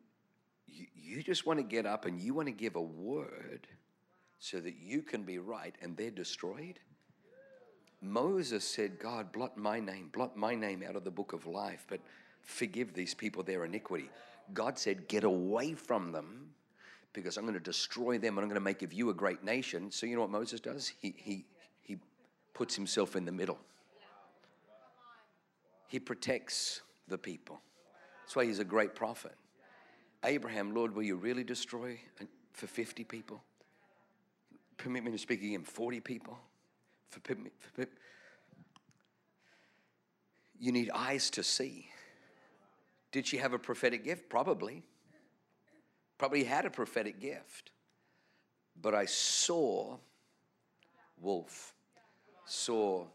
you, 0.94 1.22
just 1.22 1.46
want 1.46 1.59
to 1.59 1.62
get 1.62 1.87
up 1.87 2.04
and 2.04 2.20
you 2.20 2.35
want 2.35 2.48
to 2.48 2.52
give 2.52 2.76
a 2.76 2.80
word 2.80 3.66
so 4.38 4.61
that 4.61 4.74
you 4.80 5.02
can 5.02 5.22
be 5.22 5.38
right 5.38 5.74
and 5.83 5.96
they're 5.96 6.11
destroyed. 6.11 6.78
Moses 8.00 8.64
said, 8.64 8.98
God, 8.98 9.30
blot 9.33 9.56
my 9.56 9.78
name, 9.78 10.09
blot 10.12 10.37
my 10.37 10.54
name 10.54 10.83
out 10.87 10.96
of 10.96 11.04
the 11.04 11.11
book 11.11 11.33
of 11.33 11.46
life, 11.46 11.85
but 11.88 12.00
forgive 12.42 12.94
these 12.94 13.14
people 13.14 13.42
their 13.42 13.64
iniquity. 13.64 14.09
God 14.54 14.78
said, 14.78 15.06
Get 15.09 15.24
away 15.24 15.74
from 15.74 16.12
them 16.12 16.50
because 17.12 17.37
I'm 17.37 17.44
going 17.44 17.54
to 17.54 17.61
destroy 17.61 18.18
them 18.18 18.38
and 18.38 18.44
I'm 18.44 18.48
going 18.48 18.54
to 18.54 18.64
make 18.64 18.83
of 18.83 18.92
you 18.92 19.11
a 19.11 19.14
great 19.14 19.44
nation. 19.44 19.90
So, 19.90 20.06
you 20.06 20.14
know 20.14 20.22
what 20.22 20.30
Moses 20.30 20.61
does? 20.61 20.92
He, 21.00 21.14
he, 21.16 21.44
he 21.83 21.98
puts 22.54 22.74
himself 22.74 23.16
in 23.16 23.24
the 23.24 23.33
middle, 23.33 23.59
he 25.88 25.98
protects 25.98 26.83
the 27.09 27.18
people. 27.18 27.61
That's 28.22 28.37
why 28.37 28.46
he's 28.46 28.61
a 28.61 28.64
great 28.64 28.94
prophet. 28.94 29.35
Abraham, 30.24 30.74
Lord, 30.74 30.94
will 30.94 31.02
you 31.02 31.16
really 31.16 31.44
destroy 31.44 31.98
for 32.52 32.66
50 32.66 33.04
people? 33.04 33.42
Permit 34.76 35.04
me 35.04 35.11
to 35.12 35.18
speak 35.18 35.42
again, 35.42 35.62
40 35.62 36.00
people? 36.00 36.38
For, 37.09 37.20
for, 37.74 37.87
you 40.59 40.72
need 40.72 40.90
eyes 40.94 41.30
to 41.30 41.42
see. 41.42 41.88
Did 43.12 43.26
she 43.26 43.38
have 43.38 43.52
a 43.52 43.59
prophetic 43.59 44.04
gift? 44.04 44.28
Probably. 44.28 44.85
Probably 46.18 46.44
had 46.44 46.66
a 46.66 46.70
prophetic 46.70 47.18
gift. 47.18 47.70
But 48.80 48.94
I 48.94 49.06
saw 49.06 49.96
wolf, 51.20 51.74
saw 52.44 53.06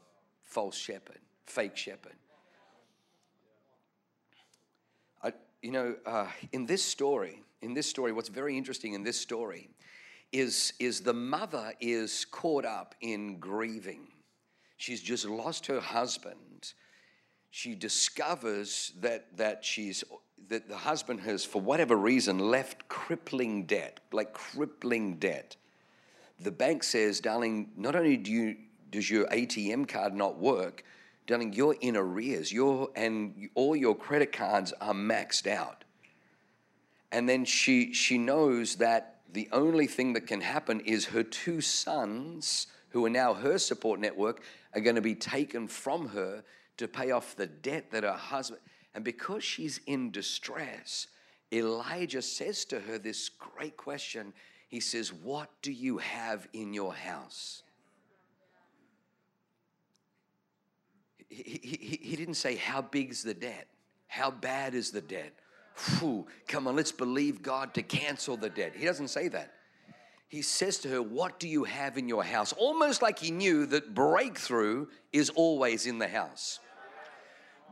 false 0.44 0.76
shepherd, 0.76 1.20
fake 1.46 1.78
shepherd. 1.78 2.16
I, 5.24 5.34
you 5.66 5.72
know, 5.72 5.96
uh, 6.06 6.28
in 6.52 6.68
this 6.68 6.84
story, 6.84 7.42
in 7.64 7.74
this 7.74 7.90
story, 7.90 8.12
what's 8.12 8.30
very 8.30 8.56
interesting 8.56 8.94
in 8.94 9.02
this 9.02 9.20
story 9.20 9.68
is, 10.32 10.74
is 10.80 11.02
the 11.02 11.14
mother 11.14 11.74
is 11.80 12.24
caught 12.26 12.66
up 12.66 12.94
in 13.02 13.40
grieving. 13.40 14.10
She's 14.78 15.02
just 15.02 15.26
lost 15.26 15.66
her 15.66 15.80
husband. 15.80 16.74
She 17.50 17.74
discovers 17.74 18.92
that, 19.00 19.36
that 19.38 19.66
she's 19.66 20.04
that 20.50 20.70
the 20.70 20.78
husband 20.78 21.22
has, 21.22 21.44
for 21.44 21.60
whatever 21.60 21.96
reason, 21.96 22.38
left 22.38 22.88
crippling 22.88 23.66
debt, 23.66 24.02
like 24.12 24.34
crippling 24.34 25.16
debt. 25.16 25.56
The 26.40 26.52
bank 26.52 26.84
says, 26.84 27.20
darling, 27.20 27.72
not 27.76 27.96
only 27.96 28.18
do 28.18 28.32
you 28.32 28.56
does 28.92 29.10
your 29.10 29.26
ATM 29.30 29.88
card 29.88 30.14
not 30.14 30.38
work, 30.38 30.84
darling, 31.28 31.54
you're 31.54 31.76
in 31.82 31.96
arrears. 31.98 32.52
You're 32.52 32.90
and 32.96 33.50
all 33.56 33.76
your 33.76 33.96
credit 33.96 34.32
cards 34.32 34.74
are 34.82 34.94
maxed 34.94 35.48
out. 35.48 35.84
And 37.12 37.28
then 37.28 37.46
she 37.46 37.94
she 37.94 38.18
knows 38.18 38.76
that 38.78 39.22
the 39.32 39.50
only 39.52 39.88
thing 39.88 40.14
that 40.14 40.28
can 40.28 40.42
happen 40.42 40.80
is 40.82 41.06
her 41.08 41.24
two 41.24 41.62
sons, 41.62 42.68
who 42.90 43.06
are 43.06 43.10
now 43.10 43.34
her 43.34 43.58
support 43.58 44.00
network, 44.00 44.42
are 44.74 44.82
going 44.82 44.96
to 44.96 45.02
be 45.02 45.16
taken 45.16 45.68
from 45.68 46.10
her 46.10 46.44
to 46.78 46.88
pay 46.88 47.12
off 47.12 47.36
the 47.36 47.48
debt 47.48 47.92
that 47.92 48.04
her 48.04 48.14
husband. 48.14 48.62
And 48.94 49.04
because 49.04 49.44
she's 49.44 49.82
in 49.88 50.12
distress, 50.12 51.08
Elijah 51.52 52.22
says 52.22 52.66
to 52.66 52.80
her 52.80 52.98
this 52.98 53.30
great 53.30 53.78
question. 53.78 54.34
He 54.68 54.80
says, 54.80 55.12
What 55.12 55.50
do 55.62 55.72
you 55.72 55.98
have 55.98 56.48
in 56.54 56.74
your 56.74 56.94
house? 56.94 57.64
He, 61.36 61.60
he, 61.62 62.00
he 62.02 62.16
didn't 62.16 62.36
say, 62.36 62.56
How 62.56 62.82
big's 62.82 63.24
the 63.24 63.34
debt? 63.34 63.68
How 64.08 64.32
bad 64.32 64.74
is 64.74 64.92
the 64.92 65.02
debt? 65.02 65.34
Whew, 66.00 66.26
come 66.48 66.68
on, 66.68 66.76
let's 66.76 66.92
believe 66.92 67.42
God 67.42 67.74
to 67.74 67.82
cancel 67.82 68.38
the 68.38 68.50
debt. 68.50 68.74
He 68.76 68.86
doesn't 68.86 69.10
say 69.10 69.28
that. 69.30 69.54
He 70.28 70.42
says 70.42 70.78
to 70.80 70.90
her, 70.90 71.02
What 71.02 71.40
do 71.40 71.48
you 71.48 71.66
have 71.66 71.98
in 71.98 72.08
your 72.08 72.24
house? 72.24 72.54
Almost 72.54 73.02
like 73.02 73.20
he 73.20 73.32
knew 73.32 73.66
that 73.68 73.94
breakthrough 73.94 74.88
is 75.12 75.30
always 75.32 75.86
in 75.86 76.00
the 76.00 76.08
house. 76.08 76.60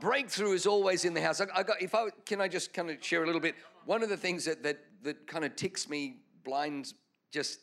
Breakthrough 0.01 0.53
is 0.53 0.67
always 0.67 1.05
in 1.05 1.13
the 1.13 1.21
house. 1.21 1.39
I, 1.39 1.45
I 1.55 1.63
got, 1.63 1.81
if 1.81 1.95
I 1.95 2.09
can, 2.25 2.41
I 2.41 2.49
just 2.49 2.73
kind 2.73 2.89
of 2.89 3.03
share 3.03 3.23
a 3.23 3.25
little 3.25 3.41
bit. 3.41 3.55
One 3.85 4.03
of 4.03 4.09
the 4.09 4.17
things 4.17 4.45
that 4.45 4.63
that 4.63 4.79
that 5.03 5.27
kind 5.27 5.45
of 5.45 5.55
ticks 5.55 5.87
me, 5.87 6.17
blinds, 6.43 6.93
just 7.31 7.59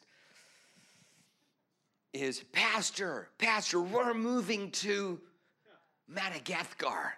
is 2.13 2.43
Pastor, 2.53 3.29
Pastor, 3.39 3.81
we're 3.81 4.15
moving 4.15 4.71
to 4.73 5.21
Madagascar. 6.11 7.14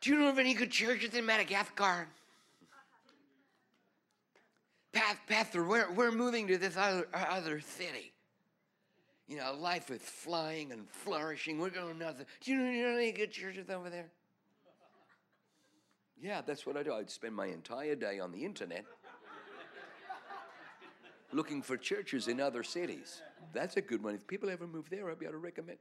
Do 0.00 0.10
you 0.10 0.18
know 0.18 0.28
of 0.30 0.38
any 0.38 0.54
good 0.54 0.70
churches 0.70 1.14
in 1.14 1.26
Madagascar? 1.26 2.08
Pastor, 5.28 5.62
we're, 5.64 5.90
we're 5.92 6.10
moving 6.10 6.48
to 6.48 6.58
this 6.58 6.76
other, 6.76 7.06
other 7.14 7.60
city. 7.60 8.12
You 9.28 9.36
know, 9.36 9.54
life 9.54 9.90
is 9.90 10.02
flying 10.02 10.72
and 10.72 10.88
flourishing. 10.88 11.58
We're 11.60 11.70
going 11.70 11.92
to 11.92 11.98
nothing. 11.98 12.26
Do 12.40 12.50
you 12.50 12.58
know, 12.58 12.70
you 12.70 12.82
know 12.82 12.96
any 12.96 13.12
good 13.12 13.30
churches 13.30 13.70
over 13.70 13.88
there? 13.88 14.10
Yeah, 16.20 16.40
that's 16.44 16.66
what 16.66 16.76
I 16.76 16.82
do. 16.82 16.92
I'd 16.92 17.10
spend 17.10 17.34
my 17.34 17.46
entire 17.46 17.94
day 17.94 18.18
on 18.18 18.32
the 18.32 18.44
internet 18.44 18.84
looking 21.32 21.62
for 21.62 21.76
churches 21.76 22.26
in 22.26 22.40
other 22.40 22.62
cities. 22.62 23.22
That's 23.52 23.76
a 23.76 23.80
good 23.80 24.02
one. 24.02 24.14
If 24.14 24.26
people 24.26 24.50
ever 24.50 24.66
move 24.66 24.90
there, 24.90 25.08
I'd 25.10 25.18
be 25.18 25.26
able 25.26 25.34
to 25.34 25.38
recommend. 25.38 25.78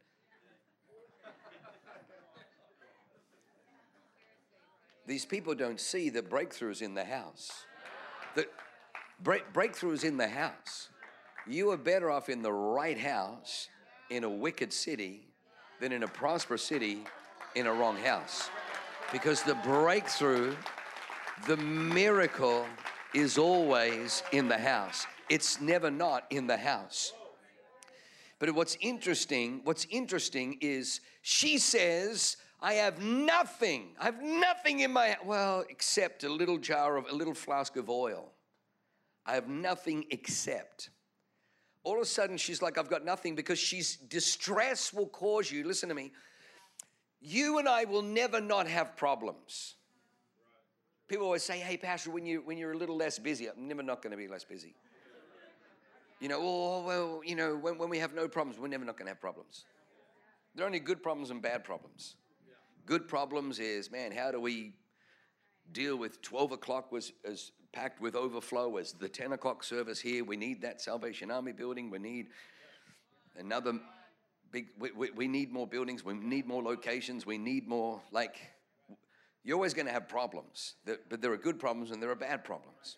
These 5.09 5.25
people 5.25 5.55
don't 5.55 5.79
see 5.79 6.11
that 6.11 6.29
breakthroughs 6.29 6.83
in 6.83 6.93
the 6.93 7.03
house. 7.03 7.49
That 8.35 8.45
break, 9.23 9.51
breakthroughs 9.51 10.03
in 10.03 10.17
the 10.17 10.27
house. 10.27 10.89
You 11.47 11.71
are 11.71 11.77
better 11.77 12.11
off 12.11 12.29
in 12.29 12.43
the 12.43 12.53
right 12.53 12.97
house 12.97 13.69
in 14.11 14.23
a 14.23 14.29
wicked 14.29 14.71
city 14.71 15.23
than 15.81 15.91
in 15.91 16.03
a 16.03 16.07
prosperous 16.07 16.61
city 16.61 16.99
in 17.55 17.65
a 17.65 17.73
wrong 17.73 17.97
house. 17.97 18.51
Because 19.11 19.41
the 19.41 19.55
breakthrough, 19.55 20.55
the 21.47 21.57
miracle 21.57 22.67
is 23.15 23.39
always 23.39 24.21
in 24.31 24.47
the 24.47 24.59
house. 24.59 25.07
It's 25.27 25.59
never 25.59 25.89
not 25.89 26.25
in 26.29 26.45
the 26.45 26.57
house. 26.57 27.13
But 28.37 28.51
what's 28.51 28.77
interesting, 28.79 29.61
what's 29.63 29.87
interesting 29.89 30.59
is 30.61 31.01
she 31.23 31.57
says, 31.57 32.37
I 32.61 32.73
have 32.73 33.01
nothing. 33.01 33.89
I 33.99 34.05
have 34.05 34.21
nothing 34.21 34.81
in 34.81 34.91
my 34.91 35.17
well 35.23 35.63
except 35.69 36.23
a 36.23 36.29
little 36.29 36.57
jar 36.57 36.97
of 36.97 37.05
a 37.09 37.15
little 37.15 37.33
flask 37.33 37.77
of 37.77 37.89
oil. 37.89 38.31
I 39.25 39.35
have 39.35 39.47
nothing 39.47 40.05
except. 40.09 40.89
All 41.83 41.95
of 41.95 42.01
a 42.01 42.05
sudden 42.05 42.37
she's 42.37 42.61
like 42.61 42.77
I've 42.77 42.89
got 42.89 43.05
nothing 43.05 43.35
because 43.35 43.59
she's 43.59 43.95
distress 43.95 44.93
will 44.93 45.07
cause 45.07 45.49
you. 45.49 45.65
Listen 45.65 45.87
to 45.89 45.95
me. 45.95 46.11
You 47.21 47.59
and 47.59 47.67
I 47.67 47.85
will 47.85 48.01
never 48.01 48.41
not 48.41 48.67
have 48.67 48.97
problems. 48.97 49.75
People 51.07 51.25
always 51.25 51.43
say, 51.43 51.59
"Hey, 51.59 51.77
pastor, 51.77 52.11
when 52.11 52.25
you 52.25 52.41
when 52.41 52.57
you're 52.57 52.73
a 52.73 52.77
little 52.77 52.95
less 52.97 53.19
busy, 53.19 53.47
I'm 53.47 53.67
never 53.67 53.83
not 53.83 54.01
going 54.01 54.11
to 54.11 54.17
be 54.17 54.27
less 54.27 54.43
busy." 54.43 54.75
You 56.19 56.27
know, 56.27 56.39
oh, 56.39 56.81
oh 56.81 56.85
well, 56.85 57.21
you 57.25 57.35
know, 57.35 57.55
when, 57.55 57.77
when 57.77 57.89
we 57.89 57.99
have 57.99 58.13
no 58.13 58.27
problems, 58.27 58.59
we're 58.59 58.67
never 58.67 58.83
not 58.83 58.97
going 58.97 59.05
to 59.05 59.11
have 59.11 59.21
problems. 59.21 59.63
There 60.53 60.65
are 60.65 60.67
only 60.67 60.79
good 60.79 61.01
problems 61.01 61.31
and 61.31 61.41
bad 61.41 61.63
problems. 61.63 62.15
Good 62.89 63.07
problems 63.07 63.59
is, 63.59 63.91
man, 63.91 64.11
how 64.11 64.31
do 64.31 64.41
we 64.41 64.73
deal 65.71 65.95
with 65.95 66.23
12 66.23 66.53
o'clock 66.53 66.91
was 66.91 67.13
as 67.23 67.51
packed 67.71 68.01
with 68.01 68.15
overflow 68.15 68.77
as 68.77 68.93
the 68.93 69.07
10 69.07 69.33
o'clock 69.33 69.63
service 69.63 69.99
here. 69.99 70.23
We 70.23 70.35
need 70.35 70.59
that 70.63 70.81
Salvation 70.81 71.29
Army 71.29 71.51
building. 71.51 71.91
We 71.91 71.99
need 71.99 72.29
another 73.37 73.79
big, 74.51 74.69
we, 74.79 74.89
we, 74.93 75.11
we 75.11 75.27
need 75.27 75.51
more 75.51 75.67
buildings. 75.67 76.03
We 76.03 76.15
need 76.15 76.47
more 76.47 76.63
locations. 76.63 77.27
We 77.27 77.37
need 77.37 77.67
more, 77.67 78.01
like, 78.11 78.37
you're 79.43 79.55
always 79.55 79.75
going 79.75 79.85
to 79.85 79.93
have 79.93 80.09
problems. 80.09 80.73
But 80.83 81.21
there 81.21 81.31
are 81.31 81.37
good 81.37 81.59
problems 81.59 81.91
and 81.91 82.01
there 82.01 82.09
are 82.09 82.15
bad 82.15 82.43
problems. 82.43 82.97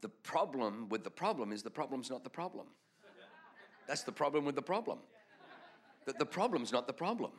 The 0.00 0.10
problem 0.10 0.88
with 0.90 1.02
the 1.02 1.10
problem 1.10 1.50
is 1.50 1.64
the 1.64 1.70
problem's 1.70 2.08
not 2.08 2.22
the 2.22 2.30
problem. 2.30 2.66
That's 3.88 4.04
the 4.04 4.12
problem 4.12 4.44
with 4.44 4.54
the 4.54 4.62
problem. 4.62 4.98
That 6.04 6.20
the 6.20 6.26
problem's 6.26 6.70
not 6.70 6.86
the 6.86 6.92
problem. 6.92 7.32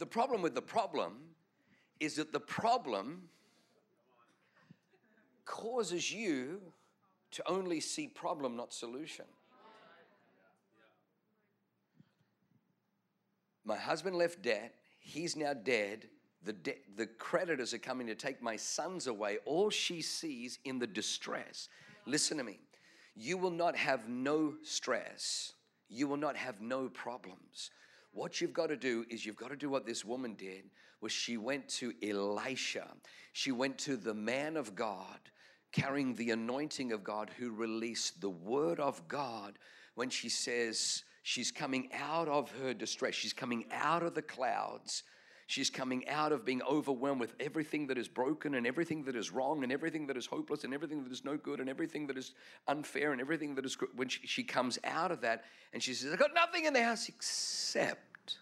The 0.00 0.06
problem 0.06 0.40
with 0.40 0.54
the 0.54 0.62
problem 0.62 1.12
is 2.00 2.16
that 2.16 2.32
the 2.32 2.40
problem 2.40 3.28
causes 5.44 6.10
you 6.10 6.62
to 7.32 7.46
only 7.46 7.80
see 7.80 8.08
problem, 8.08 8.56
not 8.56 8.72
solution. 8.72 9.26
My 13.62 13.76
husband 13.76 14.16
left 14.16 14.40
debt. 14.40 14.74
He's 15.00 15.36
now 15.36 15.52
dead. 15.52 16.08
The, 16.44 16.54
de- 16.54 16.80
the 16.96 17.06
creditors 17.06 17.74
are 17.74 17.78
coming 17.78 18.06
to 18.06 18.14
take 18.14 18.40
my 18.42 18.56
sons 18.56 19.06
away. 19.06 19.36
All 19.44 19.68
she 19.68 20.00
sees 20.00 20.60
in 20.64 20.78
the 20.78 20.86
distress. 20.86 21.68
Listen 22.06 22.38
to 22.38 22.44
me. 22.44 22.58
You 23.14 23.36
will 23.36 23.50
not 23.50 23.76
have 23.76 24.08
no 24.08 24.54
stress. 24.62 25.52
You 25.90 26.08
will 26.08 26.16
not 26.16 26.36
have 26.36 26.62
no 26.62 26.88
problems. 26.88 27.70
What 28.12 28.40
you've 28.40 28.52
got 28.52 28.68
to 28.68 28.76
do 28.76 29.04
is 29.08 29.24
you've 29.24 29.36
got 29.36 29.50
to 29.50 29.56
do 29.56 29.70
what 29.70 29.86
this 29.86 30.04
woman 30.04 30.34
did 30.34 30.64
was 31.00 31.12
she 31.12 31.36
went 31.36 31.68
to 31.68 31.92
Elisha. 32.02 32.88
She 33.32 33.52
went 33.52 33.78
to 33.78 33.96
the 33.96 34.14
man 34.14 34.56
of 34.56 34.74
God 34.74 35.18
carrying 35.72 36.14
the 36.14 36.30
anointing 36.30 36.92
of 36.92 37.04
God 37.04 37.30
who 37.38 37.50
released 37.50 38.20
the 38.20 38.30
word 38.30 38.80
of 38.80 39.06
God 39.06 39.58
when 39.94 40.10
she 40.10 40.28
says 40.28 41.04
she's 41.22 41.52
coming 41.52 41.88
out 41.94 42.28
of 42.28 42.50
her 42.60 42.74
distress. 42.74 43.14
She's 43.14 43.32
coming 43.32 43.64
out 43.70 44.02
of 44.02 44.14
the 44.14 44.22
clouds. 44.22 45.04
She's 45.50 45.68
coming 45.68 46.08
out 46.08 46.30
of 46.30 46.44
being 46.44 46.62
overwhelmed 46.62 47.20
with 47.20 47.34
everything 47.40 47.88
that 47.88 47.98
is 47.98 48.06
broken 48.06 48.54
and 48.54 48.64
everything 48.68 49.02
that 49.02 49.16
is 49.16 49.32
wrong 49.32 49.64
and 49.64 49.72
everything 49.72 50.06
that 50.06 50.16
is 50.16 50.24
hopeless 50.24 50.62
and 50.62 50.72
everything 50.72 51.02
that 51.02 51.10
is 51.10 51.24
no 51.24 51.36
good 51.36 51.58
and 51.58 51.68
everything 51.68 52.06
that 52.06 52.16
is 52.16 52.34
unfair 52.68 53.10
and 53.10 53.20
everything 53.20 53.56
that 53.56 53.64
is 53.64 53.74
good. 53.74 53.88
When 53.96 54.06
she, 54.06 54.24
she 54.28 54.44
comes 54.44 54.78
out 54.84 55.10
of 55.10 55.22
that 55.22 55.42
and 55.72 55.82
she 55.82 55.92
says, 55.92 56.12
"I've 56.12 56.20
got 56.20 56.34
nothing 56.34 56.66
in 56.66 56.72
the 56.72 56.84
house 56.84 57.08
except 57.08 58.36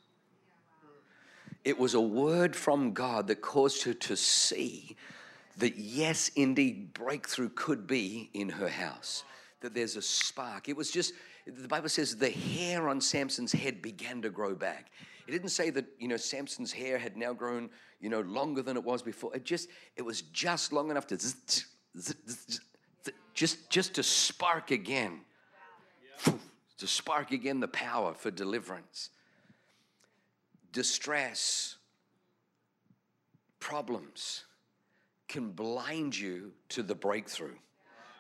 it 1.65 1.79
was 1.79 1.95
a 1.95 2.01
word 2.01 2.55
from 2.55 2.93
God 2.93 3.29
that 3.29 3.41
caused 3.41 3.85
her 3.85 3.95
to 3.95 4.15
see 4.15 4.95
that, 5.57 5.79
yes, 5.79 6.31
indeed, 6.37 6.93
breakthrough 6.93 7.49
could 7.55 7.87
be 7.87 8.29
in 8.35 8.51
her 8.51 8.69
house, 8.69 9.25
that 9.63 9.73
there's 9.73 9.97
a 9.97 10.03
spark. 10.03 10.69
It 10.69 10.77
was 10.77 10.91
just, 10.91 11.15
the 11.47 11.69
Bible 11.69 11.89
says 11.89 12.19
the 12.19 12.29
hair 12.29 12.87
on 12.87 13.01
Samson's 13.01 13.53
head 13.53 13.81
began 13.81 14.21
to 14.21 14.29
grow 14.29 14.55
back. 14.55 14.91
It 15.29 15.33
didn't 15.33 15.51
say 15.51 15.69
that, 15.69 15.85
you 15.99 16.09
know, 16.09 16.17
Samson's 16.17 16.73
hair 16.73 16.97
had 16.97 17.15
now 17.15 17.35
grown, 17.35 17.69
you 18.01 18.09
know, 18.09 18.23
longer 18.23 18.63
than 18.63 18.79
it 18.79 18.83
was 18.83 19.03
before. 19.03 19.37
It 19.37 19.45
just, 19.45 19.69
it 19.95 20.01
was 20.01 20.23
just 20.23 20.73
long 20.73 20.91
enough 20.91 21.07
to 21.09 21.19
just, 21.19 21.67
just 23.35 23.95
to 23.95 24.03
spark 24.03 24.71
again, 24.71 25.21
to 26.79 26.87
spark 26.87 27.31
again 27.31 27.61
the 27.61 27.69
power 27.69 28.15
for 28.15 28.31
deliverance. 28.31 29.11
Distress, 30.73 31.77
problems 33.61 34.45
can 35.29 35.51
blind 35.51 36.17
you 36.19 36.53
to 36.71 36.83
the 36.83 36.95
breakthrough 36.95 37.57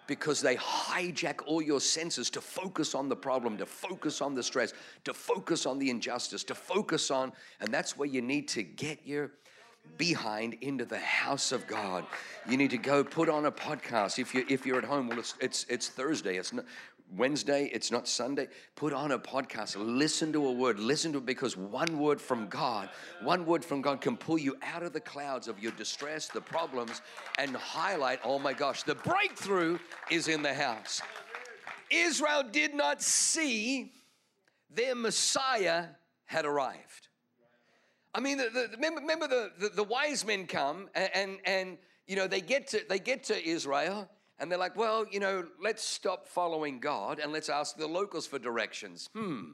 because 0.08 0.40
they 0.40 0.56
hijack 0.56 1.42
all 1.46 1.62
your 1.62 1.80
senses 1.80 2.30
to 2.30 2.40
focus 2.40 2.96
on 2.96 3.08
the 3.08 3.14
problem, 3.14 3.56
to 3.58 3.66
focus 3.66 4.20
on 4.20 4.34
the 4.34 4.42
stress, 4.42 4.72
to 5.04 5.14
focus 5.14 5.66
on 5.66 5.78
the 5.78 5.88
injustice, 5.88 6.42
to 6.42 6.54
focus 6.54 7.12
on, 7.12 7.30
and 7.60 7.72
that's 7.72 7.96
where 7.96 8.08
you 8.08 8.20
need 8.20 8.48
to 8.48 8.64
get 8.64 8.98
your 9.06 9.30
behind 9.96 10.54
into 10.62 10.84
the 10.84 10.98
house 10.98 11.52
of 11.52 11.66
God. 11.66 12.04
You 12.48 12.56
need 12.56 12.70
to 12.70 12.78
go 12.78 13.04
put 13.04 13.28
on 13.28 13.44
a 13.44 13.52
podcast. 13.52 14.18
If 14.18 14.34
you 14.34 14.44
if 14.48 14.66
you're 14.66 14.78
at 14.78 14.84
home, 14.84 15.08
well, 15.08 15.18
it's 15.18 15.34
it's 15.40 15.66
it's 15.68 15.88
Thursday. 15.88 16.38
It's 16.38 16.52
not, 16.52 16.64
Wednesday, 17.16 17.70
it's 17.72 17.90
not 17.90 18.06
Sunday. 18.06 18.48
Put 18.76 18.92
on 18.92 19.12
a 19.12 19.18
podcast, 19.18 19.76
listen 19.78 20.32
to 20.32 20.46
a 20.46 20.52
word, 20.52 20.78
listen 20.78 21.12
to 21.12 21.18
it 21.18 21.26
because 21.26 21.56
one 21.56 21.98
word 21.98 22.20
from 22.20 22.48
God, 22.48 22.90
one 23.22 23.46
word 23.46 23.64
from 23.64 23.80
God 23.80 24.00
can 24.00 24.16
pull 24.16 24.38
you 24.38 24.56
out 24.62 24.82
of 24.82 24.92
the 24.92 25.00
clouds 25.00 25.48
of 25.48 25.58
your 25.58 25.72
distress, 25.72 26.28
the 26.28 26.40
problems, 26.40 27.02
and 27.38 27.56
highlight, 27.56 28.20
oh 28.24 28.38
my 28.38 28.52
gosh, 28.52 28.82
the 28.82 28.94
breakthrough 28.94 29.78
is 30.10 30.28
in 30.28 30.42
the 30.42 30.52
house. 30.54 31.00
Israel 31.90 32.42
did 32.50 32.74
not 32.74 33.02
see 33.02 33.92
their 34.70 34.94
Messiah 34.94 35.86
had 36.26 36.44
arrived. 36.44 37.08
I 38.14 38.20
mean, 38.20 38.38
the, 38.38 38.50
the, 38.52 38.68
remember, 38.72 39.00
remember 39.00 39.28
the, 39.28 39.50
the, 39.58 39.68
the, 39.70 39.84
wise 39.84 40.26
men 40.26 40.46
come 40.46 40.88
and, 40.94 41.10
and, 41.14 41.38
and 41.44 41.78
you 42.06 42.16
know 42.16 42.26
they 42.26 42.40
get 42.40 42.66
to 42.68 42.82
they 42.88 42.98
get 42.98 43.24
to 43.24 43.48
Israel 43.48 44.08
and 44.38 44.50
they're 44.50 44.58
like, 44.58 44.76
well, 44.76 45.04
you 45.10 45.20
know, 45.20 45.46
let's 45.62 45.84
stop 45.84 46.28
following 46.28 46.78
God 46.78 47.18
and 47.18 47.32
let's 47.32 47.48
ask 47.48 47.76
the 47.76 47.86
locals 47.86 48.26
for 48.26 48.38
directions. 48.38 49.10
Hmm, 49.14 49.52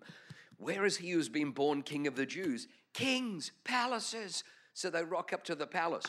where 0.58 0.84
is 0.84 0.96
he 0.98 1.10
who's 1.10 1.28
been 1.28 1.50
born 1.50 1.82
king 1.82 2.06
of 2.06 2.16
the 2.16 2.26
Jews? 2.26 2.68
Kings, 2.92 3.52
palaces. 3.64 4.44
So 4.74 4.90
they 4.90 5.04
rock 5.04 5.32
up 5.32 5.44
to 5.44 5.54
the 5.54 5.66
palace. 5.66 6.04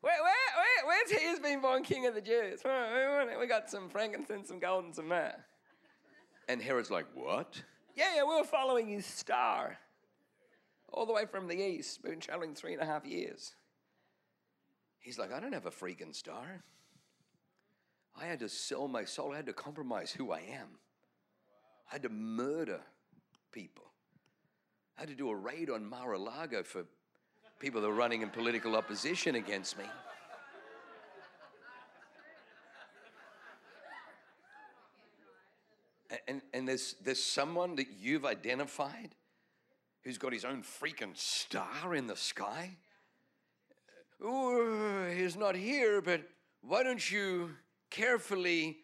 Where, 0.00 0.22
where, 0.22 0.32
where, 0.56 0.86
where's 0.86 1.10
he 1.10 1.26
who's 1.26 1.40
been 1.40 1.60
born 1.60 1.82
king 1.82 2.06
of 2.06 2.14
the 2.14 2.20
Jews? 2.20 2.60
We 2.64 3.46
got 3.46 3.70
some 3.70 3.88
frankincense, 3.88 4.48
some 4.48 4.58
gold, 4.58 4.84
and 4.84 4.94
some 4.94 5.08
myrrh. 5.08 5.34
And 6.48 6.60
Herod's 6.60 6.90
like, 6.90 7.06
what? 7.14 7.62
Yeah, 7.96 8.16
yeah, 8.16 8.22
we 8.24 8.36
were 8.36 8.44
following 8.44 8.88
his 8.88 9.06
star 9.06 9.78
all 10.92 11.06
the 11.06 11.12
way 11.12 11.24
from 11.26 11.48
the 11.48 11.56
east. 11.56 12.00
We've 12.02 12.12
been 12.12 12.20
traveling 12.20 12.54
three 12.54 12.74
and 12.74 12.82
a 12.82 12.86
half 12.86 13.06
years. 13.06 13.54
He's 15.04 15.18
like, 15.18 15.34
I 15.34 15.38
don't 15.38 15.52
have 15.52 15.66
a 15.66 15.70
freaking 15.70 16.14
star. 16.14 16.64
I 18.18 18.24
had 18.24 18.38
to 18.38 18.48
sell 18.48 18.88
my 18.88 19.04
soul. 19.04 19.34
I 19.34 19.36
had 19.36 19.44
to 19.46 19.52
compromise 19.52 20.10
who 20.10 20.32
I 20.32 20.38
am. 20.38 20.78
I 21.90 21.96
had 21.96 22.02
to 22.04 22.08
murder 22.08 22.80
people. 23.52 23.84
I 24.96 25.02
had 25.02 25.10
to 25.10 25.14
do 25.14 25.28
a 25.28 25.36
raid 25.36 25.68
on 25.68 25.86
Mar 25.86 26.14
a 26.14 26.18
Lago 26.18 26.62
for 26.62 26.86
people 27.60 27.82
that 27.82 27.86
were 27.86 27.94
running 27.94 28.22
in 28.22 28.30
political 28.30 28.76
opposition 28.76 29.34
against 29.34 29.76
me. 29.76 29.84
And, 36.26 36.40
and 36.54 36.66
there's, 36.66 36.94
there's 37.04 37.22
someone 37.22 37.76
that 37.76 37.88
you've 38.00 38.24
identified 38.24 39.14
who's 40.02 40.16
got 40.16 40.32
his 40.32 40.46
own 40.46 40.62
freaking 40.62 41.14
star 41.14 41.94
in 41.94 42.06
the 42.06 42.16
sky 42.16 42.78
he's 45.14 45.36
not 45.36 45.54
here, 45.54 46.00
but 46.00 46.22
why 46.62 46.82
don't 46.82 47.10
you 47.10 47.50
carefully 47.90 48.78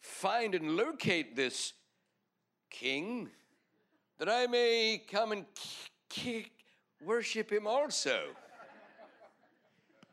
find 0.00 0.54
and 0.54 0.76
locate 0.76 1.34
this 1.34 1.72
king 2.70 3.28
that 4.18 4.28
I 4.28 4.46
may 4.46 5.02
come 5.10 5.32
and 5.32 5.44
k- 6.08 6.42
k- 6.42 6.50
worship 7.04 7.50
him 7.50 7.66
also? 7.66 8.20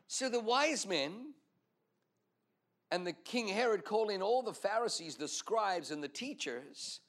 so 0.08 0.28
the 0.28 0.40
wise 0.40 0.86
men 0.86 1.34
and 2.90 3.06
the 3.06 3.12
king 3.12 3.48
Herod 3.48 3.84
call 3.84 4.08
in 4.08 4.22
all 4.22 4.42
the 4.42 4.52
Pharisees, 4.52 5.16
the 5.16 5.28
scribes, 5.28 5.90
and 5.90 6.02
the 6.02 6.08
teachers 6.08 7.00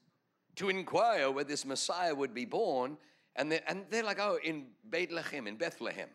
to 0.56 0.70
inquire 0.70 1.32
where 1.32 1.44
this 1.44 1.66
Messiah 1.66 2.14
would 2.14 2.34
be 2.34 2.46
born. 2.46 2.98
And 3.36 3.52
they're, 3.52 3.62
and 3.68 3.86
they're 3.90 4.04
like, 4.04 4.20
oh, 4.20 4.40
in 4.44 4.68
Bethlehem, 4.86 5.48
in 5.48 5.58
Bethlehem. 5.58 6.10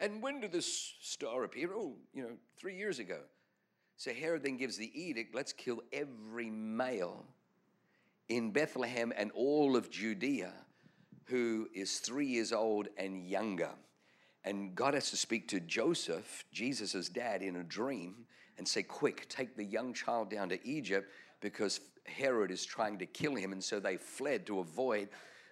And 0.00 0.22
when 0.22 0.40
did 0.40 0.52
this 0.52 0.94
star 1.00 1.44
appear? 1.44 1.70
Oh, 1.74 1.96
you 2.14 2.22
know, 2.22 2.36
three 2.58 2.76
years 2.76 2.98
ago. 2.98 3.20
So 3.96 4.12
Herod 4.12 4.44
then 4.44 4.56
gives 4.56 4.76
the 4.76 4.90
edict 4.94 5.34
let's 5.34 5.52
kill 5.52 5.82
every 5.92 6.50
male 6.50 7.24
in 8.28 8.52
Bethlehem 8.52 9.12
and 9.16 9.30
all 9.32 9.76
of 9.76 9.90
Judea 9.90 10.52
who 11.28 11.68
is 11.74 11.98
three 11.98 12.26
years 12.26 12.52
old 12.52 12.88
and 12.96 13.26
younger. 13.26 13.70
And 14.44 14.74
God 14.74 14.94
has 14.94 15.10
to 15.10 15.16
speak 15.16 15.48
to 15.48 15.60
Joseph, 15.60 16.44
Jesus' 16.52 17.08
dad, 17.08 17.42
in 17.42 17.56
a 17.56 17.62
dream 17.62 18.26
and 18.56 18.66
say, 18.66 18.82
Quick, 18.82 19.28
take 19.28 19.56
the 19.56 19.64
young 19.64 19.92
child 19.92 20.30
down 20.30 20.48
to 20.48 20.66
Egypt 20.66 21.10
because 21.40 21.80
Herod 22.04 22.50
is 22.50 22.64
trying 22.64 22.98
to 22.98 23.06
kill 23.06 23.34
him. 23.34 23.52
And 23.52 23.62
so 23.62 23.78
they 23.78 23.96
fled 23.96 24.46
to 24.46 24.60
avoid, 24.60 25.08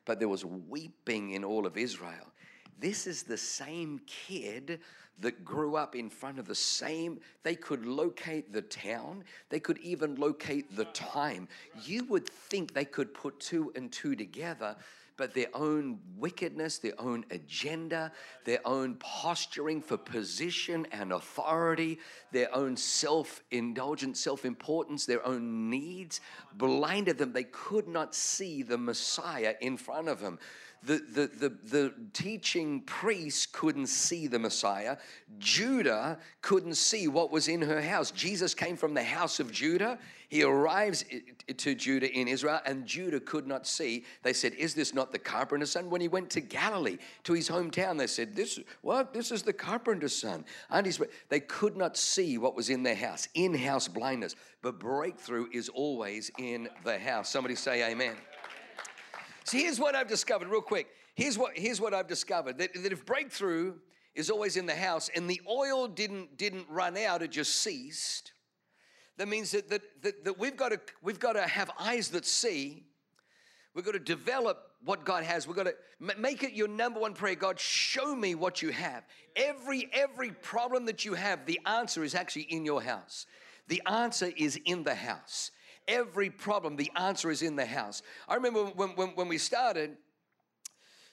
but 0.07 0.19
there 0.19 0.29
was 0.29 0.45
weeping 0.45 1.33
in 1.33 1.45
all 1.45 1.67
of 1.67 1.77
Israel. 1.77 2.33
This 2.79 3.07
is 3.07 3.23
the 3.23 3.39
same 3.39 4.01
kid 4.07 4.81
that 5.21 5.45
grew 5.45 5.77
up 5.77 5.97
in 5.97 6.11
front 6.11 6.39
of 6.39 6.47
the 6.47 6.55
same, 6.55 7.19
they 7.43 7.55
could 7.55 7.87
locate 7.87 8.53
the 8.53 8.62
town, 8.62 9.25
they 9.49 9.61
could 9.61 9.79
even 9.79 10.15
locate 10.17 10.77
the 10.77 10.85
time. 10.87 11.49
You 11.85 12.05
would 12.05 12.29
think 12.29 12.75
they 12.75 12.85
could 12.85 13.15
put 13.15 13.41
two 13.41 13.73
and 13.75 13.91
two 13.91 14.15
together, 14.15 14.77
but 15.17 15.33
their 15.33 15.49
own 15.55 15.99
wickedness, 16.19 16.77
their 16.79 17.01
own 17.01 17.25
agenda, 17.31 18.12
their 18.45 18.61
own 18.67 18.97
posturing 18.97 19.81
for 19.81 19.97
position 19.97 20.87
and 20.93 21.12
authority, 21.12 21.99
their 22.33 22.55
own 22.55 22.77
self 22.77 23.43
indulgent 23.51 24.19
self 24.19 24.45
importance, 24.45 25.07
their 25.07 25.27
own 25.27 25.71
needs 25.71 26.21
blinded 26.55 27.17
them. 27.17 27.33
They 27.33 27.45
could 27.45 27.89
not 27.89 28.15
see 28.15 28.62
the 28.62 28.77
Messiah 28.77 29.55
in 29.62 29.79
front 29.79 30.09
of 30.09 30.21
them. 30.21 30.39
The, 30.83 31.03
the, 31.12 31.27
the, 31.27 31.57
the 31.65 31.95
teaching 32.12 32.81
priests 32.83 33.47
couldn't 33.47 33.89
see 33.89 34.27
the 34.27 34.39
Messiah. 34.39 34.97
Judah 35.39 36.19
couldn't 36.43 36.77
see 36.77 37.09
what 37.09 37.33
was 37.33 37.49
in 37.49 37.62
her 37.62 37.81
house. 37.81 38.11
Jesus 38.11 38.55
came 38.55 38.77
from 38.77 38.95
the 38.95 39.03
house 39.03 39.41
of 39.41 39.51
Judah. 39.51 39.99
He 40.29 40.43
arrives 40.43 41.05
to 41.57 41.75
Judah 41.75 42.12
in 42.12 42.27
Israel, 42.29 42.61
and 42.67 42.85
Judah 42.85 43.21
could 43.21 43.47
not 43.47 43.67
see. 43.67 44.05
They 44.23 44.33
said, 44.33 44.55
Is 44.55 44.75
this 44.75 44.93
not 44.93 45.12
the 45.12 45.19
carpenter's 45.19 45.71
son? 45.71 45.89
When 45.89 46.01
he 46.01 46.09
went 46.09 46.31
to 46.31 46.41
Galilee, 46.41 46.99
to 47.25 47.33
his 47.33 47.49
hometown, 47.49 47.99
they 47.99 48.09
said, 48.09 48.35
This 48.35 48.59
what? 48.83 49.12
This 49.12 49.31
is 49.31 49.43
the 49.43 49.53
carpenter's 49.53 50.17
son. 50.17 50.45
And 50.71 50.99
they 51.29 51.41
could 51.41 51.77
not 51.77 51.97
see 51.97 52.39
what 52.39 52.57
was 52.57 52.71
in 52.71 52.83
their 52.83 52.97
house, 52.97 53.29
in-house 53.35 53.89
blindness. 53.89 54.35
But 54.62 54.81
breakthrough 54.81 55.47
is 55.53 55.69
always 55.69 56.31
in 56.39 56.69
the 56.85 56.99
house. 56.99 57.29
Somebody 57.29 57.55
say 57.55 57.89
amen. 57.89 58.17
See, 59.47 59.63
here's 59.63 59.79
what 59.79 59.95
I've 59.95 60.09
discovered, 60.09 60.49
real 60.49 60.61
quick. 60.61 60.89
Here's 61.15 61.39
what, 61.39 61.57
here's 61.57 61.81
what 61.81 61.95
I've 61.95 62.09
discovered 62.09 62.59
that, 62.59 62.75
that 62.75 62.93
if 62.93 63.07
breakthrough 63.07 63.75
is 64.17 64.29
always 64.29 64.57
in 64.57 64.67
the 64.67 64.75
house 64.75 65.09
and 65.15 65.31
the 65.31 65.41
oil 65.49 65.87
didn't, 65.87 66.37
didn't 66.37 66.67
run 66.69 66.97
out, 66.97 67.23
it 67.23 67.31
just 67.31 67.55
ceased, 67.55 68.33
that 69.19 69.29
means 69.29 69.53
that, 69.53 69.71
that, 69.71 69.83
that, 70.03 70.25
that 70.25 70.39
we've, 70.39 70.57
got 70.57 70.71
to, 70.71 70.81
we've 71.01 71.21
got 71.21 71.35
to 71.35 71.43
have 71.43 71.71
eyes 71.79 72.09
that 72.09 72.27
see. 72.27 72.85
We've 73.73 73.85
got 73.85 73.93
to 73.93 74.01
develop 74.01 74.73
what 74.85 75.05
God 75.05 75.23
has. 75.23 75.47
We've 75.47 75.57
got 75.57 75.67
to 75.67 75.75
make 76.19 76.43
it 76.43 76.53
your 76.53 76.69
number 76.69 76.99
one 76.99 77.15
prayer. 77.15 77.37
God, 77.37 77.61
show 77.61 78.17
me 78.17 78.35
what 78.35 78.63
you 78.63 78.71
have. 78.71 79.05
Every 79.37 79.89
every 79.93 80.31
problem 80.31 80.87
that 80.87 81.05
you 81.05 81.15
have, 81.15 81.45
the 81.47 81.61
answer 81.67 82.03
is 82.03 82.15
actually 82.15 82.43
in 82.43 82.65
your 82.65 82.83
house. 82.83 83.27
The 83.69 83.83
answer 83.87 84.33
is 84.37 84.59
in 84.65 84.83
the 84.83 84.95
house 84.95 85.51
every 85.88 86.31
problem, 86.31 86.77
the 86.77 86.90
answer 86.96 87.31
is 87.31 87.42
in 87.42 87.57
the 87.57 87.66
house. 87.66 88.03
I 88.29 88.35
remember 88.35 88.64
when, 88.64 88.90
when, 88.90 89.09
when 89.09 89.29
we 89.29 89.38
started, 89.38 89.96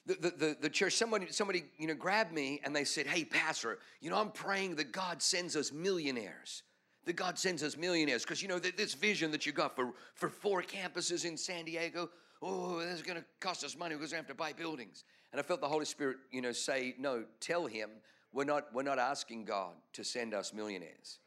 the, 0.06 0.14
the, 0.14 0.56
the, 0.60 0.70
church, 0.70 0.94
somebody, 0.94 1.28
somebody, 1.30 1.64
you 1.78 1.86
know, 1.86 1.94
grabbed 1.94 2.32
me 2.32 2.60
and 2.64 2.76
they 2.76 2.84
said, 2.84 3.06
hey, 3.06 3.24
pastor, 3.24 3.78
you 4.00 4.10
know, 4.10 4.18
I'm 4.18 4.30
praying 4.30 4.76
that 4.76 4.92
God 4.92 5.22
sends 5.22 5.56
us 5.56 5.72
millionaires. 5.72 6.62
That 7.06 7.16
God 7.16 7.38
sends 7.38 7.62
us 7.62 7.76
millionaires. 7.76 8.22
Because, 8.22 8.42
you 8.42 8.48
know, 8.48 8.58
this 8.58 8.94
vision 8.94 9.30
that 9.30 9.46
you 9.46 9.52
got 9.52 9.74
for, 9.74 9.92
for 10.14 10.28
four 10.28 10.62
campuses 10.62 11.24
in 11.24 11.38
San 11.38 11.64
Diego, 11.64 12.10
oh, 12.42 12.80
this 12.80 12.96
is 12.96 13.02
going 13.02 13.18
to 13.18 13.24
cost 13.40 13.64
us 13.64 13.76
money 13.76 13.94
because 13.94 14.10
we 14.10 14.16
have 14.16 14.26
to 14.26 14.34
buy 14.34 14.52
buildings. 14.52 15.04
And 15.32 15.40
I 15.40 15.42
felt 15.42 15.60
the 15.60 15.68
Holy 15.68 15.86
Spirit, 15.86 16.18
you 16.30 16.42
know, 16.42 16.52
say, 16.52 16.94
no, 16.98 17.24
tell 17.40 17.66
him 17.66 17.90
we're 18.32 18.44
not, 18.44 18.66
we're 18.74 18.82
not 18.82 18.98
asking 18.98 19.46
God 19.46 19.72
to 19.94 20.04
send 20.04 20.34
us 20.34 20.52
millionaires. 20.52 21.18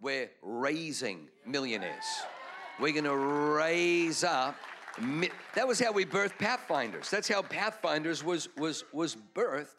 We're 0.00 0.30
raising 0.42 1.28
millionaires. 1.46 2.04
We're 2.80 2.92
going 2.92 3.04
to 3.04 3.16
raise 3.16 4.24
up. 4.24 4.56
That 5.54 5.66
was 5.66 5.78
how 5.78 5.92
we 5.92 6.04
birthed 6.04 6.38
Pathfinders. 6.38 7.08
That's 7.08 7.28
how 7.28 7.42
Pathfinders 7.42 8.24
was 8.24 8.48
was 8.56 8.84
was 8.92 9.16
birthed. 9.34 9.74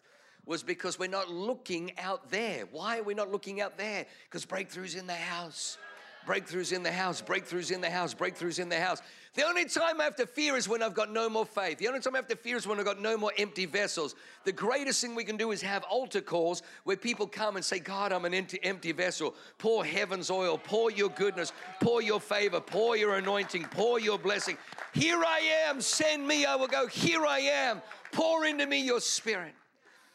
Was 0.45 0.61
because 0.61 0.99
we're 0.99 1.09
not 1.09 1.29
looking 1.29 1.91
out 1.97 2.29
there. 2.29 2.65
Why 2.71 2.99
are 2.99 3.03
we 3.03 3.13
not 3.15 3.31
looking 3.31 3.61
out 3.61 3.77
there? 3.77 4.05
Because 4.25 4.45
breakthroughs 4.45 4.97
in 4.97 5.07
the 5.07 5.13
house. 5.13 5.77
Breakthroughs 6.25 6.73
in 6.73 6.83
the 6.83 6.91
house, 6.91 7.21
breakthroughs 7.21 7.71
in 7.71 7.81
the 7.81 7.89
house, 7.89 8.13
breakthroughs 8.13 8.59
in 8.59 8.69
the 8.69 8.79
house. 8.79 9.01
The 9.35 9.45
only 9.45 9.65
time 9.65 9.99
I 9.99 10.05
have 10.05 10.15
to 10.15 10.25
fear 10.25 10.55
is 10.55 10.69
when 10.69 10.81
I've 10.81 10.93
got 10.93 11.11
no 11.11 11.29
more 11.29 11.45
faith. 11.45 11.77
The 11.77 11.89
only 11.89 11.99
time 11.99 12.15
I 12.15 12.19
have 12.19 12.27
to 12.27 12.37
fear 12.37 12.55
is 12.55 12.65
when 12.65 12.79
I've 12.79 12.85
got 12.85 13.01
no 13.01 13.17
more 13.17 13.33
empty 13.37 13.65
vessels. 13.65 14.15
The 14.45 14.53
greatest 14.53 15.01
thing 15.01 15.13
we 15.13 15.25
can 15.25 15.35
do 15.35 15.51
is 15.51 15.61
have 15.61 15.83
altar 15.83 16.21
calls 16.21 16.63
where 16.85 16.95
people 16.95 17.27
come 17.27 17.57
and 17.57 17.65
say, 17.65 17.79
God, 17.79 18.13
I'm 18.13 18.23
an 18.23 18.33
empty, 18.33 18.91
vessel. 18.93 19.35
Pour 19.57 19.83
heaven's 19.83 20.31
oil, 20.31 20.57
pour 20.57 20.89
your 20.89 21.09
goodness, 21.09 21.51
pour 21.81 22.01
your 22.01 22.21
favor, 22.21 22.61
pour 22.61 22.95
your 22.95 23.15
anointing, 23.15 23.65
pour 23.71 23.99
your 23.99 24.17
blessing. 24.17 24.57
Here 24.93 25.21
I 25.21 25.39
am, 25.67 25.81
send 25.81 26.25
me, 26.25 26.45
I 26.45 26.55
will 26.55 26.67
go. 26.67 26.87
Here 26.87 27.25
I 27.25 27.39
am, 27.39 27.81
pour 28.13 28.45
into 28.45 28.65
me 28.65 28.81
your 28.81 29.01
spirit. 29.01 29.53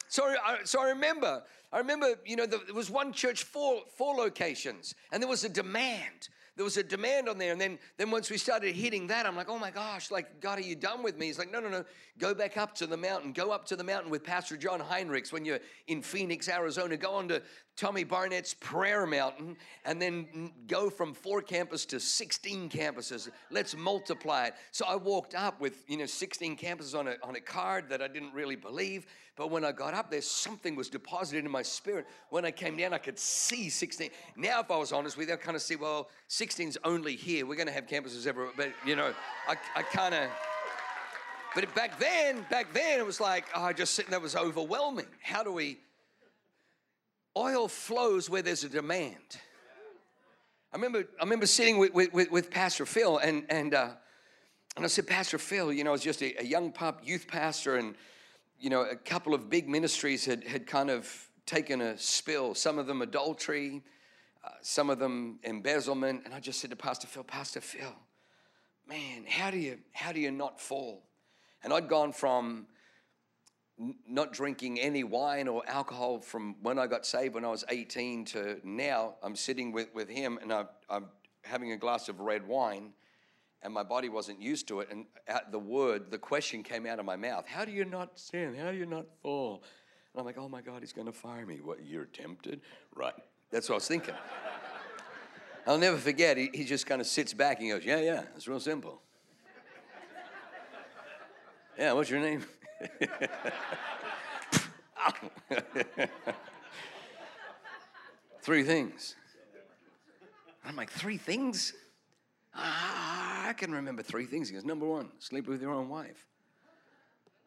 So, 0.09 0.35
so 0.65 0.81
I 0.81 0.89
remember 0.89 1.43
I 1.73 1.79
remember, 1.79 2.15
you 2.25 2.37
know, 2.37 2.47
there 2.47 2.61
was 2.75 2.91
one 2.91 3.13
church, 3.13 3.45
four, 3.45 3.83
four 3.97 4.17
locations, 4.17 4.95
and 5.13 5.23
there 5.23 5.29
was 5.29 5.45
a 5.45 5.49
demand 5.49 6.29
there 6.61 6.65
was 6.65 6.77
a 6.77 6.83
demand 6.83 7.27
on 7.27 7.39
there. 7.39 7.53
And 7.53 7.61
then, 7.61 7.79
then 7.97 8.11
once 8.11 8.29
we 8.29 8.37
started 8.37 8.75
hitting 8.75 9.07
that, 9.07 9.25
I'm 9.25 9.35
like, 9.35 9.49
oh 9.49 9.59
my 9.59 9.71
gosh, 9.71 10.11
like, 10.11 10.43
God, 10.43 10.59
are 10.59 10.63
you 10.63 10.77
done 10.77 11.03
with 11.03 11.17
me? 11.17 11.25
He's 11.25 11.39
like, 11.39 11.51
no, 11.51 11.59
no, 11.59 11.71
no. 11.71 11.87
Go 12.19 12.35
back 12.35 12.59
up 12.59 12.75
to 12.75 12.87
the 12.87 12.99
mountain. 12.99 13.33
Go 13.33 13.51
up 13.51 13.65
to 13.69 13.77
the 13.77 13.83
mountain 13.83 14.11
with 14.11 14.23
Pastor 14.23 14.59
John 14.59 14.79
Heinrichs 14.79 15.33
when 15.33 15.47
you're 15.47 15.61
in 15.87 16.03
Phoenix, 16.03 16.51
Arizona. 16.51 16.99
Go 16.99 17.13
on 17.13 17.29
to 17.29 17.41
Tommy 17.81 18.05
Barnett's 18.05 18.53
Prayer 18.53 19.07
Mountain 19.07 19.57
and 19.87 20.03
then 20.03 20.53
go 20.69 20.91
from 20.91 21.15
four 21.15 21.41
campuses 21.41 21.89
to 21.89 21.99
16 21.99 22.69
campuses. 22.69 23.31
Let's 23.51 23.75
multiply 23.75 24.49
it. 24.49 24.55
So 24.71 24.85
I 24.87 24.97
walked 24.97 25.35
up 25.35 25.59
with, 25.63 25.83
you 25.89 25.97
know, 25.97 26.05
16 26.05 26.59
campuses 26.59 26.95
on 26.95 27.09
a, 27.09 27.15
on 27.23 27.37
a 27.37 27.41
card 27.41 27.89
that 27.89 28.03
I 28.03 28.09
didn't 28.09 28.35
really 28.35 28.55
believe. 28.55 29.07
But 29.35 29.51
when 29.51 29.65
I 29.65 29.73
got 29.73 29.95
up 29.95 30.11
there, 30.11 30.21
something 30.21 30.77
was 30.77 30.91
deposited 30.91 31.43
in 31.43 31.51
my 31.51 31.63
spirit. 31.63 32.07
When 32.29 32.45
I 32.45 32.51
came 32.51 32.77
down, 32.77 32.93
I 32.93 32.99
could 32.99 33.19
see 33.19 33.71
16. 33.71 34.11
Now, 34.37 34.61
if 34.61 34.71
I 34.71 34.77
was 34.77 34.93
honest 34.93 35.17
with 35.17 35.29
you, 35.29 35.35
I 35.35 35.39
kind 35.39 35.57
of 35.57 35.63
see, 35.63 35.77
well, 35.77 36.11
16's 36.29 36.77
only 36.85 37.17
here. 37.17 37.47
We're 37.47 37.55
going 37.55 37.67
to 37.67 37.73
have 37.73 37.87
campuses 37.87 38.27
everywhere. 38.27 38.53
But, 38.55 38.75
you 38.85 38.95
know, 38.95 39.15
I, 39.49 39.57
I 39.75 39.83
kind 39.85 40.15
of. 40.15 40.29
But 41.55 41.75
back 41.75 41.99
then, 41.99 42.45
back 42.51 42.75
then, 42.75 43.01
it 43.01 43.07
was 43.07 43.21
like, 43.21 43.47
oh, 43.55 43.63
I 43.63 43.73
just 43.73 43.95
sitting 43.95 44.11
there 44.11 44.21
was 44.21 44.37
overwhelming. 44.37 45.07
How 45.23 45.43
do 45.43 45.51
we 45.51 45.79
oil 47.37 47.69
flows 47.69 48.29
where 48.29 48.43
there's 48.43 48.65
a 48.65 48.69
demand. 48.69 49.39
I 50.73 50.77
remember, 50.77 51.05
I 51.19 51.25
remember 51.25 51.47
sitting 51.47 51.79
with, 51.79 51.93
with, 51.93 52.31
with 52.31 52.51
Pastor 52.51 52.87
Phil, 52.87 53.19
and, 53.19 53.45
and, 53.49 53.75
uh, 53.75 53.91
and 54.77 54.85
I 54.85 54.89
said, 54.89 55.07
Pastor 55.07 55.39
Phil, 55.39 55.73
you 55.73 55.83
know, 55.83 55.91
I 55.91 55.93
was 55.93 56.03
just 56.03 56.23
a, 56.23 56.41
a, 56.41 56.45
young 56.45 56.71
pup, 56.71 57.01
youth 57.05 57.27
pastor, 57.27 57.77
and, 57.77 57.97
you 58.61 58.71
know, 58.71 58.83
a 58.83 58.95
couple 58.95 59.35
of 59.35 59.51
big 59.51 59.69
ministries 59.69 60.25
had, 60.25 60.45
had 60.45 60.67
kind 60.67 60.91
of 60.91 61.29
taken 61.45 61.81
a 61.81 61.99
spill, 61.99 62.55
some 62.55 62.79
of 62.79 62.87
them 62.87 63.03
adultery, 63.03 63.83
uh, 64.45 64.51
some 64.63 64.91
of 64.91 65.01
them 65.01 65.41
embezzlement. 65.43 66.23
And 66.25 66.33
I 66.33 66.39
just 66.39 66.61
said 66.61 66.71
to 66.71 66.77
Pastor 66.77 67.09
Phil, 67.09 67.25
Pastor 67.25 67.61
Phil, 67.61 67.95
man, 68.89 69.25
how 69.29 69.51
do 69.51 69.59
you, 69.59 69.79
how 69.93 70.13
do 70.13 70.21
you 70.21 70.31
not 70.31 70.61
fall? 70.61 71.03
And 71.65 71.73
I'd 71.73 71.89
gone 71.89 72.13
from 72.13 72.67
not 74.07 74.33
drinking 74.33 74.79
any 74.79 75.05
wine 75.05 75.49
or 75.49 75.63
alcohol 75.67 76.21
from 76.21 76.57
when 76.63 76.79
I 76.79 76.87
got 76.87 77.07
saved 77.07 77.35
when 77.35 77.45
I 77.45 77.49
was 77.49 77.65
18 77.69 78.27
to 78.27 78.61
now. 78.63 79.15
I'm 79.23 79.35
sitting 79.35 79.73
with, 79.73 79.89
with 79.95 80.09
him 80.09 80.39
and 80.43 80.53
I, 80.53 80.65
I'm 80.89 81.07
having 81.43 81.73
a 81.73 81.77
glass 81.77 82.09
of 82.09 82.21
red 82.21 82.47
wine 82.47 82.93
and 83.63 83.73
my 83.73 83.83
body 83.83 84.09
wasn't 84.09 84.41
used 84.41 84.69
to 84.69 84.81
it. 84.81 84.89
And 84.91 85.07
at 85.27 85.51
the 85.51 85.59
word, 85.59 86.11
the 86.11 86.19
question 86.19 86.63
came 86.63 86.87
out 86.87 86.99
of 86.99 87.05
my 87.05 87.17
mouth 87.17 87.47
How 87.47 87.65
do 87.65 87.73
you 87.73 87.85
not 87.85 88.19
sin? 88.19 88.55
How 88.55 88.71
do 88.71 88.77
you 88.77 88.87
not 88.87 89.07
fall? 89.23 89.63
And 90.13 90.21
I'm 90.21 90.27
like, 90.27 90.39
Oh 90.39 90.49
my 90.49 90.61
God, 90.61 90.81
he's 90.81 90.93
going 90.93 91.07
to 91.07 91.13
fire 91.13 91.47
me. 91.47 91.61
What, 91.63 91.85
you're 91.85 92.07
tempted? 92.07 92.61
Right. 92.95 93.15
That's 93.51 93.69
what 93.69 93.75
I 93.75 93.79
was 93.79 93.89
thinking. 93.89 94.15
I'll 95.67 95.79
never 95.79 95.99
forget, 95.99 96.37
he, 96.37 96.51
he 96.53 96.65
just 96.65 96.87
kind 96.87 97.01
of 97.01 97.07
sits 97.07 97.33
back 97.33 97.61
and 97.61 97.71
goes, 97.71 97.85
Yeah, 97.85 98.01
yeah, 98.01 98.25
it's 98.37 98.47
real 98.47 98.61
simple. 98.61 99.01
yeah, 101.79 101.93
what's 101.93 102.11
your 102.11 102.21
name? 102.21 102.45
three 108.43 108.65
things. 108.65 109.15
I'm 110.65 110.77
like, 110.77 110.91
three 110.91 111.17
things? 111.17 111.73
Ah, 112.55 113.49
I 113.49 113.53
can 113.53 113.73
remember 113.73 114.03
three 114.03 114.27
things. 114.27 114.49
He 114.49 114.55
goes, 114.55 114.65
number 114.65 114.87
one, 114.87 115.11
sleep 115.19 115.49
with 115.49 115.63
your 115.63 115.73
own 115.73 115.89
wife. 115.89 116.27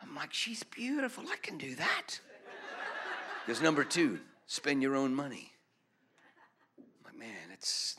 I'm 0.01 0.15
like, 0.15 0.33
she's 0.33 0.63
beautiful. 0.63 1.23
I 1.31 1.37
can 1.37 1.57
do 1.57 1.75
that. 1.75 2.19
Because 3.45 3.61
number 3.61 3.83
two, 3.83 4.19
spend 4.47 4.81
your 4.81 4.95
own 4.95 5.13
money. 5.13 5.51
I'm 6.77 6.83
like, 7.05 7.19
man, 7.19 7.51
it's, 7.51 7.97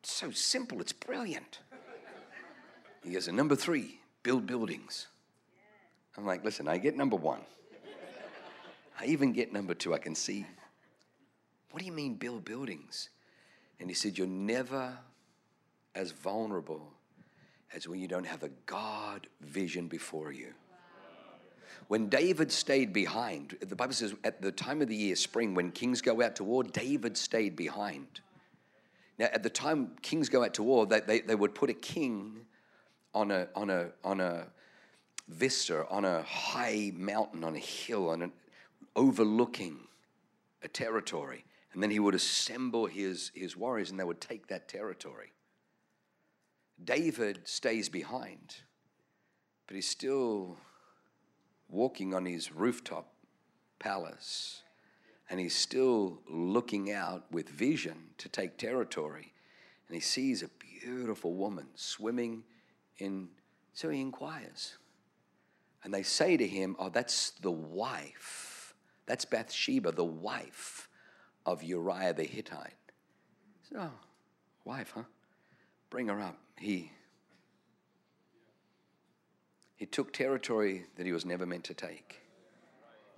it's 0.00 0.12
so 0.12 0.30
simple. 0.30 0.80
It's 0.80 0.92
brilliant. 0.92 1.60
He 3.02 3.12
goes, 3.12 3.28
and 3.28 3.36
number 3.36 3.56
three, 3.56 3.98
build 4.22 4.46
buildings. 4.46 5.08
I'm 6.16 6.26
like, 6.26 6.44
listen, 6.44 6.68
I 6.68 6.78
get 6.78 6.96
number 6.96 7.16
one. 7.16 7.40
I 9.00 9.06
even 9.06 9.32
get 9.32 9.52
number 9.52 9.74
two. 9.74 9.94
I 9.94 9.98
can 9.98 10.14
see. 10.14 10.46
What 11.70 11.80
do 11.80 11.86
you 11.86 11.92
mean 11.92 12.14
build 12.14 12.44
buildings? 12.44 13.08
And 13.80 13.88
he 13.88 13.94
said, 13.94 14.16
You're 14.16 14.26
never 14.26 14.96
as 15.94 16.12
vulnerable 16.12 16.92
as 17.74 17.88
when 17.88 17.98
you 17.98 18.06
don't 18.06 18.26
have 18.26 18.42
a 18.42 18.50
God 18.66 19.26
vision 19.40 19.88
before 19.88 20.32
you. 20.32 20.52
When 21.88 22.08
David 22.08 22.52
stayed 22.52 22.92
behind, 22.92 23.56
the 23.60 23.76
Bible 23.76 23.92
says 23.92 24.14
at 24.24 24.40
the 24.40 24.52
time 24.52 24.82
of 24.82 24.88
the 24.88 24.94
year, 24.94 25.16
spring, 25.16 25.54
when 25.54 25.72
kings 25.72 26.00
go 26.00 26.22
out 26.22 26.36
to 26.36 26.44
war, 26.44 26.62
David 26.62 27.16
stayed 27.16 27.56
behind. 27.56 28.20
Now, 29.18 29.28
at 29.32 29.42
the 29.42 29.50
time 29.50 29.92
kings 30.00 30.28
go 30.28 30.44
out 30.44 30.54
to 30.54 30.62
war, 30.62 30.86
they, 30.86 31.00
they, 31.00 31.20
they 31.20 31.34
would 31.34 31.54
put 31.54 31.70
a 31.70 31.74
king 31.74 32.46
on 33.14 33.30
a, 33.30 33.48
on 33.54 33.68
a, 33.68 33.88
on 34.04 34.20
a, 34.20 34.46
vista 35.28 35.86
on 35.88 36.04
a 36.04 36.22
high 36.22 36.92
mountain, 36.94 37.44
on 37.44 37.54
a 37.54 37.60
hill, 37.60 38.10
on 38.10 38.22
an, 38.22 38.32
overlooking 38.96 39.78
a 40.62 40.68
territory. 40.68 41.44
And 41.72 41.82
then 41.82 41.90
he 41.90 41.98
would 41.98 42.14
assemble 42.14 42.86
his, 42.86 43.30
his 43.34 43.56
warriors 43.56 43.90
and 43.90 43.98
they 43.98 44.04
would 44.04 44.20
take 44.20 44.48
that 44.48 44.68
territory. 44.68 45.32
David 46.82 47.40
stays 47.44 47.88
behind, 47.88 48.56
but 49.66 49.76
he's 49.76 49.88
still 49.88 50.58
walking 51.68 52.12
on 52.12 52.26
his 52.26 52.52
rooftop 52.52 53.12
palace 53.78 54.62
and 55.30 55.40
he's 55.40 55.54
still 55.54 56.20
looking 56.28 56.92
out 56.92 57.24
with 57.32 57.48
vision 57.48 57.96
to 58.18 58.28
take 58.28 58.58
territory. 58.58 59.32
And 59.88 59.94
he 59.94 60.00
sees 60.00 60.42
a 60.42 60.50
beautiful 60.58 61.34
woman 61.34 61.68
swimming 61.74 62.44
in, 62.98 63.28
so 63.72 63.88
he 63.88 64.00
inquires. 64.00 64.76
And 65.84 65.92
they 65.92 66.02
say 66.02 66.36
to 66.36 66.46
him, 66.46 66.76
Oh, 66.78 66.88
that's 66.88 67.30
the 67.30 67.50
wife. 67.50 68.74
That's 69.06 69.24
Bathsheba, 69.24 69.92
the 69.92 70.04
wife 70.04 70.88
of 71.44 71.62
Uriah 71.62 72.14
the 72.14 72.24
Hittite. 72.24 72.72
He 73.60 73.68
Said, 73.68 73.78
oh, 73.80 73.90
wife, 74.64 74.92
huh? 74.94 75.02
Bring 75.90 76.08
her 76.08 76.20
up. 76.20 76.38
He 76.58 76.90
he 79.76 79.86
took 79.86 80.12
territory 80.12 80.84
that 80.96 81.06
he 81.06 81.12
was 81.12 81.26
never 81.26 81.44
meant 81.44 81.64
to 81.64 81.74
take. 81.74 82.20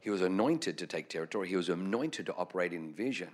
He 0.01 0.09
was 0.09 0.23
anointed 0.23 0.79
to 0.79 0.87
take 0.87 1.11
territory. 1.11 1.47
He 1.47 1.57
was 1.57 1.69
anointed 1.69 2.25
to 2.25 2.35
operate 2.37 2.73
in 2.73 2.95
vision. 2.95 3.29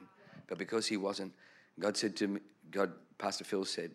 But 0.48 0.58
because 0.58 0.88
he 0.88 0.96
wasn't, 0.96 1.32
God 1.78 1.96
said 1.96 2.16
to 2.16 2.26
me, 2.26 2.40
God, 2.72 2.90
Pastor 3.18 3.44
Phil 3.44 3.64
said, 3.64 3.92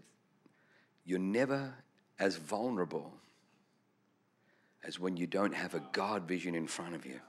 You're 1.04 1.20
never 1.20 1.74
as 2.18 2.38
vulnerable 2.38 3.12
as 4.86 5.00
when 5.00 5.18
you 5.18 5.28
don't 5.28 5.54
have 5.54 5.74
a 5.74 5.82
God 5.92 6.28
vision 6.28 6.56
in 6.56 6.68
front 6.68 6.96
of 6.96 7.06
you. 7.06 7.20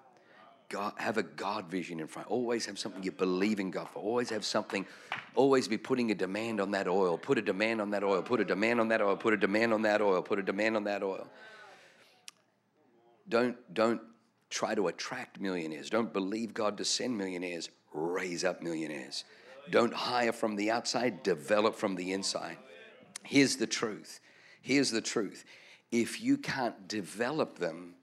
God, 0.69 0.95
have 0.97 1.17
a 1.17 1.23
God 1.23 1.67
vision 1.71 2.01
in 2.01 2.09
front. 2.09 2.29
Always 2.29 2.67
have 2.67 2.79
something 2.79 3.03
you 3.03 3.13
believe 3.13 3.61
in 3.61 3.71
God 3.71 3.89
for. 3.89 4.01
Always 4.01 4.31
have 4.31 4.45
something. 4.45 4.85
Always 5.37 5.69
be 5.69 5.79
putting 5.79 6.11
a 6.11 6.15
demand 6.15 6.61
on 6.61 6.73
that 6.73 6.89
oil. 6.89 7.17
Put 7.17 7.39
a 7.39 7.43
demand 7.43 7.81
on 7.81 7.91
that 7.91 8.03
oil. 8.03 8.23
Put 8.23 8.41
a 8.41 8.45
demand 8.45 8.81
on 8.81 8.89
that 8.89 9.01
oil. 9.01 9.17
Put 9.17 9.33
a 9.33 9.37
demand 9.37 9.73
on 9.73 9.83
that 9.83 10.03
oil. 10.03 10.23
Put 10.23 10.41
a 10.41 10.43
demand 10.43 10.77
on 10.77 10.85
that 10.85 11.03
oil. 11.05 11.29
Don't 13.29 13.57
don't 13.73 14.01
try 14.51 14.75
to 14.75 14.89
attract 14.89 15.41
millionaires. 15.41 15.89
Don't 15.89 16.13
believe 16.13 16.53
God 16.53 16.79
to 16.79 16.85
send 16.85 17.17
millionaires. 17.17 17.69
Raise 17.93 18.45
up 18.45 18.61
millionaires. 18.61 19.25
Don't 19.71 19.95
hire 19.95 20.33
from 20.33 20.57
the 20.57 20.71
outside. 20.71 21.23
Develop 21.23 21.77
from 21.77 21.95
the 21.95 22.13
inside. 22.13 22.57
Here's 23.23 23.57
the 23.57 23.67
truth. 23.67 24.21
Here's 24.63 24.91
the 24.91 25.01
truth. 25.01 25.45
If 25.93 26.21
you 26.21 26.37
can't 26.37 26.89
develop 26.89 27.59
them, 27.59 27.95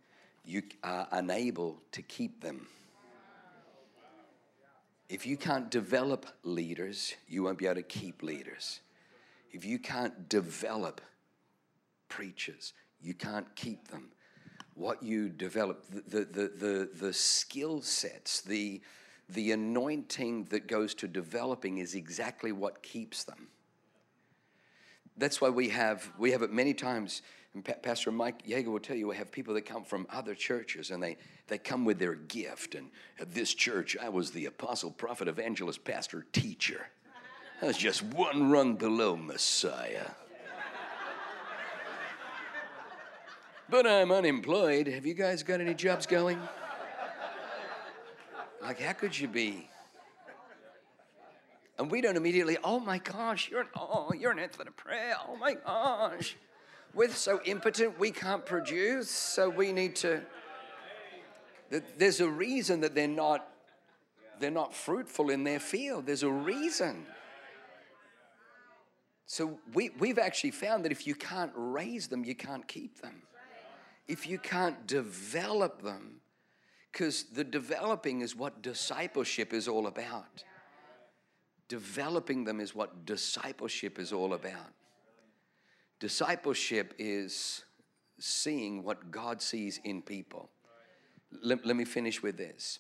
you 0.46 0.64
are 0.84 1.08
unable 1.12 1.82
to 1.92 2.02
keep 2.02 2.42
them. 2.42 2.68
If 5.10 5.28
you 5.28 5.38
can't 5.38 5.70
develop 5.70 6.26
leaders, 6.44 7.14
you 7.28 7.44
won't 7.44 7.58
be 7.58 7.66
able 7.66 7.76
to 7.76 7.84
keep 7.84 8.24
leaders. 8.24 8.80
If 9.52 9.64
you 9.66 9.78
can't 9.78 10.28
develop 10.28 11.02
preachers, 12.10 12.74
you 13.02 13.14
can't 13.14 13.54
keep 13.56 13.90
them. 13.90 14.10
What 14.76 15.04
you 15.04 15.30
develop, 15.30 15.84
the, 15.92 16.26
the, 16.26 16.52
the, 16.56 16.90
the, 17.00 17.14
skill 17.14 17.82
sets, 17.82 18.42
the, 18.42 18.82
the 19.30 19.52
anointing 19.52 20.46
that 20.46 20.68
goes 20.68 20.96
to 20.96 21.08
developing 21.08 21.78
is 21.78 21.94
exactly 21.94 22.52
what 22.52 22.82
keeps 22.82 23.24
them. 23.24 23.50
That's 25.16 25.40
why 25.40 25.50
we 25.50 25.70
have, 25.70 26.12
we 26.18 26.32
have 26.32 26.42
it 26.42 26.52
many 26.52 26.74
times 26.74 27.22
and 27.54 27.64
Pastor 27.84 28.12
Mike 28.12 28.48
Yeager 28.48 28.68
will 28.68 28.80
tell 28.80 28.96
you, 28.96 29.08
we 29.08 29.16
have 29.16 29.32
people 29.32 29.54
that 29.54 29.66
come 29.66 29.84
from 29.84 30.08
other 30.10 30.34
churches 30.34 30.90
and 30.90 31.04
they, 31.04 31.18
they 31.48 31.60
come 31.60 31.86
with 31.86 32.00
their 32.00 32.16
gift. 32.16 32.74
And 32.74 32.90
at 33.20 33.34
this 33.34 33.54
church, 33.54 33.96
I 34.02 34.10
was 34.10 34.32
the 34.32 34.48
apostle, 34.48 34.90
prophet, 34.90 35.28
evangelist, 35.28 35.84
pastor, 35.84 36.26
teacher. 36.32 36.88
I 37.62 37.68
was 37.68 37.78
just 37.78 38.02
one 38.02 38.50
rung 38.50 38.76
below 38.76 39.16
Messiah. 39.16 40.10
but 43.70 43.86
I'm 43.86 44.12
unemployed. 44.12 44.88
Have 44.88 45.06
you 45.06 45.14
guys 45.14 45.44
got 45.44 45.62
any 45.62 45.76
jobs 45.76 46.08
going? 46.08 46.40
Like, 48.64 48.80
how 48.80 48.94
could 48.94 49.18
you 49.18 49.28
be? 49.28 49.70
And 51.78 51.92
we 51.92 52.02
don't 52.02 52.18
immediately, 52.18 52.58
oh 52.64 52.80
my 52.80 52.98
gosh, 52.98 53.50
you're 53.50 53.62
an, 53.62 53.68
oh, 53.76 54.12
you're 54.18 54.32
an 54.32 54.40
answer 54.40 54.64
to 54.64 54.72
prayer. 54.72 55.16
Oh 55.28 55.36
my 55.36 55.54
gosh. 55.54 56.36
We're 56.94 57.10
so 57.10 57.42
impotent, 57.46 57.98
we 58.00 58.12
can't 58.12 58.46
produce, 58.46 59.10
so 59.10 59.50
we 59.50 59.72
need 59.72 59.96
to. 59.98 60.22
There's 61.98 62.20
a 62.20 62.30
reason 62.30 62.82
that 62.82 62.94
they're 62.94 63.08
not, 63.08 63.48
they're 64.40 64.52
not 64.52 64.76
fruitful 64.76 65.32
in 65.32 65.44
their 65.44 65.60
field. 65.60 66.06
There's 66.06 66.22
a 66.22 66.32
reason. 66.32 67.08
So 69.26 69.60
we, 69.74 69.90
we've 69.98 70.20
actually 70.20 70.52
found 70.52 70.86
that 70.86 70.92
if 70.92 71.08
you 71.08 71.16
can't 71.16 71.52
raise 71.56 72.08
them, 72.08 72.24
you 72.24 72.36
can't 72.36 72.68
keep 72.68 73.02
them. 73.02 73.24
If 74.08 74.28
you 74.28 74.38
can't 74.38 74.86
develop 74.86 75.82
them, 75.82 76.20
because 76.92 77.24
the 77.24 77.44
developing 77.44 78.22
is 78.22 78.36
what 78.36 78.62
discipleship 78.62 79.52
is 79.52 79.68
all 79.68 79.88
about. 79.88 80.44
Developing 81.68 82.44
them 82.44 82.60
is 82.60 82.76
what 82.76 83.06
discipleship 83.06 83.98
is 83.98 84.14
all 84.14 84.36
about. 84.36 84.74
Discipleship 86.04 86.94
is 87.00 87.64
seeing 88.20 88.84
what 88.84 89.10
God 89.10 89.42
sees 89.42 89.80
in 89.86 90.02
people. 90.02 90.50
Let, 91.42 91.66
let 91.66 91.78
me 91.78 91.86
finish 91.86 92.22
with 92.22 92.36
this 92.36 92.80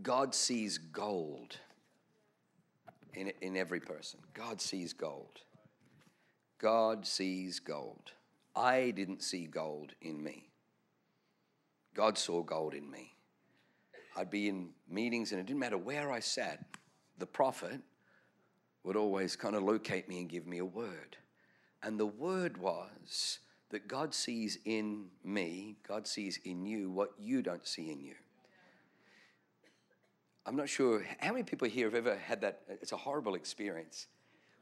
God 0.00 0.32
sees 0.32 0.78
gold 0.78 1.56
in, 3.14 3.32
in 3.40 3.56
every 3.56 3.80
person. 3.80 4.20
God 4.32 4.60
sees 4.60 4.92
gold. 4.92 5.40
God 6.60 7.04
sees 7.04 7.58
gold. 7.58 8.12
I 8.54 8.92
didn't 8.92 9.24
see 9.24 9.46
gold 9.46 9.90
in 10.00 10.22
me. 10.22 10.50
God 11.94 12.16
saw 12.16 12.44
gold 12.44 12.74
in 12.74 12.88
me. 12.88 13.16
I'd 14.16 14.30
be 14.30 14.48
in 14.48 14.68
meetings, 14.88 15.32
and 15.32 15.40
it 15.40 15.46
didn't 15.48 15.58
matter 15.58 15.78
where 15.78 16.12
I 16.12 16.20
sat, 16.20 16.64
the 17.18 17.26
prophet 17.26 17.80
would 18.84 18.94
always 18.94 19.34
kind 19.34 19.56
of 19.56 19.64
locate 19.64 20.08
me 20.08 20.20
and 20.20 20.28
give 20.28 20.46
me 20.46 20.58
a 20.58 20.64
word. 20.64 21.16
And 21.82 21.98
the 21.98 22.06
word 22.06 22.58
was 22.58 23.38
that 23.70 23.86
God 23.86 24.14
sees 24.14 24.58
in 24.64 25.06
me, 25.24 25.76
God 25.86 26.06
sees 26.06 26.38
in 26.44 26.64
you 26.64 26.90
what 26.90 27.10
you 27.18 27.42
don't 27.42 27.66
see 27.66 27.90
in 27.90 28.00
you. 28.00 28.14
I'm 30.46 30.56
not 30.56 30.68
sure 30.68 31.04
how 31.20 31.32
many 31.32 31.44
people 31.44 31.68
here 31.68 31.86
have 31.86 31.94
ever 31.94 32.16
had 32.16 32.40
that. 32.40 32.62
It's 32.68 32.92
a 32.92 32.96
horrible 32.96 33.34
experience 33.34 34.06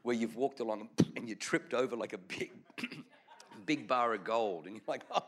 where 0.03 0.15
you've 0.15 0.35
walked 0.35 0.59
along 0.59 0.89
and 1.15 1.27
you 1.27 1.35
tripped 1.35 1.73
over 1.73 1.95
like 1.95 2.13
a 2.13 2.17
big, 2.17 2.51
big 3.65 3.87
bar 3.87 4.13
of 4.13 4.23
gold, 4.23 4.65
and 4.65 4.75
you're 4.75 4.83
like, 4.85 5.03
oh, 5.11 5.23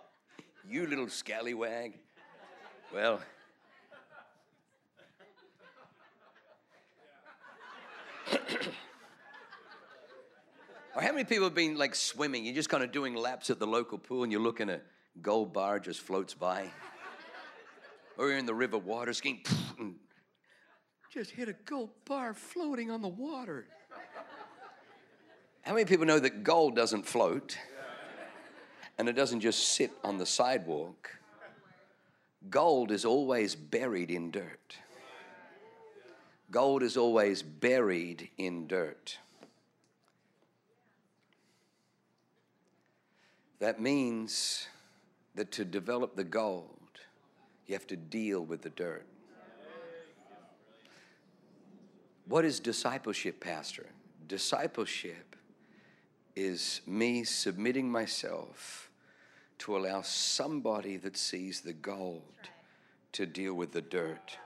you 0.68 0.86
little 0.86 1.08
scallywag. 1.08 1.98
Well, 2.94 3.22
Or 11.00 11.02
how 11.02 11.14
many 11.14 11.24
people 11.24 11.46
have 11.46 11.56
been 11.56 11.78
like 11.78 11.96
swimming? 11.96 12.44
You're 12.44 12.54
just 12.54 12.68
kind 12.68 12.84
of 12.84 12.92
doing 12.92 13.16
laps 13.16 13.50
at 13.50 13.58
the 13.58 13.66
local 13.66 13.98
pool 13.98 14.24
and 14.24 14.34
you're 14.34 14.42
looking 14.42 14.70
at 14.70 14.84
gold 15.22 15.54
bar 15.54 15.80
just 15.80 16.02
floats 16.02 16.34
by. 16.34 16.70
or 18.18 18.28
you're 18.28 18.38
in 18.38 18.46
the 18.46 18.54
river 18.54 18.78
water 18.78 19.14
skiing 19.14 19.40
and 19.80 19.96
just 21.10 21.32
hit 21.32 21.48
a 21.48 21.54
gold 21.64 21.92
bar 22.04 22.34
floating 22.34 22.92
on 22.92 23.02
the 23.02 23.08
water. 23.08 23.66
How 25.62 25.72
many 25.74 25.86
people 25.86 26.06
know 26.06 26.20
that 26.20 26.44
gold 26.44 26.76
doesn't 26.76 27.04
float 27.04 27.58
and 28.98 29.08
it 29.08 29.14
doesn't 29.14 29.40
just 29.40 29.70
sit 29.70 29.92
on 30.04 30.18
the 30.18 30.26
sidewalk? 30.26 31.12
Gold 32.50 32.92
is 32.92 33.06
always 33.06 33.56
buried 33.56 34.12
in 34.12 34.32
dirt. 34.32 34.76
Gold 36.52 36.84
is 36.84 36.98
always 36.98 37.42
buried 37.42 38.32
in 38.38 38.68
dirt. 38.68 39.18
That 43.60 43.82
means 43.82 44.68
that 45.36 45.52
to 45.54 45.66
develop 45.66 46.16
the 46.16 46.24
gold, 46.24 46.66
you 47.68 47.76
have 47.76 47.88
to 47.88 47.98
deal 47.98 48.44
with 48.44 48.62
the 48.62 48.70
dirt. 48.70 49.06
What 52.26 52.46
is 52.46 52.60
discipleship, 52.60 53.40
Pastor? 53.42 53.88
Discipleship 54.28 55.36
is 56.36 56.82
me 56.86 57.24
submitting 57.24 57.92
myself 57.92 58.90
to 59.60 59.76
allow 59.76 60.02
somebody 60.04 60.96
that 60.98 61.18
sees 61.18 61.62
the 61.62 61.74
gold 61.74 62.24
to 63.12 63.26
deal 63.26 63.54
with 63.56 63.74
the 63.74 63.82
dirt. 63.82 64.38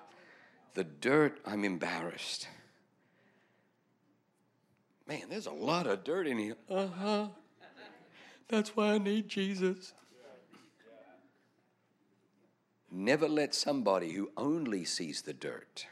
The 0.73 0.85
dirt, 0.85 1.39
I'm 1.45 1.63
embarrassed. 1.63 2.47
Man, 5.07 5.23
there's 5.29 5.45
a 5.45 5.51
lot 5.51 5.85
of 5.85 6.03
dirt 6.03 6.25
in 6.25 6.39
here. 6.39 6.55
Uh 6.69 6.87
huh. 6.87 7.27
That's 8.49 8.75
why 8.75 8.93
I 8.93 8.97
need 8.97 9.29
Jesus. 9.29 9.93
Never 12.91 13.27
let 13.27 13.55
somebody 13.55 14.11
who 14.11 14.29
only 14.37 14.85
sees 14.85 15.23
the 15.23 15.33
dirt 15.33 15.87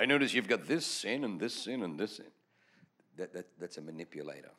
I 0.00 0.06
notice 0.06 0.32
you've 0.32 0.48
got 0.48 0.66
this 0.66 0.86
sin 0.86 1.24
and 1.24 1.38
this 1.38 1.52
sin 1.52 1.82
and 1.82 2.00
this 2.00 2.16
sin. 2.16 2.30
That, 3.18 3.34
that, 3.34 3.46
that's 3.60 3.76
a 3.76 3.82
manipulator. 3.82 4.50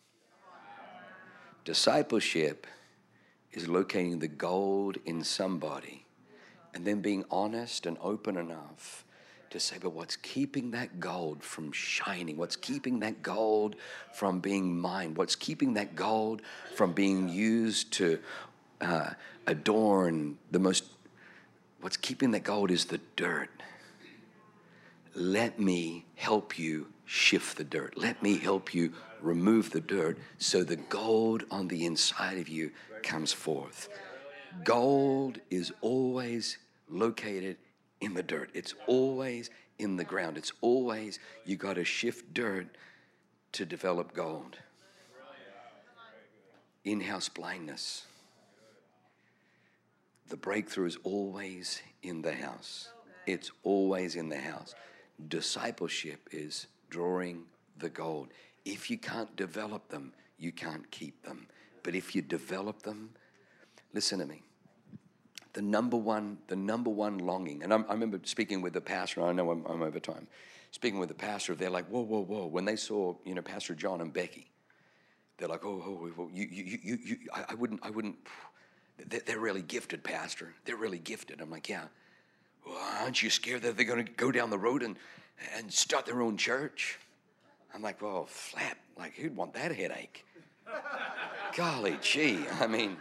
Discipleship 1.65 2.67
is 3.51 3.67
locating 3.67 4.19
the 4.19 4.27
gold 4.27 4.97
in 5.03 5.23
somebody 5.23 6.05
and 6.75 6.85
then 6.85 7.01
being 7.01 7.25
honest 7.31 7.87
and 7.87 7.97
open 8.01 8.37
enough 8.37 9.03
to 9.52 9.60
say, 9.60 9.78
but 9.82 9.91
what's 9.91 10.16
keeping 10.16 10.72
that 10.72 10.99
gold 10.99 11.43
from 11.43 11.72
shining? 11.72 12.38
What's 12.38 12.56
keeping 12.56 12.99
that 12.99 13.22
gold 13.22 13.76
from 14.14 14.39
being 14.39 14.80
mined? 14.80 15.18
What's 15.18 15.36
keeping 15.36 15.74
that 15.76 15.95
gold 15.95 16.41
from 16.76 16.93
being 16.93 17.30
used 17.30 17.93
to 17.93 18.20
uh, 18.80 19.12
adorn 19.47 20.38
the 20.52 20.60
most? 20.60 20.86
What's 21.82 21.97
keeping 21.97 22.32
that 22.32 22.43
gold 22.43 22.72
is 22.72 22.86
the 22.86 22.99
dirt. 23.16 23.49
Let 25.14 25.60
me 25.60 26.06
help 26.16 26.58
you 26.58 26.88
shift 27.06 27.58
the 27.58 27.64
dirt. 27.64 27.97
Let 27.97 28.24
me 28.24 28.38
help 28.38 28.74
you 28.74 28.93
remove 29.22 29.72
the 29.72 29.82
dirt 29.82 30.18
so 30.38 30.64
the 30.64 30.78
gold 30.78 31.43
on 31.52 31.68
the 31.68 31.86
inside 31.86 32.38
of 32.38 32.47
you 32.47 32.72
comes 33.04 33.34
forth. 33.34 33.89
Gold 34.64 35.39
is 35.49 35.74
always 35.82 36.58
located 36.89 37.58
in 38.02 38.16
the 38.16 38.24
dirt. 38.24 38.49
It's 38.54 38.74
always 38.88 39.49
in 39.80 39.95
the 39.95 40.04
ground. 40.04 40.38
It's 40.38 40.52
always, 40.60 41.20
you 41.45 41.56
got 41.56 41.76
to 41.76 41.86
shift 41.86 42.34
dirt 42.34 42.68
to 43.54 43.66
develop 43.66 44.14
gold. 44.14 44.58
In 46.84 47.02
house 47.02 47.30
blindness. 47.30 48.06
The 50.30 50.38
breakthrough 50.38 50.88
is 50.88 50.97
always 51.04 51.82
in 52.02 52.22
the 52.24 52.34
house. 52.34 52.89
It's 53.28 53.52
always 53.64 54.16
in 54.16 54.30
the 54.30 54.39
house. 54.39 54.74
Discipleship 55.28 56.28
is 56.32 56.68
drawing 56.89 57.43
the 57.78 57.89
gold. 57.89 58.30
If 58.66 58.89
you 58.89 58.97
can't 58.97 59.36
develop 59.36 59.89
them, 59.89 60.14
you 60.39 60.52
can't 60.52 60.89
keep 60.89 61.24
them. 61.24 61.47
But 61.84 61.93
if 61.95 62.16
you 62.16 62.22
develop 62.22 62.82
them, 62.82 63.12
listen 63.93 64.20
to 64.20 64.26
me 64.26 64.41
the 65.54 65.62
number 65.62 65.97
one, 65.97 66.38
the 66.47 66.56
number 66.56 66.89
one 66.89 67.18
longing. 67.18 67.64
And 67.64 67.74
I'm, 67.74 67.86
i 67.89 67.93
remember 67.93 68.20
speaking 68.24 68.62
with 68.62 68.74
the 68.74 68.82
pastor. 68.82 69.24
I 69.24 69.32
know 69.32 69.52
I'm, 69.52 69.66
I'm, 69.66 69.82
over 69.82 69.99
time. 69.99 70.28
Speaking 70.72 70.99
with 70.99 71.10
the 71.10 71.16
pastor, 71.16 71.54
they're 71.56 71.70
like, 71.70 71.88
"Whoa, 71.88 72.02
whoa, 72.02 72.24
whoa!" 72.24 72.45
When 72.45 72.64
they 72.64 72.78
saw, 72.78 73.16
you 73.26 73.36
know, 73.36 73.41
Pastor 73.41 73.76
John 73.76 73.99
and 73.99 74.14
Becky, 74.14 74.49
they're 75.38 75.49
like, 75.49 75.66
"Oh, 75.66 75.84
oh, 75.86 75.99
oh, 76.06 76.24
oh 76.24 76.30
you, 76.34 76.47
you, 76.49 76.80
you, 76.82 76.97
you 77.04 77.18
I, 77.34 77.45
I 77.49 77.54
wouldn't, 77.56 77.82
I 77.84 77.89
wouldn't." 77.89 78.16
They're, 79.08 79.20
they're 79.26 79.39
really 79.39 79.64
gifted, 79.64 80.04
Pastor. 80.04 80.54
They're 80.64 80.78
really 80.78 80.99
gifted. 80.99 81.41
I'm 81.41 81.52
like, 81.52 81.68
"Yeah." 81.68 81.86
Well, 82.66 82.78
aren't 83.02 83.24
you 83.24 83.30
scared 83.30 83.64
that 83.64 83.76
they're 83.76 83.86
going 83.86 84.06
to 84.06 84.12
go 84.12 84.32
down 84.32 84.49
the 84.49 84.58
road 84.58 84.84
and 84.84 84.95
and 85.58 85.72
start 85.72 86.06
their 86.06 86.22
own 86.22 86.38
church? 86.38 86.99
I'm 87.74 87.82
like, 87.82 88.02
"Well, 88.02 88.26
flap! 88.26 88.78
Like, 88.97 89.16
who'd 89.16 89.36
want 89.36 89.54
that 89.56 89.76
headache?" 89.76 90.26
Golly 91.58 91.97
gee, 92.02 92.45
I 92.62 92.68
mean. 92.68 92.95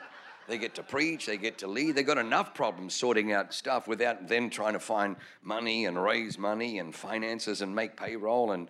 They 0.51 0.59
get 0.59 0.75
to 0.75 0.83
preach, 0.83 1.27
they 1.27 1.37
get 1.37 1.59
to 1.59 1.69
lead. 1.69 1.95
They've 1.95 2.05
got 2.05 2.19
enough 2.19 2.55
problems 2.55 2.93
sorting 2.93 3.33
out 3.33 3.55
stuff 3.55 3.87
without 3.87 4.27
them 4.27 4.51
trying 4.51 4.73
to 4.73 4.81
find 4.81 5.15
money 5.45 5.87
and 5.87 6.03
raise 6.03 6.39
money 6.39 6.81
and 6.81 6.93
finances 6.93 7.63
and 7.63 7.73
make 7.73 7.97
payroll. 7.97 8.51
And 8.51 8.69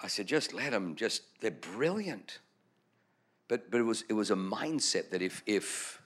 I 0.00 0.06
said, 0.06 0.28
just 0.28 0.54
let 0.54 0.70
them, 0.70 0.94
just, 0.94 1.22
they're 1.40 1.50
brilliant. 1.50 2.38
But, 3.48 3.68
but 3.68 3.80
it, 3.80 3.82
was, 3.82 4.04
it 4.08 4.12
was 4.12 4.30
a 4.30 4.36
mindset 4.36 5.10
that 5.10 5.20
if, 5.20 5.42
if 5.44 6.00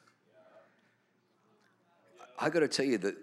I 2.38 2.48
got 2.48 2.60
to 2.60 2.68
tell 2.68 2.86
you 2.86 2.96
that 2.96 3.16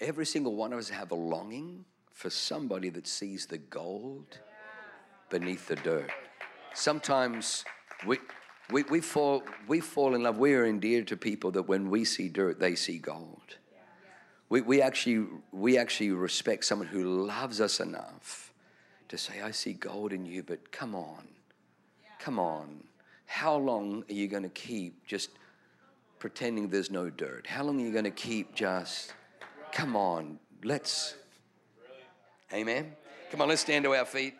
every 0.00 0.24
single 0.24 0.56
one 0.56 0.72
of 0.72 0.78
us 0.78 0.88
have 0.88 1.10
a 1.10 1.16
longing 1.16 1.84
for 2.14 2.30
somebody 2.30 2.88
that 2.88 3.06
sees 3.06 3.44
the 3.44 3.58
gold 3.58 4.38
beneath 5.28 5.68
the 5.68 5.76
dirt. 5.76 6.10
Sometimes 6.72 7.62
we, 8.06 8.16
we, 8.70 8.82
we, 8.84 9.00
fall, 9.00 9.42
we 9.68 9.80
fall 9.80 10.14
in 10.14 10.22
love. 10.22 10.38
We 10.38 10.54
are 10.54 10.64
endeared 10.64 11.08
to 11.08 11.16
people 11.16 11.50
that 11.52 11.64
when 11.64 11.90
we 11.90 12.04
see 12.04 12.28
dirt, 12.28 12.58
they 12.58 12.74
see 12.74 12.98
gold. 12.98 13.56
We, 14.48 14.60
we, 14.60 14.80
actually, 14.80 15.26
we 15.52 15.78
actually 15.78 16.10
respect 16.12 16.64
someone 16.64 16.88
who 16.88 17.24
loves 17.26 17.60
us 17.60 17.80
enough 17.80 18.52
to 19.08 19.18
say, 19.18 19.42
I 19.42 19.50
see 19.50 19.72
gold 19.72 20.12
in 20.12 20.24
you, 20.24 20.42
but 20.42 20.70
come 20.72 20.94
on. 20.94 21.28
Come 22.18 22.38
on. 22.38 22.84
How 23.26 23.56
long 23.56 24.04
are 24.08 24.14
you 24.14 24.28
going 24.28 24.42
to 24.42 24.48
keep 24.48 25.06
just 25.06 25.30
pretending 26.18 26.68
there's 26.68 26.90
no 26.90 27.10
dirt? 27.10 27.46
How 27.46 27.64
long 27.64 27.80
are 27.80 27.84
you 27.84 27.92
going 27.92 28.04
to 28.04 28.10
keep 28.10 28.54
just, 28.54 29.12
come 29.72 29.96
on, 29.96 30.38
let's. 30.62 31.14
Amen. 32.52 32.92
Come 33.30 33.40
on, 33.40 33.48
let's 33.48 33.62
stand 33.62 33.84
to 33.84 33.94
our 33.94 34.04
feet. 34.04 34.34